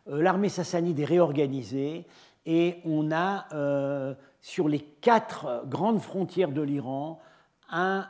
euh, 0.08 0.22
l'armée 0.22 0.48
sassanide 0.48 0.98
est 0.98 1.04
réorganisée 1.04 2.06
et 2.46 2.80
on 2.86 3.12
a 3.12 3.44
euh, 3.52 4.14
sur 4.40 4.66
les 4.66 4.80
quatre 4.80 5.66
grandes 5.66 6.00
frontières 6.00 6.52
de 6.52 6.62
l'Iran 6.62 7.20
un, 7.68 8.08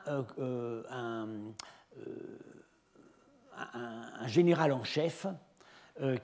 général 4.26 4.70
en 4.70 4.84
chef 4.84 5.26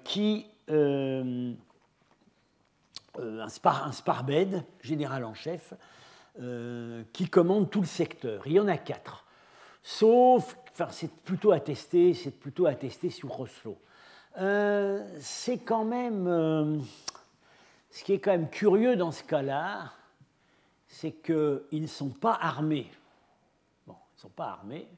qui 0.04 0.46
un, 0.68 1.56
spar, 3.48 3.90
général 4.82 5.24
en 5.24 5.34
chef, 5.34 5.74
qui 7.12 7.28
commande 7.28 7.70
tout 7.70 7.80
le 7.80 7.86
secteur. 7.86 8.46
Il 8.46 8.52
y 8.52 8.60
en 8.60 8.68
a 8.68 8.76
quatre. 8.76 9.24
Sauf, 9.82 10.56
enfin, 10.72 10.88
c'est 10.90 11.10
plutôt 11.10 11.52
attesté, 11.52 12.14
c'est 12.14 12.30
plutôt 12.30 12.66
attesté 12.66 13.10
sur 13.10 13.38
Oslo. 13.40 13.78
c'est 15.20 15.58
quand 15.58 15.84
même, 15.84 16.84
ce 17.90 18.04
qui 18.04 18.12
est 18.12 18.18
quand 18.18 18.32
même 18.32 18.50
curieux 18.50 18.96
dans 18.96 19.12
ce 19.12 19.22
cas-là, 19.24 19.92
c'est 20.92 21.12
qu'ils 21.12 21.82
ne 21.82 21.86
sont 21.86 22.10
pas 22.10 22.38
armés. 22.40 22.90
Bon, 23.86 23.94
ils 24.12 24.16
ne 24.16 24.20
sont 24.20 24.28
pas 24.28 24.48
armés. 24.48 24.88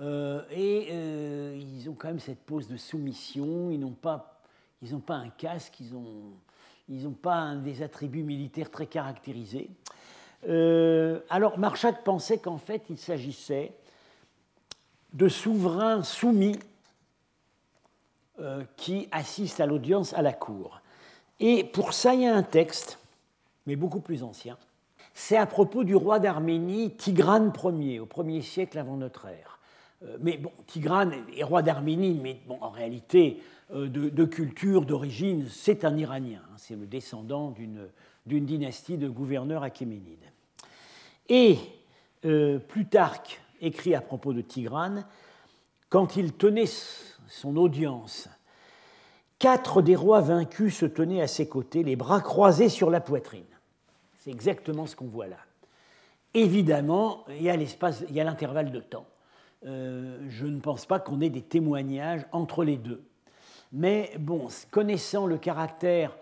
Euh, 0.00 0.42
et 0.50 0.88
euh, 0.90 1.58
ils 1.58 1.88
ont 1.88 1.94
quand 1.94 2.08
même 2.08 2.20
cette 2.20 2.44
pose 2.44 2.68
de 2.68 2.76
soumission. 2.76 3.70
Ils 3.70 3.80
n'ont 3.80 3.92
pas, 3.92 4.40
ils 4.82 4.94
pas 5.00 5.14
un 5.14 5.30
casque, 5.30 5.80
ils 5.80 5.92
n'ont 5.92 6.34
ils 6.88 7.10
pas 7.10 7.34
un 7.34 7.56
des 7.56 7.82
attributs 7.82 8.22
militaires 8.22 8.70
très 8.70 8.86
caractérisés. 8.86 9.70
Euh, 10.48 11.20
alors, 11.30 11.58
Marchak 11.58 12.04
pensait 12.04 12.38
qu'en 12.38 12.58
fait, 12.58 12.84
il 12.90 12.98
s'agissait 12.98 13.72
de 15.12 15.28
souverains 15.28 16.02
soumis 16.02 16.58
qui 18.76 19.08
assistent 19.12 19.60
à 19.60 19.66
l'audience 19.66 20.12
à 20.12 20.20
la 20.20 20.32
cour. 20.34 20.82
Et 21.40 21.64
pour 21.64 21.94
ça, 21.94 22.14
il 22.14 22.22
y 22.22 22.26
a 22.26 22.34
un 22.34 22.42
texte, 22.42 22.98
mais 23.66 23.76
beaucoup 23.76 24.00
plus 24.00 24.22
ancien, 24.22 24.58
c'est 25.18 25.38
à 25.38 25.46
propos 25.46 25.82
du 25.82 25.96
roi 25.96 26.18
d'Arménie, 26.18 26.90
Tigrane 26.90 27.50
Ier, 27.80 28.00
au 28.00 28.06
1er 28.06 28.42
siècle 28.42 28.78
avant 28.78 28.98
notre 28.98 29.26
ère. 29.26 29.58
Euh, 30.02 30.18
mais 30.20 30.36
bon, 30.36 30.52
Tigrane 30.66 31.14
est 31.34 31.42
roi 31.42 31.62
d'Arménie, 31.62 32.20
mais 32.22 32.38
bon, 32.46 32.58
en 32.60 32.68
réalité, 32.68 33.42
euh, 33.74 33.88
de, 33.88 34.24
culture, 34.26 34.84
d'origine, 34.84 35.46
c'est 35.50 35.86
un 35.86 35.96
Iranien. 35.96 36.40
Hein, 36.44 36.54
c'est 36.58 36.76
le 36.76 36.86
descendant 36.86 37.54
d'une 38.26 38.44
dynastie 38.44 38.98
de 38.98 39.08
gouverneurs 39.08 39.62
achéménides. 39.62 40.18
Et 41.30 41.56
euh, 42.26 42.58
Plutarque 42.58 43.40
écrit 43.60 43.94
à 43.94 44.00
propos 44.00 44.32
de 44.32 44.40
Tigrane, 44.40 45.06
quand 45.88 46.16
il 46.16 46.32
tenait 46.32 46.70
son 47.28 47.56
audience, 47.56 48.28
quatre 49.38 49.82
des 49.82 49.96
rois 49.96 50.20
vaincus 50.20 50.76
se 50.76 50.86
tenaient 50.86 51.22
à 51.22 51.26
ses 51.26 51.48
côtés, 51.48 51.82
les 51.82 51.96
bras 51.96 52.20
croisés 52.20 52.68
sur 52.68 52.90
la 52.90 53.00
poitrine. 53.00 53.44
C'est 54.18 54.30
exactement 54.30 54.86
ce 54.86 54.96
qu'on 54.96 55.06
voit 55.06 55.28
là. 55.28 55.38
Évidemment, 56.34 57.24
il 57.28 57.42
y 57.42 57.50
a 57.50 58.24
l'intervalle 58.24 58.70
de 58.70 58.80
temps. 58.80 59.06
Euh, 59.64 60.18
je 60.28 60.46
ne 60.46 60.60
pense 60.60 60.84
pas 60.86 61.00
qu'on 61.00 61.20
ait 61.20 61.30
des 61.30 61.42
témoignages 61.42 62.26
entre 62.32 62.62
les 62.62 62.76
deux. 62.76 63.02
Mais 63.72 64.12
bon, 64.18 64.48
connaissant 64.70 65.26
le 65.26 65.38
caractère 65.38 66.16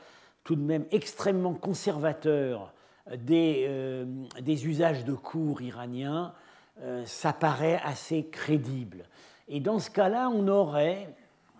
tout 0.44 0.56
de 0.56 0.62
même 0.62 0.84
extrêmement 0.92 1.54
conservateur 1.54 2.72
des, 3.16 3.66
euh, 3.68 4.04
des 4.40 4.66
usages 4.66 5.04
de 5.04 5.14
cours 5.14 5.62
iraniens, 5.62 6.32
euh, 6.80 7.04
ça 7.06 7.32
paraît 7.32 7.80
assez 7.84 8.26
crédible. 8.26 9.04
Et 9.48 9.60
dans 9.60 9.78
ce 9.78 9.90
cas-là, 9.90 10.28
on 10.30 10.48
aurait, 10.48 11.14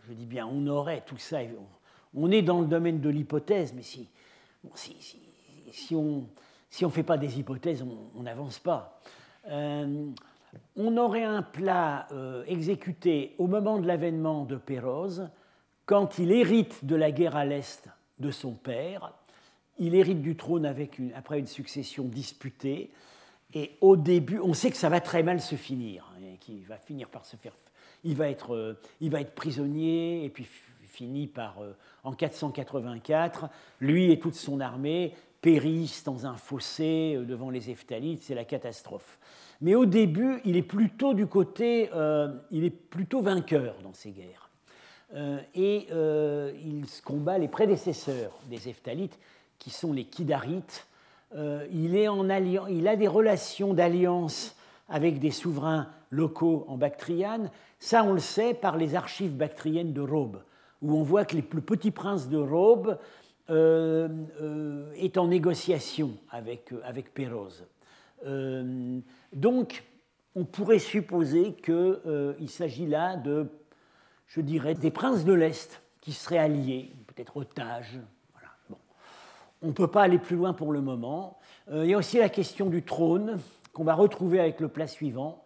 je 0.09 0.12
dis 0.12 0.27
bien 0.27 0.47
on 0.47 0.67
aurait 0.67 1.03
tout 1.03 1.19
ça, 1.19 1.39
on 2.15 2.31
est 2.31 2.43
dans 2.43 2.61
le 2.61 2.67
domaine 2.67 3.01
de 3.01 3.09
l'hypothèse, 3.09 3.73
mais 3.75 3.83
si, 3.83 4.09
si, 4.75 4.97
si, 5.73 5.95
on 5.95 6.27
si 6.71 6.85
ne 6.85 6.91
fait 6.91 7.03
pas 7.03 7.19
des 7.19 7.39
hypothèses, 7.39 7.85
on 8.17 8.23
n'avance 8.23 8.59
pas. 8.59 9.01
Euh, 9.49 10.11
on 10.77 10.97
aurait 10.97 11.25
un 11.25 11.43
plat 11.43 12.07
euh, 12.12 12.45
exécuté 12.47 13.35
au 13.39 13.47
moment 13.47 13.79
de 13.79 13.87
l'avènement 13.87 14.45
de 14.45 14.57
Péroz, 14.57 15.29
quand 15.87 16.19
il 16.19 16.33
hérite 16.33 16.85
de 16.85 16.97
la 16.97 17.11
guerre 17.11 17.37
à 17.37 17.45
l'Est 17.45 17.89
de 18.19 18.31
son 18.31 18.53
père. 18.53 19.12
Il 19.79 19.95
hérite 19.95 20.23
du 20.23 20.37
trône 20.37 20.67
après 21.15 21.39
une 21.39 21.47
succession 21.47 22.05
disputée. 22.05 22.93
Et 23.55 23.72
au 23.80 23.96
début, 23.96 24.38
on 24.40 24.52
sait 24.52 24.70
que 24.70 24.76
ça 24.76 24.88
va 24.88 25.00
très 25.00 25.22
mal 25.22 25.40
se 25.40 25.55
finir, 25.55 26.12
hein, 26.16 26.36
qu'il 26.40 26.64
va 26.66 26.76
finir 26.76 27.09
par 27.09 27.24
se 27.24 27.36
faire. 27.36 27.52
Il 28.02 28.16
va 28.16 28.28
être, 28.28 28.55
euh, 28.55 28.78
il 29.00 29.11
va 29.11 29.20
être 29.20 29.34
prisonnier, 29.34 30.24
et 30.24 30.28
puis 30.28 30.46
finit 30.88 31.26
par, 31.26 31.57
en 32.05 32.12
484, 32.12 33.48
lui 33.80 34.12
et 34.12 34.20
toute 34.20 34.36
son 34.36 34.61
armée 34.61 35.12
périssent 35.44 36.05
dans 36.05 36.24
un 36.24 36.36
fossé 36.36 37.16
euh, 37.16 37.24
devant 37.26 37.50
les 37.50 37.68
Eftalites, 37.68 38.22
c'est 38.22 38.34
la 38.34 38.46
catastrophe. 38.46 39.18
Mais 39.61 39.74
au 39.74 39.84
début, 39.84 40.40
il 40.46 40.57
est 40.57 40.62
plutôt 40.62 41.12
du 41.12 41.26
côté, 41.26 41.90
euh, 41.94 42.32
il 42.50 42.64
est 42.64 42.70
plutôt 42.70 43.20
vainqueur 43.20 43.74
dans 43.82 43.92
ces 43.92 44.12
guerres. 44.12 44.48
Euh, 45.14 45.38
et 45.55 45.88
il 46.64 46.86
combat 47.05 47.36
les 47.36 47.48
prédécesseurs 47.48 48.32
des 48.48 48.70
Eftalites, 48.70 49.18
qui 49.59 49.68
sont 49.68 49.92
les 49.92 50.05
Kidarites. 50.05 50.86
En 51.37 52.28
il 52.68 52.89
a 52.89 52.97
des 52.97 53.09
relations 53.09 53.74
d'alliance 53.74 54.57
avec 54.89 55.18
des 55.18 55.30
souverains 55.30 55.89
locaux 56.11 56.64
en 56.68 56.76
Bactriane. 56.76 57.51
Ça, 57.78 58.05
on 58.05 58.12
le 58.12 58.20
sait 58.20 58.55
par 58.55 58.76
les 58.76 58.95
archives 58.95 59.37
bactriennes 59.37 59.93
de 59.93 60.01
Robe, 60.01 60.43
où 60.82 60.97
on 60.97 61.03
voit 61.03 61.24
que 61.24 61.37
les 61.37 61.43
plus 61.43 61.62
petits 61.62 61.91
princes 61.91 62.28
de 62.28 62.39
Robe 62.39 62.99
euh, 63.51 64.09
euh, 64.41 64.93
est 64.95 65.18
en 65.18 65.28
négociation 65.28 66.12
avec, 66.30 66.72
euh, 66.72 66.80
avec 66.85 67.12
donc, 69.32 69.85
on 70.35 70.45
pourrait 70.45 70.78
supposer 70.78 71.55
qu'il 71.55 72.49
s'agit 72.49 72.87
là 72.87 73.16
de, 73.16 73.49
je 74.26 74.41
dirais, 74.41 74.74
des 74.74 74.91
princes 74.91 75.26
de 75.26 75.35
l'Est 75.35 75.82
qui 76.01 76.12
seraient 76.12 76.39
alliés, 76.39 76.93
peut-être 77.07 77.37
otages. 77.37 77.99
On 79.65 79.69
ne 79.69 79.73
peut 79.73 79.89
pas 79.89 80.03
aller 80.03 80.19
plus 80.19 80.37
loin 80.37 80.53
pour 80.53 80.73
le 80.73 80.81
moment. 80.81 81.39
il 81.73 81.87
y 81.87 81.95
a 81.95 81.99
aussi 81.99 82.19
la 82.19 82.29
question 82.29 82.67
du 82.67 82.83
trône, 82.83 83.39
qu'on 83.73 83.85
va 83.85 83.95
retrouver 83.95 84.39
avec 84.39 84.61
le 84.61 84.69
plat 84.69 84.87
suivant. 84.87 85.43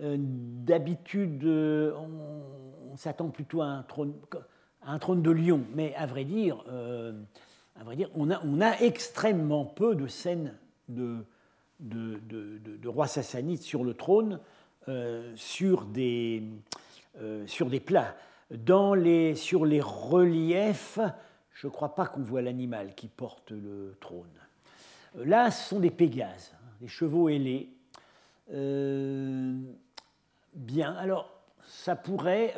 D'habitude, 0.00 1.44
on 1.44 2.96
s'attend 2.96 3.28
plutôt 3.28 3.60
à 3.60 3.84
un 4.86 4.98
trône 4.98 5.22
de 5.22 5.30
lion. 5.30 5.64
Mais 5.74 5.94
à 5.96 6.06
vrai 6.06 6.24
dire, 6.24 6.64
euh, 6.68 7.12
on, 8.14 8.30
a, 8.60 8.80
extrêmement 8.80 9.64
peu 9.64 9.94
de 9.94 10.06
scènes 10.06 10.54
de, 10.88 11.24
rois 12.86 13.06
sassanides 13.06 13.62
sur 13.62 13.84
le 13.84 13.94
trône, 13.94 14.40
euh, 14.88 15.32
sur, 15.36 15.84
des, 15.84 16.42
euh, 17.20 17.44
plats. 17.84 18.14
Sur 19.34 19.66
les 19.66 19.80
reliefs, 19.80 21.00
je 21.56 21.66
ne 21.66 21.72
crois 21.72 21.94
pas 21.94 22.06
qu'on 22.06 22.22
voit 22.22 22.42
l'animal 22.42 22.94
qui 22.94 23.08
porte 23.08 23.50
le 23.50 23.96
trône. 24.00 24.26
Là, 25.16 25.50
ce 25.50 25.70
sont 25.70 25.80
des 25.80 25.90
pégases, 25.90 26.52
hein, 26.54 26.68
des 26.80 26.88
chevaux 26.88 27.28
ailés. 27.28 27.70
bien, 30.54 30.94
alors, 30.96 31.32
ça 31.62 31.96
pourrait 31.96 32.54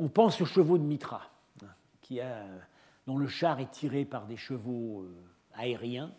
on 0.00 0.08
pense 0.08 0.40
aux 0.40 0.46
chevaux 0.46 0.78
de 0.78 0.82
Mitra, 0.82 1.22
a, 2.20 2.42
dont 3.06 3.18
le 3.18 3.28
char 3.28 3.60
est 3.60 3.70
tiré 3.70 4.06
par 4.06 4.26
des 4.26 4.38
chevaux 4.38 5.02
euh, 5.02 5.14
aériens. 5.52 6.10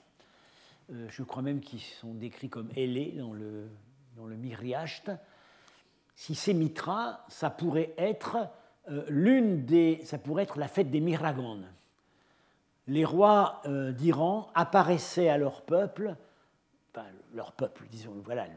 Euh, 0.92 1.08
je 1.10 1.24
crois 1.24 1.42
même 1.42 1.60
qu'ils 1.62 1.82
sont 1.82 2.14
décrits 2.14 2.48
comme 2.48 2.70
ailés 2.76 3.16
dans 3.18 3.34
le, 3.34 3.68
dans 4.16 4.28
le 4.28 4.38
Si 6.16 6.36
c'est 6.36 6.54
Mitra, 6.54 7.26
ça 7.28 7.50
pourrait 7.50 7.94
être 7.98 8.38
euh, 8.38 8.46
l'une 9.08 9.66
des, 9.66 10.02
ça 10.04 10.18
pourrait 10.18 10.44
être 10.44 10.58
la 10.58 10.68
fête 10.68 10.90
des 10.90 11.00
Miragones. 11.02 11.68
Les 12.88 13.06
rois 13.06 13.62
d'Iran 13.66 14.50
apparaissaient 14.56 15.30
à 15.30 15.38
leur 15.38 15.62
peuple, 15.62 16.16
enfin 16.94 17.06
leur 17.34 17.52
peuple, 17.52 17.86
disons, 17.90 18.14
voilà, 18.24 18.48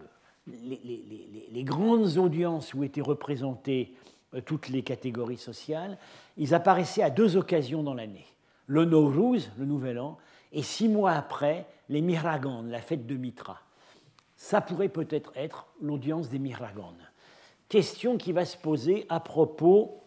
les, 0.46 1.64
grandes 1.64 2.16
audiences 2.16 2.74
où 2.74 2.84
étaient 2.84 3.00
représentés 3.00 3.94
euh, 4.34 4.40
toutes 4.40 4.68
les 4.68 4.82
catégories 4.82 5.38
sociales. 5.38 5.98
Ils 6.36 6.54
apparaissaient 6.54 7.02
à 7.02 7.10
deux 7.10 7.36
occasions 7.36 7.82
dans 7.82 7.94
l'année. 7.94 8.26
Le 8.66 8.84
Nowruz, 8.84 9.50
le 9.58 9.64
Nouvel 9.64 9.98
An, 9.98 10.18
et 10.52 10.62
six 10.62 10.88
mois 10.88 11.12
après, 11.12 11.66
les 11.88 12.00
Miragan, 12.00 12.62
la 12.62 12.80
fête 12.80 13.06
de 13.06 13.16
Mitra. 13.16 13.60
Ça 14.36 14.60
pourrait 14.60 14.88
peut-être 14.88 15.32
être, 15.36 15.66
l'audience 15.80 16.28
des 16.28 16.38
Miragan. 16.38 16.94
Question 17.68 18.16
qui 18.18 18.32
va 18.32 18.44
se 18.44 18.56
poser 18.56 19.06
à 19.08 19.20
propos 19.20 20.00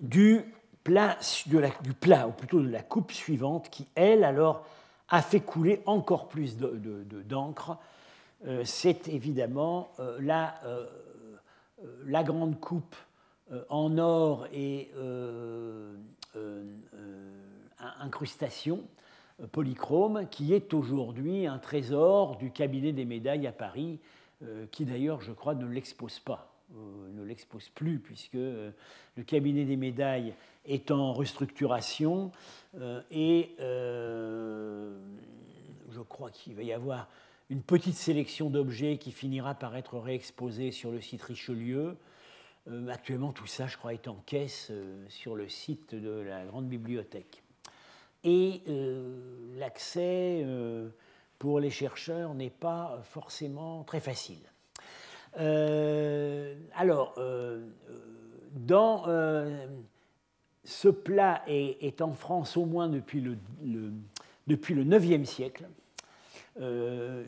du 0.00 0.42
plat, 0.84 1.18
du 1.82 1.92
plat, 1.92 2.28
ou 2.28 2.32
plutôt 2.32 2.60
de 2.60 2.68
la 2.68 2.82
coupe 2.82 3.12
suivante, 3.12 3.70
qui, 3.70 3.86
elle, 3.94 4.24
alors, 4.24 4.64
a 5.08 5.22
fait 5.22 5.40
couler 5.40 5.82
encore 5.86 6.28
plus 6.28 6.56
d'encre. 6.56 7.76
Euh, 8.46 8.62
c'est 8.64 9.08
évidemment 9.08 9.90
euh, 9.98 10.18
la 10.20 10.54
euh, 10.64 10.86
la 12.04 12.22
grande 12.22 12.60
coupe 12.60 12.94
en 13.70 13.96
or 13.96 14.46
et 14.52 14.90
incrustation 17.98 18.82
polychrome, 19.50 20.26
qui 20.30 20.52
est 20.52 20.74
aujourd'hui 20.74 21.46
un 21.46 21.56
trésor 21.58 22.36
du 22.36 22.50
cabinet 22.50 22.92
des 22.92 23.06
médailles 23.06 23.46
à 23.46 23.52
Paris, 23.52 23.98
qui 24.70 24.84
d'ailleurs, 24.84 25.22
je 25.22 25.32
crois, 25.32 25.54
ne 25.54 25.64
l'expose 25.64 26.18
pas. 26.18 26.49
L'expose 27.30 27.70
plus, 27.70 27.98
puisque 27.98 28.34
le 28.34 28.74
cabinet 29.26 29.64
des 29.64 29.76
médailles 29.76 30.34
est 30.66 30.90
en 30.90 31.14
restructuration 31.14 32.30
et 33.10 33.54
je 35.90 36.00
crois 36.08 36.30
qu'il 36.30 36.54
va 36.54 36.62
y 36.62 36.72
avoir 36.72 37.08
une 37.50 37.62
petite 37.62 37.96
sélection 37.96 38.48
d'objets 38.48 38.96
qui 38.96 39.10
finira 39.10 39.54
par 39.54 39.76
être 39.76 39.98
réexposée 39.98 40.70
sur 40.70 40.92
le 40.92 41.00
site 41.00 41.22
Richelieu. 41.22 41.96
Euh, 42.68 42.88
actuellement, 42.88 43.32
tout 43.32 43.46
ça, 43.46 43.66
je 43.66 43.76
crois, 43.76 43.92
est 43.92 44.06
en 44.06 44.14
caisse 44.14 44.68
euh, 44.70 45.04
sur 45.08 45.34
le 45.34 45.48
site 45.48 45.94
de 45.94 46.10
la 46.10 46.44
grande 46.44 46.68
bibliothèque. 46.68 47.42
Et 48.22 48.62
euh, 48.68 49.58
l'accès 49.58 50.46
pour 51.38 51.58
les 51.58 51.70
chercheurs 51.70 52.34
n'est 52.34 52.50
pas 52.50 53.00
forcément 53.02 53.82
très 53.82 54.00
facile. 54.00 54.42
Alors, 55.34 57.18
dans, 58.54 59.04
ce 60.64 60.88
plat 60.88 61.42
est, 61.46 62.00
en 62.02 62.12
France 62.12 62.56
au 62.56 62.64
moins 62.64 62.88
depuis 62.88 63.20
le, 63.20 63.36
depuis 64.46 64.74
le 64.74 64.84
9e 64.84 65.24
siècle. 65.24 65.68
je 66.58 67.24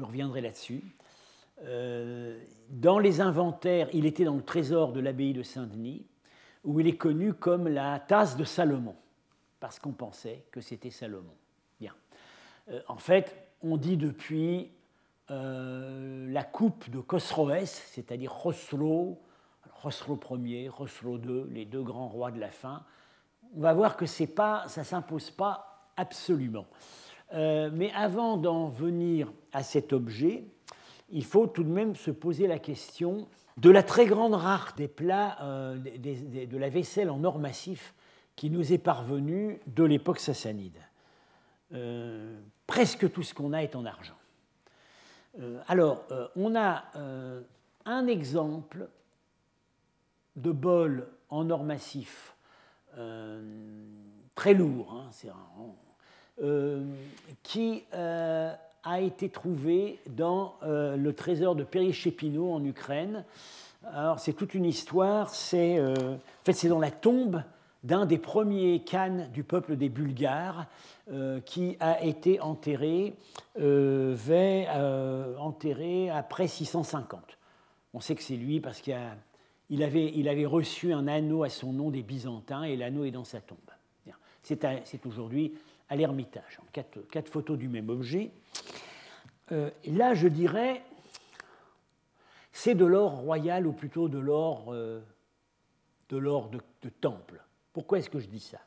reviendrai 0.00 0.40
là-dessus. 0.40 0.82
Euh, 1.62 2.38
dans 2.68 2.98
les 2.98 3.20
inventaires, 3.20 3.88
il 3.92 4.06
était 4.06 4.24
dans 4.24 4.36
le 4.36 4.42
trésor 4.42 4.92
de 4.92 5.00
l'abbaye 5.00 5.32
de 5.32 5.42
Saint-Denis, 5.42 6.04
où 6.64 6.80
il 6.80 6.86
est 6.86 6.96
connu 6.96 7.34
comme 7.34 7.68
la 7.68 8.00
tasse 8.00 8.36
de 8.36 8.44
Salomon, 8.44 8.96
parce 9.60 9.78
qu'on 9.78 9.92
pensait 9.92 10.44
que 10.50 10.60
c'était 10.60 10.90
Salomon. 10.90 11.34
Bien. 11.80 11.94
Euh, 12.70 12.80
en 12.88 12.96
fait, 12.96 13.36
on 13.62 13.76
dit 13.76 13.96
depuis 13.96 14.70
euh, 15.30 16.30
la 16.30 16.44
coupe 16.44 16.90
de 16.90 17.00
Khosroès, 17.00 17.82
c'est-à-dire 17.90 18.32
Khosro, 18.32 19.22
Khosro 19.82 20.18
Ier, 20.36 20.68
Khosro 20.68 21.18
II, 21.18 21.44
les 21.50 21.64
deux 21.64 21.82
grands 21.82 22.08
rois 22.08 22.30
de 22.30 22.40
la 22.40 22.50
fin. 22.50 22.84
On 23.56 23.60
va 23.60 23.72
voir 23.72 23.96
que 23.96 24.06
c'est 24.06 24.26
pas, 24.26 24.64
ça 24.68 24.82
ne 24.82 24.86
s'impose 24.86 25.30
pas 25.30 25.90
absolument. 25.96 26.66
mais 27.32 27.92
avant 27.94 28.36
d'en 28.36 28.68
venir 28.68 29.32
à 29.52 29.62
cet 29.62 29.92
objet, 29.92 30.44
il 31.10 31.24
faut 31.24 31.46
tout 31.46 31.62
de 31.62 31.70
même 31.70 31.94
se 31.94 32.10
poser 32.10 32.46
la 32.46 32.58
question 32.58 33.28
de 33.56 33.70
la 33.70 33.82
très 33.82 34.06
grande 34.06 34.34
rareté 34.34 34.84
des 34.84 34.88
plats, 34.88 35.38
euh, 35.42 35.76
de 35.76 36.56
la 36.56 36.68
vaisselle 36.68 37.10
en 37.10 37.22
or 37.24 37.38
massif 37.38 37.94
qui 38.36 38.50
nous 38.50 38.72
est 38.72 38.78
parvenue 38.78 39.60
de 39.68 39.84
l'époque 39.84 40.18
sassanide. 40.18 40.78
Euh, 41.72 42.40
presque 42.66 43.10
tout 43.12 43.22
ce 43.22 43.32
qu'on 43.32 43.52
a 43.52 43.62
est 43.62 43.76
en 43.76 43.84
argent. 43.84 44.16
Euh, 45.40 45.60
alors, 45.68 46.04
on 46.36 46.54
a 46.54 46.84
un 47.84 48.06
exemple 48.06 48.88
de 50.36 50.50
bol 50.50 51.06
en 51.28 51.50
or 51.50 51.64
massif 51.64 52.34
très 54.34 54.54
lourd, 54.54 54.94
hein, 54.94 55.10
qui 57.42 57.84
a 58.84 59.00
été 59.00 59.28
trouvé 59.30 59.98
dans 60.08 60.56
euh, 60.62 60.96
le 60.96 61.14
trésor 61.14 61.56
de 61.56 61.64
Périchépino 61.64 62.52
en 62.52 62.64
Ukraine. 62.64 63.24
Alors 63.92 64.18
c'est 64.18 64.34
toute 64.34 64.54
une 64.54 64.64
histoire, 64.64 65.30
c'est 65.30 65.78
euh, 65.78 66.14
en 66.14 66.44
fait 66.44 66.52
c'est 66.52 66.68
dans 66.68 66.80
la 66.80 66.90
tombe 66.90 67.42
d'un 67.84 68.06
des 68.06 68.18
premiers 68.18 68.82
Khan 68.84 69.28
du 69.32 69.44
peuple 69.44 69.76
des 69.76 69.88
Bulgares 69.88 70.66
euh, 71.12 71.40
qui 71.40 71.76
a 71.80 72.02
été 72.02 72.40
enterré, 72.40 73.14
vers, 73.56 75.38
enterré 75.38 76.10
après 76.10 76.48
650. 76.48 77.38
On 77.92 78.00
sait 78.00 78.16
que 78.16 78.22
c'est 78.22 78.36
lui 78.36 78.60
parce 78.60 78.80
qu'il 78.80 78.98
il 79.70 79.82
avait, 79.84 80.12
il 80.16 80.28
avait 80.28 80.46
reçu 80.46 80.92
un 80.92 81.06
anneau 81.06 81.44
à 81.44 81.48
son 81.48 81.72
nom 81.72 81.90
des 81.90 82.02
Byzantins 82.02 82.64
et 82.64 82.76
l'anneau 82.76 83.04
est 83.04 83.12
dans 83.12 83.24
sa 83.24 83.40
tombe. 83.40 83.58
C'est 84.44 85.06
aujourd'hui 85.06 85.54
à 85.88 85.96
l'Ermitage, 85.96 86.60
quatre, 86.72 87.28
photos 87.28 87.58
du 87.58 87.68
même 87.68 87.88
objet. 87.88 88.30
Euh, 89.52 89.70
là, 89.86 90.14
je 90.14 90.28
dirais, 90.28 90.82
c'est 92.52 92.74
de 92.74 92.84
l'or 92.84 93.12
royal 93.12 93.66
ou 93.66 93.72
plutôt 93.72 94.08
de 94.08 94.18
l'or 94.18 94.66
euh, 94.68 95.00
de, 96.10 96.16
l'or 96.18 96.50
de, 96.50 96.60
temple. 97.00 97.42
Pourquoi 97.74 97.98
est-ce 97.98 98.08
que 98.08 98.20
je 98.20 98.28
dis 98.28 98.40
ça? 98.40 98.58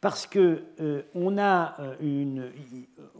Parce 0.00 0.26
que 0.26 0.64
euh, 0.80 1.02
on 1.14 1.36
a 1.36 1.76
une, 2.00 2.50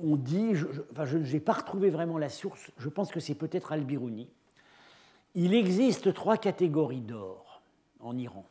on 0.03 0.17
dit, 0.17 0.55
je 0.55 1.19
n'ai 1.19 1.41
pas 1.41 1.53
retrouvé 1.53 1.91
vraiment 1.91 2.17
la 2.17 2.31
source. 2.31 2.71
Je 2.79 2.89
pense 2.89 3.11
que 3.11 3.21
c'est 3.21 3.35
peut-être 3.35 3.73
Al-Biruni. 3.73 4.31
Il 5.35 5.53
existe 5.53 6.15
trois 6.15 6.39
catégories 6.39 7.03
d'or 7.03 7.61
en 8.01 8.17
Iran. 8.17 8.47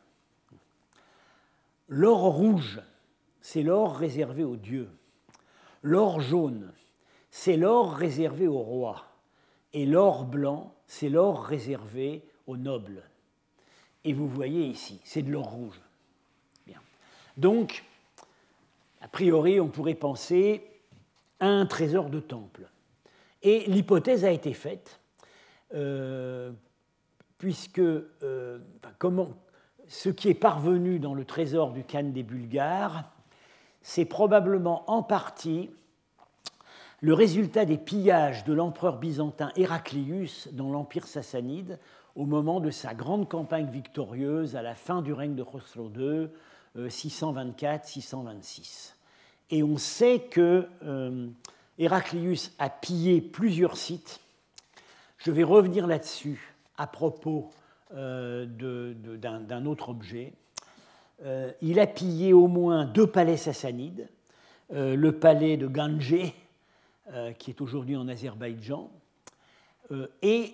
L'or 1.87 2.19
rouge, 2.19 2.81
c'est 3.41 3.63
l'or 3.63 3.95
réservé 3.97 4.43
aux 4.43 4.57
dieux. 4.57 4.89
L'or 5.81 6.21
jaune, 6.21 6.71
c'est 7.31 7.57
l'or 7.57 7.93
réservé 7.95 8.47
aux 8.47 8.59
rois. 8.59 9.05
Et 9.73 9.85
l'or 9.85 10.25
blanc, 10.25 10.75
c'est 10.85 11.09
l'or 11.09 11.43
réservé 11.43 12.23
aux 12.45 12.57
nobles. 12.57 13.03
Et 14.03 14.13
vous 14.13 14.27
voyez 14.27 14.65
ici, 14.65 15.01
c'est 15.03 15.23
de 15.23 15.31
l'or 15.31 15.49
rouge. 15.49 15.81
Donc, 17.39 17.85
a 18.99 19.07
priori, 19.07 19.61
on 19.61 19.69
pourrait 19.69 19.95
penser 19.95 20.61
à 21.39 21.47
un 21.47 21.65
trésor 21.65 22.09
de 22.09 22.19
temple. 22.19 22.69
Et 23.43 23.63
l'hypothèse 23.67 24.25
a 24.25 24.31
été 24.31 24.53
faite, 24.53 24.99
euh, 25.73 26.51
puisque 27.37 27.79
euh, 27.79 28.59
comment, 28.97 29.29
ce 29.87 30.09
qui 30.09 30.27
est 30.27 30.33
parvenu 30.33 30.99
dans 30.99 31.13
le 31.13 31.23
trésor 31.23 31.71
du 31.71 31.85
Khan 31.85 32.03
des 32.03 32.23
Bulgares, 32.23 33.05
c'est 33.81 34.03
probablement 34.03 34.83
en 34.91 35.01
partie 35.01 35.69
le 36.99 37.13
résultat 37.13 37.63
des 37.63 37.77
pillages 37.77 38.43
de 38.43 38.51
l'empereur 38.51 38.97
byzantin 38.97 39.53
Héraclius 39.55 40.49
dans 40.51 40.69
l'Empire 40.69 41.07
sassanide 41.07 41.79
au 42.17 42.25
moment 42.25 42.59
de 42.59 42.69
sa 42.69 42.93
grande 42.93 43.29
campagne 43.29 43.69
victorieuse 43.69 44.57
à 44.57 44.61
la 44.61 44.75
fin 44.75 45.01
du 45.01 45.13
règne 45.13 45.35
de 45.35 45.43
Khosrow 45.43 45.89
II, 45.95 46.27
624-626. 46.77 48.19
Euh, 48.19 48.95
Et 49.51 49.63
on 49.63 49.77
sait 49.77 50.19
que 50.29 50.67
euh, 50.83 51.27
Héraclius 51.77 52.51
a 52.59 52.69
pillé 52.69 53.21
plusieurs 53.21 53.77
sites. 53.77 54.19
Je 55.17 55.31
vais 55.31 55.43
revenir 55.43 55.87
là-dessus 55.87 56.53
à 56.77 56.87
propos 56.87 57.49
euh, 57.95 58.45
d'un 58.45 59.65
autre 59.65 59.89
objet. 59.89 60.33
Il 61.61 61.81
a 61.81 61.87
pillé 61.87 62.31
au 62.31 62.47
moins 62.47 62.85
deux 62.85 63.07
palais 63.07 63.35
sassanides, 63.35 64.07
le 64.69 65.11
palais 65.11 65.57
de 65.57 65.67
Ganje, 65.67 66.31
euh, 67.11 67.33
qui 67.33 67.49
est 67.49 67.59
aujourd'hui 67.59 67.97
en 67.97 68.07
Azerbaïdjan, 68.07 68.89
et 70.21 70.53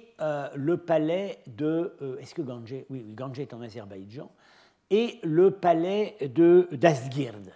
le 0.56 0.78
palais 0.78 1.38
de... 1.46 1.94
Est-ce 2.20 2.34
que 2.34 2.42
Ganje... 2.42 2.86
Oui, 2.90 3.06
Ganje 3.14 3.42
est 3.42 3.54
en 3.54 3.62
Azerbaïdjan. 3.62 4.32
Et 4.92 5.20
le 5.24 5.52
palais 5.52 6.18
de 6.22 6.68
d'Asgird, 6.72 7.52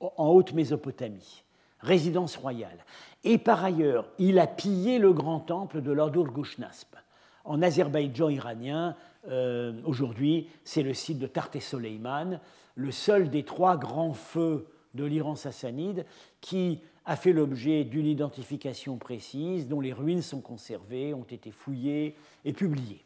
en 0.00 0.28
Haute-Mésopotamie, 0.28 1.44
résidence 1.80 2.36
royale. 2.36 2.84
Et 3.24 3.38
par 3.38 3.64
ailleurs, 3.64 4.08
il 4.18 4.38
a 4.38 4.46
pillé 4.46 4.98
le 4.98 5.12
grand 5.12 5.40
temple 5.40 5.80
de 5.80 5.90
l'Ordur 5.90 6.32
Gushnasp, 6.32 6.96
en 7.44 7.62
Azerbaïdjan 7.62 8.28
iranien, 8.28 8.94
euh, 9.28 9.72
aujourd'hui, 9.84 10.48
c'est 10.64 10.82
le 10.82 10.94
site 10.94 11.18
de 11.18 11.26
Tarte 11.26 11.58
Soleiman, 11.60 12.40
le 12.74 12.92
seul 12.92 13.30
des 13.30 13.44
trois 13.44 13.76
grands 13.76 14.12
feux 14.12 14.68
de 14.94 15.04
l'Iran 15.04 15.34
sassanide 15.34 16.04
qui 16.40 16.80
a 17.04 17.16
fait 17.16 17.32
l'objet 17.32 17.84
d'une 17.84 18.06
identification 18.06 18.98
précise, 18.98 19.66
dont 19.66 19.80
les 19.80 19.92
ruines 19.92 20.22
sont 20.22 20.40
conservées, 20.40 21.14
ont 21.14 21.24
été 21.24 21.50
fouillées 21.50 22.14
et 22.44 22.52
publiées. 22.52 23.04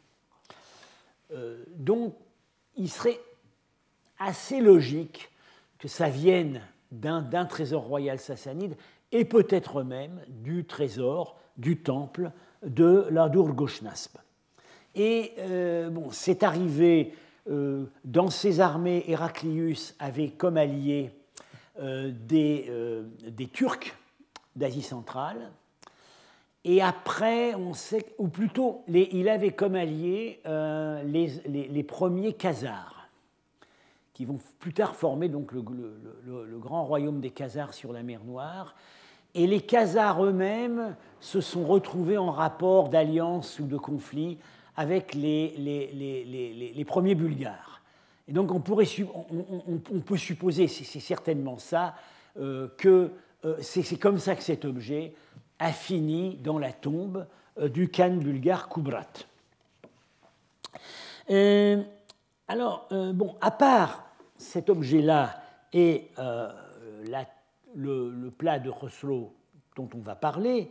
Euh, 1.31 1.63
donc, 1.75 2.13
il 2.75 2.89
serait 2.89 3.19
assez 4.19 4.61
logique 4.61 5.29
que 5.79 5.87
ça 5.87 6.09
vienne 6.09 6.61
d'un 6.91 7.45
trésor 7.45 7.83
royal 7.83 8.19
sassanide 8.19 8.75
et 9.11 9.25
peut-être 9.25 9.83
même 9.83 10.21
du 10.27 10.65
trésor 10.65 11.37
du 11.57 11.77
temple 11.77 12.31
de 12.63 13.07
l'Adur 13.09 13.53
Goshnasp. 13.53 14.17
Et 14.95 15.33
euh, 15.39 15.89
bon, 15.89 16.09
c'est 16.11 16.43
arrivé 16.43 17.15
euh, 17.49 17.85
dans 18.05 18.29
ses 18.29 18.59
armées, 18.59 19.03
Héraclius 19.07 19.95
avait 19.99 20.29
comme 20.29 20.57
alliés 20.57 21.11
euh, 21.79 22.11
des, 22.11 23.47
Turcs 23.51 23.95
d'Asie 24.55 24.81
centrale. 24.81 25.51
Et 26.65 26.81
après, 26.81 27.55
on 27.55 27.73
sait, 27.73 28.05
ou 28.17 28.27
plutôt, 28.29 28.83
il 28.87 29.27
avait 29.27 29.51
comme 29.51 29.75
alliés 29.75 30.39
les, 30.45 31.27
les, 31.45 31.83
premiers 31.83 32.33
Khazars, 32.33 33.09
qui 34.13 34.23
vont 34.25 34.39
plus 34.59 34.73
tard 34.73 34.95
former 34.95 35.27
donc 35.27 35.51
le, 35.51 35.63
grand 36.59 36.85
royaume 36.85 37.19
des 37.19 37.31
Khazars 37.31 37.73
sur 37.73 37.91
la 37.91 38.01
mer 38.03 38.23
Noire. 38.23 38.75
Et 39.35 39.47
les 39.47 39.61
Khazars 39.61 40.23
eux-mêmes 40.23 40.95
se 41.19 41.41
sont 41.41 41.65
retrouvés 41.65 42.17
en 42.17 42.31
rapport 42.31 42.89
d'alliance 42.89 43.59
ou 43.59 43.65
de 43.65 43.77
conflit 43.77 44.37
avec 44.75 45.13
les, 45.15 45.55
les, 45.57 46.85
premiers 46.85 47.15
Bulgares. 47.15 47.81
Et 48.27 48.31
donc 48.31 48.51
on, 48.51 48.59
pourrait, 48.59 48.87
on, 49.91 49.99
peut 49.99 50.17
supposer, 50.17 50.67
c'est 50.67 50.99
certainement 50.99 51.57
ça, 51.57 51.95
euh, 52.39 52.67
que 52.77 53.11
euh, 53.45 53.57
c'est 53.61 53.97
comme 53.97 54.17
ça 54.17 54.35
que 54.35 54.43
cet 54.43 54.65
objet 54.65 55.13
a 55.63 55.71
fini 55.71 56.35
dans 56.43 56.59
la 56.59 56.71
tombe 56.71 57.25
euh, 57.59 57.69
du 57.69 57.89
Khan 57.89 58.17
bulgare 58.17 58.69
Kubrat. 58.69 59.07
alors, 62.47 62.87
bon, 62.91 63.35
à 63.41 63.51
part 63.51 64.05
cet 64.37 64.69
objet-là 64.69 65.41
et 65.71 66.09
le, 67.75 68.29
plat 68.37 68.59
de 68.59 68.69
Roslo 68.69 69.33
dont 69.75 69.89
on 69.95 69.99
va 69.99 70.15
parler, 70.15 70.69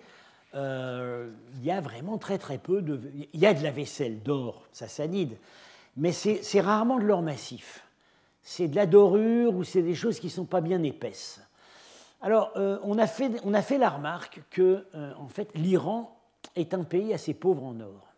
euh, 0.55 1.31
il 1.55 1.65
y 1.65 1.71
a 1.71 1.81
vraiment 1.81 2.19
très 2.19 2.39
très 2.39 2.59
peu 2.59 2.83
de... 2.83 3.01
Il 3.33 3.41
y 3.41 3.47
a 3.47 3.55
de 3.55 3.63
la 3.63 3.71
vaisselle 3.71 4.23
d'or 4.23 4.67
sassanide, 4.73 5.37
mais 5.97 6.13
c'est 6.13 6.61
rarement 6.61 6.99
de 6.99 7.05
l'or 7.05 7.23
massif. 7.23 7.87
C'est 8.43 8.69
de 8.69 8.77
la 8.77 8.87
dorure 8.87 9.55
ou 9.55 9.65
c'est 9.65 9.83
des 9.83 9.95
choses 9.95 10.19
qui 10.19 10.27
ne 10.27 10.33
sont 10.33 10.45
pas 10.45 10.61
bien 10.61 10.83
épaisses. 10.83 11.41
Alors, 12.23 12.53
euh, 12.57 12.79
on, 12.85 12.99
a 12.99 13.07
fait, 13.07 13.79
la 13.79 13.91
remarque 13.91 14.43
que, 14.51 14.87
euh, 14.95 15.13
en 15.19 15.29
fait, 15.29 15.51
l'Iran 15.55 16.19
est 16.57 16.73
un 16.73 16.85
pays 16.85 17.13
assez 17.13 17.35
pauvre 17.35 17.65
en 17.65 17.79
or. 17.81 18.09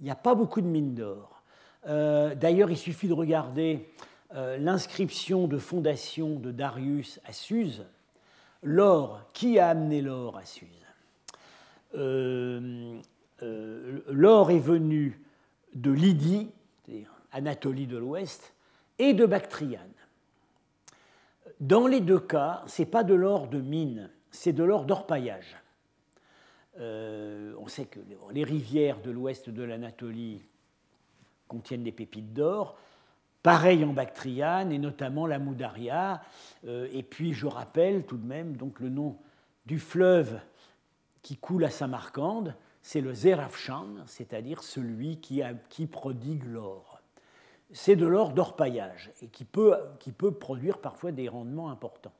Il 0.00 0.04
n'y 0.04 0.10
a 0.10 0.16
pas 0.16 0.34
beaucoup 0.34 0.60
de 0.60 0.66
mines 0.66 0.94
d'or. 0.94 1.42
D'ailleurs, 1.86 2.70
il 2.70 2.76
suffit 2.76 3.06
de 3.06 3.12
regarder 3.12 3.88
l'inscription 4.34 5.46
de 5.46 5.56
fondation 5.56 6.34
de 6.34 6.50
Darius 6.50 7.20
à 7.24 7.32
Suse. 7.32 7.86
L'or, 8.62 9.20
qui 9.32 9.60
a 9.60 9.68
amené 9.68 10.02
l'or 10.02 10.36
à 10.36 10.44
Suse? 10.44 10.86
Euh, 11.94 13.00
euh, 13.42 14.00
l'or 14.08 14.50
est 14.50 14.58
venu 14.58 15.20
de 15.74 15.90
Lydie, 15.90 16.50
Anatolie 17.32 17.86
de 17.86 17.96
l'Ouest, 17.96 18.52
et 18.98 19.12
de 19.14 19.26
Bactriane. 19.26 19.82
Dans 21.60 21.86
les 21.86 22.00
deux 22.00 22.20
cas, 22.20 22.62
ce 22.66 22.82
n'est 22.82 22.86
pas 22.86 23.02
de 23.02 23.14
l'or 23.14 23.48
de 23.48 23.60
mine, 23.60 24.10
c'est 24.30 24.52
de 24.52 24.62
l'or 24.62 24.84
d'orpaillage. 24.84 25.56
Euh, 26.78 27.54
on 27.58 27.68
sait 27.68 27.86
que 27.86 28.00
les 28.32 28.44
rivières 28.44 29.00
de 29.00 29.10
l'ouest 29.10 29.48
de 29.48 29.62
l'Anatolie 29.62 30.42
contiennent 31.48 31.84
des 31.84 31.92
pépites 31.92 32.34
d'or, 32.34 32.76
pareil 33.42 33.84
en 33.84 33.92
Bactriane, 33.92 34.72
et 34.72 34.78
notamment 34.78 35.26
la 35.26 35.38
Moudaria. 35.38 36.20
et 36.64 37.02
puis 37.02 37.32
je 37.32 37.46
rappelle 37.46 38.04
tout 38.04 38.18
de 38.18 38.26
même 38.26 38.56
le 38.80 38.88
nom 38.88 39.16
du 39.64 39.78
fleuve 39.78 40.40
qui 41.22 41.36
coule 41.36 41.64
à 41.64 41.70
Samarcande, 41.70 42.54
c'est 42.82 43.00
le 43.00 43.14
Zerafshan, 43.14 44.04
c'est-à-dire 44.06 44.62
celui 44.62 45.18
qui 45.18 45.86
prodigue 45.86 46.44
l'or. 46.44 46.95
C'est 47.72 47.96
de 47.96 48.06
l'or 48.06 48.32
d'orpaillage 48.32 49.12
et 49.22 49.28
qui 49.28 49.44
peut, 49.44 49.74
qui 49.98 50.12
peut 50.12 50.32
produire 50.32 50.78
parfois 50.78 51.12
des 51.12 51.28
rendements 51.28 51.70
importants. 51.70 52.12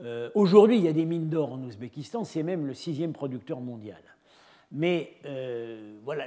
Euh, 0.00 0.30
aujourd'hui, 0.34 0.76
il 0.76 0.84
y 0.84 0.88
a 0.88 0.92
des 0.92 1.04
mines 1.04 1.28
d'or 1.28 1.52
en 1.52 1.62
Ouzbékistan, 1.62 2.24
c'est 2.24 2.42
même 2.42 2.66
le 2.66 2.74
sixième 2.74 3.12
producteur 3.12 3.60
mondial. 3.60 4.00
Mais 4.72 5.14
euh, 5.24 5.96
voilà, 6.04 6.26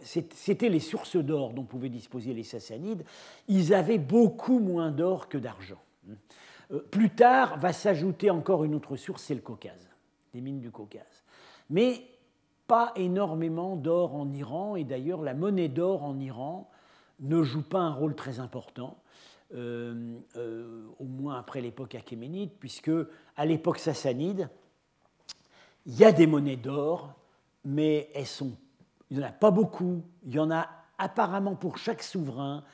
c'était 0.00 0.68
les 0.68 0.80
sources 0.80 1.16
d'or 1.16 1.52
dont 1.52 1.64
pouvaient 1.64 1.88
disposer 1.88 2.34
les 2.34 2.44
Sassanides. 2.44 3.04
Ils 3.48 3.74
avaient 3.74 3.98
beaucoup 3.98 4.58
moins 4.58 4.90
d'or 4.90 5.28
que 5.28 5.38
d'argent. 5.38 5.80
Euh, 6.72 6.78
plus 6.90 7.10
tard 7.10 7.58
va 7.58 7.72
s'ajouter 7.72 8.30
encore 8.30 8.64
une 8.64 8.74
autre 8.74 8.96
source, 8.96 9.24
c'est 9.24 9.34
le 9.34 9.40
Caucase, 9.40 9.88
les 10.34 10.40
mines 10.40 10.60
du 10.60 10.70
Caucase 10.70 11.20
mais 11.70 12.02
pas 12.66 12.92
énormément 12.96 13.76
d'or 13.76 14.14
en 14.14 14.30
Iran, 14.32 14.76
et 14.76 14.84
d'ailleurs 14.84 15.22
la 15.22 15.34
monnaie 15.34 15.68
d'or 15.68 16.04
en 16.04 16.18
Iran 16.18 16.68
ne 17.20 17.42
joue 17.42 17.62
pas 17.62 17.80
un 17.80 17.92
rôle 17.92 18.14
très 18.14 18.40
important, 18.40 18.98
euh, 19.54 20.18
euh, 20.36 20.86
au 20.98 21.04
moins 21.04 21.38
après 21.38 21.60
l'époque 21.60 21.94
achéménide, 21.94 22.50
puisque 22.58 22.90
à 23.36 23.46
l'époque 23.46 23.78
sassanide, 23.78 24.48
il 25.86 25.96
y 25.96 26.04
a 26.04 26.12
des 26.12 26.26
monnaies 26.26 26.56
d'or, 26.56 27.14
mais 27.64 28.10
elles 28.14 28.26
sont, 28.26 28.52
il 29.10 29.18
n'y 29.18 29.24
en 29.24 29.28
a 29.28 29.32
pas 29.32 29.50
beaucoup, 29.50 30.02
il 30.24 30.34
y 30.34 30.38
en 30.38 30.50
a 30.50 30.68
apparemment 30.98 31.54
pour 31.54 31.78
chaque 31.78 32.02
souverain, 32.02 32.64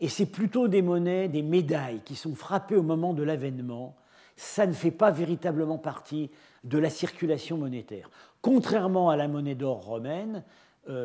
et 0.00 0.08
c'est 0.08 0.26
plutôt 0.26 0.68
des 0.68 0.82
monnaies, 0.82 1.28
des 1.28 1.42
médailles 1.42 2.02
qui 2.04 2.16
sont 2.16 2.34
frappées 2.34 2.76
au 2.76 2.82
moment 2.82 3.14
de 3.14 3.22
l'avènement. 3.22 3.96
Ça 4.36 4.66
ne 4.66 4.72
fait 4.72 4.90
pas 4.90 5.10
véritablement 5.10 5.78
partie 5.78 6.30
de 6.64 6.76
la 6.76 6.90
circulation 6.90 7.56
monétaire 7.56 8.10
contrairement 8.46 9.10
à 9.10 9.16
la 9.16 9.26
monnaie 9.26 9.56
d'or 9.56 9.84
romaine, 9.84 10.44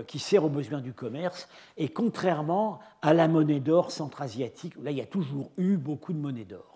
qui 0.08 0.20
sert 0.20 0.44
aux 0.44 0.50
besoins 0.50 0.82
du 0.82 0.94
commerce, 0.94 1.50
et 1.76 1.90
contrairement 1.90 2.80
à 3.02 3.14
la 3.14 3.28
monnaie 3.28 3.60
d'or 3.60 3.92
centra-asiatique, 3.92 4.76
là 4.82 4.92
il 4.92 4.98
y 4.98 5.02
a 5.02 5.06
toujours 5.06 5.52
eu 5.58 5.78
beaucoup 5.78 6.14
de 6.14 6.20
monnaie 6.20 6.46
d'or. 6.46 6.72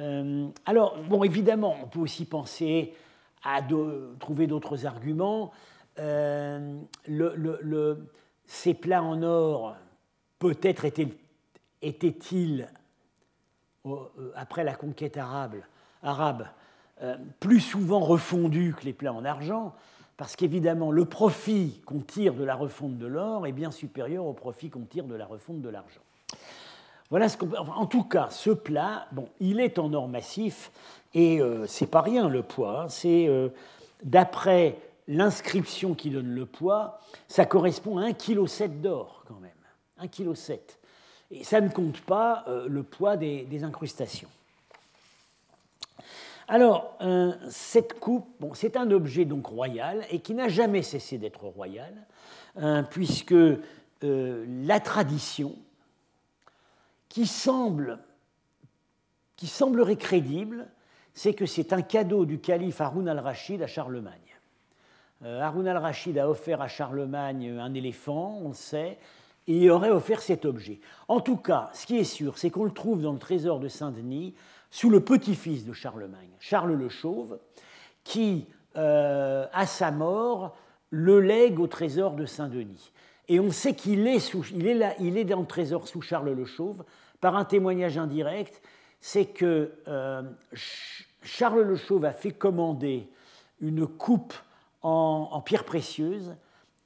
Euh, 0.00 0.48
alors, 0.64 0.98
bon, 1.02 1.22
évidemment, 1.24 1.76
on 1.82 1.86
peut 1.86 2.00
aussi 2.00 2.24
penser 2.26 2.94
à 3.42 3.60
trouver 4.18 4.46
d'autres 4.46 4.86
arguments. 4.86 5.52
Euh, 5.98 6.78
ces 8.46 8.74
plats 8.74 9.02
en 9.02 9.22
or, 9.22 9.76
peut-être 10.38 10.84
étaient-ils, 11.82 12.68
après 14.34 14.64
la 14.64 14.74
conquête 14.74 15.16
arabe, 15.16 16.48
euh, 17.02 17.16
plus 17.40 17.60
souvent 17.60 18.00
refondus 18.00 18.74
que 18.78 18.84
les 18.84 18.92
plats 18.92 19.12
en 19.12 19.24
argent, 19.24 19.74
parce 20.16 20.34
qu'évidemment, 20.34 20.90
le 20.90 21.04
profit 21.04 21.80
qu'on 21.84 22.00
tire 22.00 22.34
de 22.34 22.44
la 22.44 22.54
refonte 22.54 22.96
de 22.98 23.06
l'or 23.06 23.46
est 23.46 23.52
bien 23.52 23.70
supérieur 23.70 24.24
au 24.24 24.32
profit 24.32 24.70
qu'on 24.70 24.84
tire 24.84 25.04
de 25.04 25.14
la 25.14 25.26
refonte 25.26 25.60
de 25.60 25.68
l'argent. 25.68 26.00
Voilà 27.10 27.28
ce 27.28 27.36
qu'on 27.36 27.54
En 27.54 27.86
tout 27.86 28.04
cas, 28.04 28.28
ce 28.30 28.50
plat, 28.50 29.06
bon, 29.12 29.28
il 29.40 29.60
est 29.60 29.78
en 29.78 29.92
or 29.92 30.08
massif, 30.08 30.72
et 31.14 31.40
euh, 31.40 31.66
c'est 31.66 31.86
pas 31.86 32.00
rien 32.00 32.28
le 32.28 32.42
poids. 32.42 32.82
Hein. 32.82 32.88
c'est 32.88 33.28
euh, 33.28 33.48
d'après 34.02 34.78
l'inscription 35.06 35.94
qui 35.94 36.10
donne 36.10 36.34
le 36.34 36.46
poids, 36.46 36.98
ça 37.28 37.44
correspond 37.44 37.98
à 37.98 38.08
1,7 38.08 38.68
kg 38.68 38.80
d'or 38.80 39.24
quand 39.28 39.38
même. 39.40 39.52
1,7 40.02 40.56
kg. 40.56 40.60
Et 41.30 41.44
ça 41.44 41.60
ne 41.60 41.68
compte 41.68 42.00
pas 42.02 42.44
le 42.68 42.82
poids 42.84 43.16
des 43.16 43.64
incrustations. 43.64 44.28
Alors, 46.48 46.96
euh, 47.00 47.32
cette 47.48 47.98
coupe, 47.98 48.44
c'est 48.54 48.76
un 48.76 48.90
objet 48.92 49.24
donc 49.24 49.46
royal 49.46 50.04
et 50.10 50.20
qui 50.20 50.34
n'a 50.34 50.48
jamais 50.48 50.82
cessé 50.82 51.18
d'être 51.18 51.44
royal, 51.44 51.92
hein, 52.56 52.84
puisque 52.84 53.32
euh, 53.32 54.46
la 54.64 54.78
tradition, 54.78 55.56
qui, 57.08 57.26
semble, 57.26 57.98
qui 59.36 59.48
semblerait 59.48 59.96
crédible, 59.96 60.68
c'est 61.14 61.34
que 61.34 61.46
c'est 61.46 61.72
un 61.72 61.82
cadeau 61.82 62.26
du 62.26 62.38
calife 62.38 62.80
Haroun 62.80 63.08
al-Rachid 63.08 63.62
à 63.62 63.66
Charlemagne. 63.66 64.12
Euh, 65.24 65.40
Haroun 65.40 65.66
al-Rachid 65.66 66.16
a 66.18 66.28
offert 66.28 66.60
à 66.60 66.68
Charlemagne 66.68 67.58
un 67.58 67.74
éléphant, 67.74 68.38
on 68.42 68.48
le 68.48 68.54
sait, 68.54 68.98
et 69.48 69.56
il 69.56 69.70
aurait 69.70 69.90
offert 69.90 70.20
cet 70.20 70.44
objet. 70.44 70.78
En 71.08 71.20
tout 71.20 71.36
cas, 71.38 71.70
ce 71.72 71.86
qui 71.86 71.96
est 71.96 72.04
sûr, 72.04 72.38
c'est 72.38 72.50
qu'on 72.50 72.64
le 72.64 72.72
trouve 72.72 73.02
dans 73.02 73.12
le 73.12 73.18
trésor 73.18 73.58
de 73.58 73.68
Saint-Denis 73.68 74.34
sous 74.70 74.90
le 74.90 75.00
petit-fils 75.00 75.64
de 75.64 75.72
Charlemagne, 75.72 76.30
Charles 76.40 76.74
le 76.74 76.88
Chauve, 76.88 77.38
qui, 78.04 78.46
euh, 78.76 79.46
à 79.52 79.66
sa 79.66 79.90
mort, 79.90 80.56
le 80.90 81.20
lègue 81.20 81.58
au 81.60 81.66
trésor 81.66 82.12
de 82.12 82.26
Saint-Denis. 82.26 82.92
Et 83.28 83.40
on 83.40 83.50
sait 83.50 83.74
qu'il 83.74 84.06
est, 84.06 85.24
dans 85.24 85.40
le 85.40 85.46
trésor 85.46 85.88
sous 85.88 86.00
Charles 86.00 86.30
le 86.30 86.44
Chauve 86.44 86.84
par 87.20 87.36
un 87.36 87.44
témoignage 87.44 87.98
indirect, 87.98 88.62
c'est 89.00 89.26
que 89.26 89.72
euh, 89.88 90.22
Charles 91.22 91.62
le 91.62 91.76
Chauve 91.76 92.04
a 92.04 92.12
fait 92.12 92.32
commander 92.32 93.08
une 93.60 93.86
coupe 93.86 94.34
en, 94.82 95.28
en 95.32 95.40
pierre 95.40 95.64
précieuse 95.64 96.36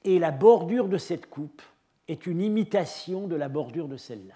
et 0.04 0.18
la 0.18 0.30
bordure 0.30 0.88
de 0.88 0.96
cette 0.96 1.28
coupe 1.28 1.62
est 2.08 2.26
une 2.26 2.40
imitation 2.40 3.26
de 3.26 3.36
la 3.36 3.48
bordure 3.48 3.88
de 3.88 3.96
celle-là. 3.96 4.34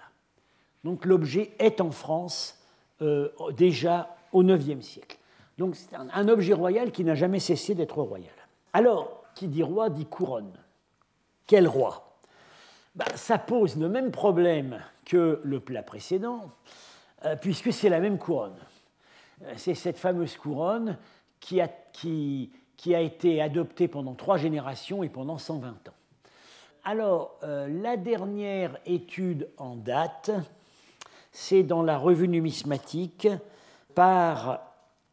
Donc 0.83 1.05
l'objet 1.05 1.53
est 1.59 1.81
en 1.81 1.91
France 1.91 2.59
euh, 3.01 3.29
déjà 3.57 4.15
au 4.31 4.41
IXe 4.41 4.85
siècle. 4.85 5.17
Donc 5.57 5.75
c'est 5.75 5.95
un, 5.95 6.27
objet 6.29 6.53
royal 6.53 6.91
qui 6.91 7.03
n'a 7.03 7.15
jamais 7.15 7.39
cessé 7.39 7.75
d'être 7.75 8.01
royal. 8.01 8.31
Alors, 8.71 9.23
qui 9.35 9.47
dit 9.47 9.63
roi 9.63 9.89
dit 9.89 10.05
couronne. 10.05 10.53
Quel 11.45 11.67
roi? 11.67 12.17
Bah, 12.95 13.05
Ça 13.15 13.37
pose 13.37 13.75
le 13.75 13.89
même 13.89 14.11
problème 14.11 14.81
que 15.05 15.41
le 15.43 15.59
plat 15.59 15.83
précédent, 15.83 16.51
euh, 17.25 17.35
puisque 17.35 17.73
c'est 17.73 17.89
la 17.89 17.99
même 17.99 18.17
couronne. 18.17 18.55
Euh, 19.43 19.53
c'est 19.57 19.75
cette 19.75 19.97
fameuse 19.97 20.37
couronne 20.37 20.97
qui 21.41 21.59
a, 21.59 21.67
qui, 21.67 22.53
qui 22.77 22.95
a, 22.95 23.01
été 23.01 23.41
adoptée 23.41 23.89
pendant 23.89 24.13
trois 24.13 24.37
générations 24.37 25.03
et 25.03 25.09
pendant 25.09 25.37
120 25.37 25.89
ans. 25.89 25.93
Alors, 26.85 27.39
la 27.41 27.97
dernière 27.97 28.77
étude 28.85 29.49
en 29.57 29.75
date 29.75 30.29
c'est 31.35 31.63
dans 31.63 31.83
la 31.83 31.97
revue 31.97 32.29
numismatique 32.29 33.27
par 33.93 34.61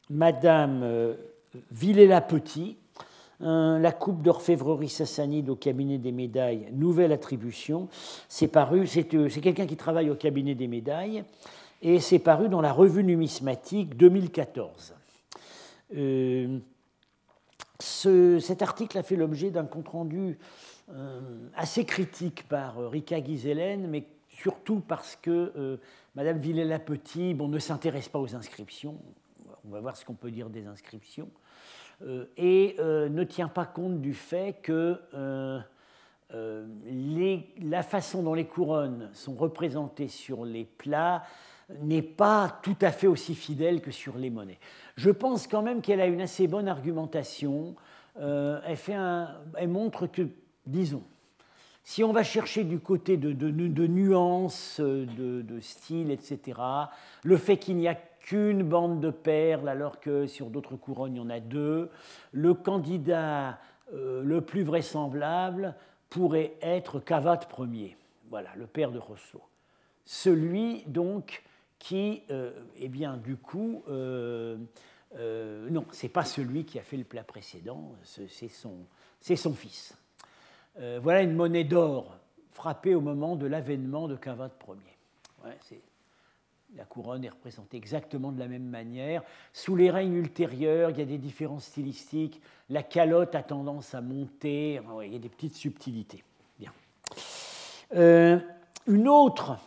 Madame 0.09 0.83
euh, 0.85 1.15
Villela-Petit, 1.73 2.77
la 3.41 3.91
coupe 3.91 4.23
d'orfèvrerie 4.23 4.89
sassanide 4.89 5.51
au 5.51 5.57
cabinet 5.57 5.99
des 5.99 6.13
médailles, 6.13 6.69
nouvelle 6.71 7.11
attribution. 7.11 7.89
C'est 8.29 8.47
paru, 8.47 8.87
c'est 8.87 9.03
quelqu'un 9.03 9.67
qui 9.67 9.77
travaille 9.77 10.11
au 10.11 10.15
cabinet 10.15 10.55
des 10.55 10.69
médailles 10.69 11.25
et 11.83 11.99
c'est 11.99 12.21
paru 12.21 12.49
dans 12.49 12.61
la 12.61 12.73
revue 12.73 13.03
numismatique 13.03 13.97
2014. 13.97 14.95
cet 17.81 18.63
article 18.63 18.97
a 18.97 19.03
fait 19.03 19.17
l'objet 19.17 19.51
d'un 19.51 19.65
compte-rendu 19.65 20.39
assez 21.57 21.85
critique 21.85 22.47
par 22.49 22.77
Rika 22.93 23.21
Gizelen, 23.21 23.89
mais 23.89 24.05
surtout 24.43 24.81
parce 24.81 25.17
que 25.17 25.53
euh, 25.57 25.77
Madame 26.15 26.39
Villela-Petit 26.39 27.33
bon, 27.33 27.49
ne 27.49 27.59
s'intéresse 27.59 28.09
pas 28.09 28.19
aux 28.19 28.35
inscriptions, 28.35 28.99
on 29.65 29.71
va 29.71 29.81
voir 29.81 29.97
ce 29.97 30.05
qu'on 30.05 30.15
peut 30.15 30.31
dire 30.31 30.51
des 30.51 30.67
inscriptions, 30.67 31.31
euh, 32.03 32.27
et 32.37 32.77
euh, 32.81 33.09
ne 33.09 33.25
tient 33.25 33.49
pas 33.49 33.65
compte 33.65 34.01
du 34.01 34.13
fait 34.13 34.59
que 34.63 35.01
la 36.31 37.83
façon 37.83 38.23
dont 38.23 38.35
les 38.35 38.47
couronnes 38.47 39.09
sont 39.15 39.35
représentées 39.35 40.09
sur 40.09 40.45
les 40.45 40.65
plats 40.65 41.23
n'est 41.81 42.03
pas 42.03 42.59
tout 42.63 42.77
à 42.83 42.91
fait 42.91 43.07
aussi 43.07 43.35
fidèle 43.35 43.81
que 43.81 43.91
sur 43.91 44.19
les 44.19 44.29
monnaies. 44.29 44.59
Je 44.97 45.11
pense 45.11 45.47
quand 45.47 45.63
même 45.63 45.81
qu'elle 45.81 46.01
a 46.01 46.07
une 46.07 46.21
assez 46.21 46.47
bonne 46.47 46.69
argumentation. 46.69 47.75
elle 48.17 49.69
montre 49.69 50.07
que, 50.07 50.29
disons, 50.67 51.05
si 51.85 52.05
on 52.05 52.13
va 52.13 52.23
chercher 52.23 52.65
du 52.65 52.79
côté 52.79 53.17
de, 53.17 53.87
nuances, 53.87 54.81
de, 54.81 55.61
style, 55.61 56.11
etc., 56.11 56.61
le 57.25 57.37
fait 57.37 57.57
qu'il 57.57 57.77
n'y 57.77 57.89
a 57.89 57.95
qu'une 57.95 58.63
bande 58.63 59.01
de 59.01 59.11
perles 59.11 59.69
alors 59.69 59.99
que 60.01 60.27
sur 60.27 60.47
d'autres 60.47 60.77
couronnes 60.77 61.17
il 61.17 61.19
y 61.19 61.21
en 61.21 61.31
a 61.31 61.41
deux, 61.41 61.91
le 62.31 62.55
candidat 62.55 63.59
euh, 63.93 64.23
le 64.23 64.41
plus 64.41 64.63
vraisemblable 64.63 65.75
pourrait 66.09 66.55
être 66.63 67.01
Cavat 67.01 67.41
Ier, 67.59 67.97
voilà, 68.31 68.51
le 68.57 68.67
père 68.67 68.93
de 68.93 68.99
Rousseau. 68.99 69.43
Celui 70.05 70.85
donc 70.87 71.43
qui, 71.79 72.23
euh, 72.31 72.53
eh 72.77 72.89
bien, 72.89 73.17
du 73.17 73.37
coup, 73.37 73.83
euh, 73.89 74.57
non, 75.69 75.85
c'est 75.91 76.09
pas 76.09 76.25
celui 76.25 76.65
qui 76.65 76.79
a 76.79 76.83
fait 76.83 76.97
le 76.97 77.05
plat 77.05 77.25
précédent, 77.25 77.93
c'est 78.05 78.49
son 78.49 79.55
fils. 79.55 79.97
Euh, 80.81 80.99
voilà 81.03 81.23
une 81.23 81.35
monnaie 81.35 81.65
d'or 81.65 82.17
frappée 82.51 82.95
au 82.95 83.01
moment 83.01 83.37
de 83.37 83.47
l'avènement 83.47 84.09
de 84.09 84.17
Cavad 84.17 84.53
Ier. 85.45 85.83
la 86.75 86.85
couronne 86.85 87.25
est 87.25 87.29
représentée 87.29 87.77
exactement 87.77 88.33
de 88.33 88.39
la 88.39 88.49
même 88.49 88.65
manière. 88.65 89.23
Sous 89.53 89.77
les 89.77 89.91
règnes 89.91 90.15
ultérieurs, 90.15 90.91
il 90.91 90.99
y 90.99 91.03
a 91.03 91.07
des 91.07 91.19
différences 91.19 91.67
stylistiques. 91.67 92.41
La 92.71 92.83
calotte 92.83 93.35
a 93.35 93.43
tendance 93.43 93.95
à 93.95 94.01
monter. 94.01 94.81
il 95.03 95.13
y 95.13 95.17
a 95.17 95.19
des 95.19 95.29
petites 95.29 95.57
subtilités. 95.57 96.25
Bien. 96.59 96.73
Euh, 97.95 98.39
une 98.87 99.09
autre 99.09 99.59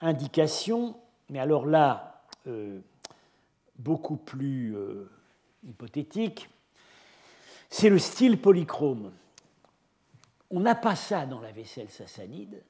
indication, 0.00 0.96
mais 1.28 1.40
alors 1.40 1.66
là, 1.66 2.22
euh, 2.46 2.78
beaucoup 3.78 4.16
plus 4.16 4.76
hypothétique, 5.64 6.48
c'est 7.68 7.88
le 7.88 7.98
style 7.98 8.40
polychrome. 8.40 9.10
On 10.50 10.60
n'a 10.60 10.74
pas 10.74 10.96
ça 10.96 11.26
dans 11.26 11.40
la 11.40 11.50
vaisselle 11.52 11.88
sassanide. 11.90 12.62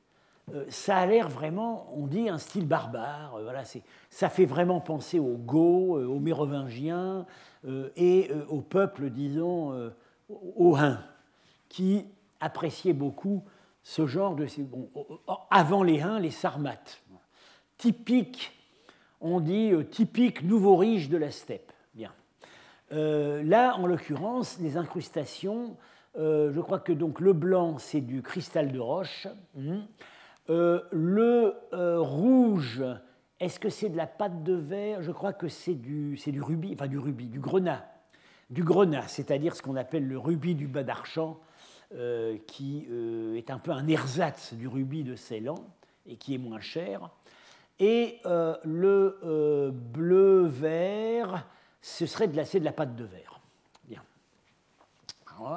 Euh, 0.54 0.64
ça 0.68 0.98
a 0.98 1.06
l'air 1.06 1.28
vraiment, 1.28 1.92
on 1.96 2.06
dit, 2.06 2.28
un 2.28 2.38
style 2.38 2.66
barbare. 2.66 3.34
Euh, 3.36 3.42
voilà, 3.42 3.64
ça 4.10 4.28
fait 4.28 4.44
vraiment 4.44 4.80
penser 4.80 5.18
aux 5.18 5.36
Goths, 5.36 5.98
euh, 5.98 6.06
aux 6.06 6.20
Mérovingiens 6.20 7.26
et 7.96 8.30
au 8.48 8.60
peuple, 8.60 9.10
disons, 9.10 9.90
aux 10.28 10.76
Huns, 10.76 11.02
qui 11.68 12.06
appréciaient 12.38 12.92
beaucoup 12.92 13.42
ce 13.82 14.06
genre 14.06 14.36
de. 14.36 14.46
Bon, 14.60 14.88
avant 15.50 15.82
les 15.82 16.00
Huns, 16.00 16.20
les 16.20 16.30
Sarmates. 16.30 17.02
Typique, 17.76 18.52
on 19.20 19.40
dit 19.40 19.72
typique 19.90 20.44
nouveau 20.44 20.76
riche 20.76 21.08
de 21.08 21.16
la 21.16 21.32
steppe. 21.32 21.72
Bien. 21.92 22.12
là, 22.92 23.74
en 23.74 23.88
l'occurrence, 23.88 24.60
les 24.60 24.76
incrustations 24.76 25.76
euh, 26.18 26.52
je 26.52 26.60
crois 26.60 26.78
que 26.78 26.92
donc 26.92 27.20
le 27.20 27.32
blanc, 27.32 27.78
c'est 27.78 28.00
du 28.00 28.22
cristal 28.22 28.72
de 28.72 28.78
roche. 28.80 29.28
Hmm. 29.54 29.80
Euh, 30.48 30.80
le 30.92 31.54
euh, 31.72 32.00
rouge, 32.00 32.82
est-ce 33.40 33.58
que 33.58 33.68
c'est 33.68 33.88
de 33.88 33.96
la 33.96 34.06
pâte 34.06 34.42
de 34.42 34.54
verre? 34.54 35.02
Je 35.02 35.12
crois 35.12 35.32
que 35.32 35.48
c'est 35.48 35.74
du, 35.74 36.18
du 36.26 36.42
rubis, 36.42 36.72
enfin 36.74 36.86
du 36.86 36.98
rubis, 36.98 37.26
du 37.26 37.40
grenat. 37.40 37.84
Du 38.48 38.62
grenat, 38.62 39.08
c'est-à-dire 39.08 39.56
ce 39.56 39.62
qu'on 39.62 39.76
appelle 39.76 40.06
le 40.06 40.18
rubis 40.18 40.54
du 40.54 40.68
bas 40.68 40.84
d'Archamp, 40.84 41.40
qui 42.46 42.86
est 43.36 43.50
un 43.50 43.58
peu 43.58 43.72
un 43.72 43.88
ersatz 43.88 44.54
du 44.54 44.68
rubis 44.68 45.02
de 45.02 45.16
Ceylan 45.16 45.56
et 46.06 46.16
qui 46.16 46.34
est 46.34 46.38
moins 46.38 46.60
cher. 46.60 47.10
Et 47.80 48.20
le 48.24 49.70
bleu-vert, 49.72 51.44
ce 51.82 52.06
serait 52.06 52.28
de 52.28 52.36
la, 52.36 52.44
de 52.44 52.64
la 52.64 52.72
pâte 52.72 52.94
de 52.94 53.04
verre 53.04 53.35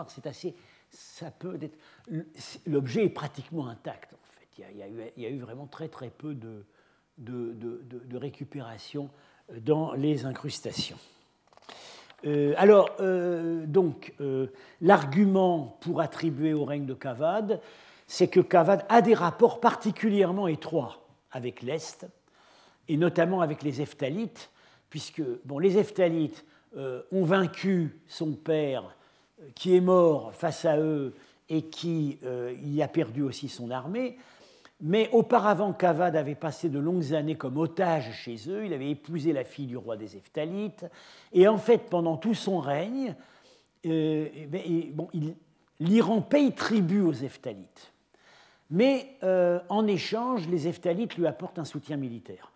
c'est 0.07 0.27
assez, 0.27 0.55
ça 0.89 1.31
peut 1.31 1.57
être, 1.61 1.77
l'objet 2.65 3.05
est 3.05 3.09
pratiquement 3.09 3.67
intact 3.67 4.13
en 4.13 4.17
fait. 4.23 4.63
Il 5.17 5.21
y 5.21 5.25
a, 5.25 5.29
eu, 5.29 5.39
vraiment 5.39 5.67
très 5.67 5.87
très 5.87 6.09
peu 6.09 6.35
de, 6.35 6.65
récupération 8.17 9.09
dans 9.61 9.93
les 9.93 10.25
incrustations. 10.25 10.97
Euh, 12.25 12.53
alors, 12.57 12.89
euh, 12.99 13.65
donc, 13.65 14.13
euh, 14.19 14.47
l'argument 14.81 15.77
pour 15.81 16.01
attribuer 16.01 16.53
au 16.53 16.65
règne 16.65 16.85
de 16.85 16.93
Cavad, 16.93 17.61
c'est 18.07 18.27
que 18.27 18.39
Cavad 18.39 18.85
a 18.89 19.01
des 19.01 19.13
rapports 19.13 19.59
particulièrement 19.59 20.47
étroits 20.47 21.05
avec 21.31 21.61
l'Est, 21.61 22.07
et 22.87 22.97
notamment 22.97 23.41
avec 23.41 23.63
les 23.63 23.81
Eftalites, 23.81 24.49
puisque 24.89 25.21
bon, 25.45 25.59
les 25.59 25.77
Eftalites 25.77 26.43
ont 26.75 27.23
vaincu 27.23 27.99
son 28.07 28.33
père 28.33 28.95
qui 29.55 29.75
est 29.75 29.81
mort 29.81 30.33
face 30.33 30.65
à 30.65 30.79
eux 30.79 31.13
et 31.49 31.63
qui 31.63 32.19
euh, 32.23 32.53
y 32.61 32.81
a 32.81 32.87
perdu 32.87 33.21
aussi 33.21 33.49
son 33.49 33.71
armée. 33.71 34.17
Mais 34.81 35.09
auparavant, 35.11 35.73
Cavad 35.73 36.15
avait 36.15 36.35
passé 36.35 36.69
de 36.69 36.79
longues 36.79 37.13
années 37.13 37.35
comme 37.35 37.57
otage 37.57 38.13
chez 38.13 38.37
eux. 38.47 38.65
Il 38.65 38.73
avait 38.73 38.91
épousé 38.91 39.33
la 39.33 39.43
fille 39.43 39.65
du 39.65 39.75
roi 39.75 39.97
des 39.97 40.15
Eftalites. 40.15 40.85
Et 41.33 41.47
en 41.47 41.57
fait, 41.57 41.89
pendant 41.89 42.15
tout 42.15 42.35
son 42.35 42.59
règne, 42.59 43.15
euh, 43.85 44.27
eh 44.33 44.45
ben, 44.45 44.61
l'Iran 45.81 46.21
paye 46.21 46.53
tribut 46.53 47.01
aux 47.01 47.13
Eftalites. 47.13 47.91
Mais 48.69 49.17
euh, 49.23 49.59
en 49.67 49.85
échange, 49.87 50.47
les 50.47 50.67
Eftalites 50.67 51.17
lui 51.17 51.27
apportent 51.27 51.59
un 51.59 51.65
soutien 51.65 51.97
militaire. 51.97 52.51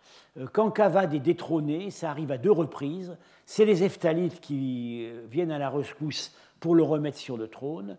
quand 0.52 0.70
Cavad 0.70 1.12
est 1.12 1.18
détrôné, 1.18 1.90
ça 1.90 2.10
arrive 2.10 2.30
à 2.30 2.38
deux 2.38 2.52
reprises, 2.52 3.16
c'est 3.44 3.64
les 3.64 3.82
Eftalites 3.82 4.40
qui 4.40 5.08
viennent 5.28 5.50
à 5.50 5.58
la 5.58 5.68
rescousse 5.68 6.32
pour 6.64 6.74
le 6.74 6.82
remettre 6.82 7.18
sur 7.18 7.36
le 7.36 7.46
trône. 7.46 7.98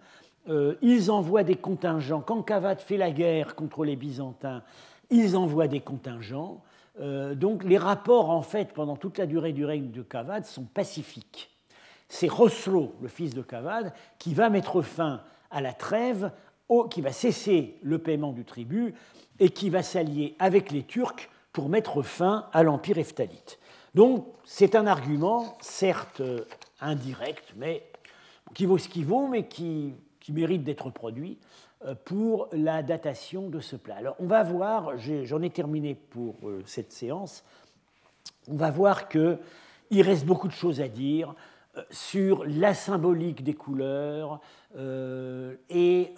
Euh, 0.49 0.73
ils 0.81 1.11
envoient 1.11 1.43
des 1.43 1.55
contingents. 1.55 2.21
Quand 2.21 2.41
Cavad 2.41 2.81
fait 2.81 2.97
la 2.97 3.11
guerre 3.11 3.53
contre 3.53 3.85
les 3.85 3.95
Byzantins, 3.95 4.63
ils 5.11 5.37
envoient 5.37 5.67
des 5.67 5.81
contingents. 5.81 6.63
Euh, 6.99 7.35
donc 7.35 7.63
les 7.63 7.77
rapports, 7.77 8.31
en 8.31 8.41
fait, 8.41 8.73
pendant 8.73 8.95
toute 8.95 9.19
la 9.19 9.27
durée 9.27 9.53
du 9.53 9.65
règne 9.65 9.91
de 9.91 10.01
Cavad, 10.01 10.45
sont 10.45 10.63
pacifiques. 10.63 11.51
C'est 12.09 12.27
Roslo, 12.27 12.95
le 13.03 13.07
fils 13.07 13.35
de 13.35 13.43
Cavad, 13.43 13.93
qui 14.17 14.33
va 14.33 14.49
mettre 14.49 14.81
fin 14.81 15.21
à 15.51 15.61
la 15.61 15.73
trêve, 15.73 16.31
qui 16.89 17.01
va 17.01 17.11
cesser 17.11 17.77
le 17.83 17.99
paiement 17.99 18.31
du 18.31 18.45
tribut 18.45 18.95
et 19.39 19.49
qui 19.49 19.69
va 19.69 19.83
s'allier 19.83 20.35
avec 20.39 20.71
les 20.71 20.81
Turcs 20.81 21.29
pour 21.53 21.69
mettre 21.69 22.01
fin 22.01 22.47
à 22.51 22.63
l'empire 22.63 22.97
Eftalite. 22.97 23.59
Donc 23.93 24.25
c'est 24.43 24.73
un 24.73 24.87
argument, 24.87 25.55
certes 25.61 26.21
euh, 26.21 26.45
indirect, 26.81 27.53
mais 27.57 27.83
qui 28.55 28.65
vaut 28.65 28.79
ce 28.79 28.89
qu'il 28.89 29.05
vaut, 29.05 29.27
mais 29.27 29.47
qui, 29.47 29.93
mérite 30.29 30.63
d'être 30.63 30.89
produit 30.89 31.37
euh, 31.85 31.93
pour 31.93 32.49
la 32.51 32.81
datation 32.81 33.47
de 33.47 33.59
ce 33.59 33.75
plat. 33.75 33.97
Alors 33.97 34.15
on 34.17 34.25
va 34.25 34.41
voir, 34.41 34.97
j'en 34.97 35.43
ai, 35.43 35.51
terminé 35.51 35.93
pour 35.93 36.49
euh, 36.49 36.63
cette 36.65 36.91
séance, 36.91 37.43
on 38.47 38.55
va 38.55 38.71
voir 38.71 39.07
qu'il 39.07 39.37
reste 40.01 40.25
beaucoup 40.25 40.47
de 40.47 40.53
choses 40.53 40.81
à 40.81 40.87
dire 40.87 41.35
euh, 41.77 41.83
sur 41.91 42.43
la 42.45 42.73
symbolique 42.73 43.43
des 43.43 43.53
couleurs 43.53 44.41
et, 45.69 46.13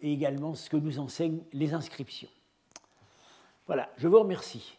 également 0.00 0.54
ce 0.54 0.70
que 0.70 0.78
nous 0.78 0.98
enseignent 0.98 1.42
les 1.52 1.74
inscriptions. 1.74 2.30
Voilà, 3.66 3.90
je 3.98 4.08
vous 4.08 4.18
remercie. 4.18 4.78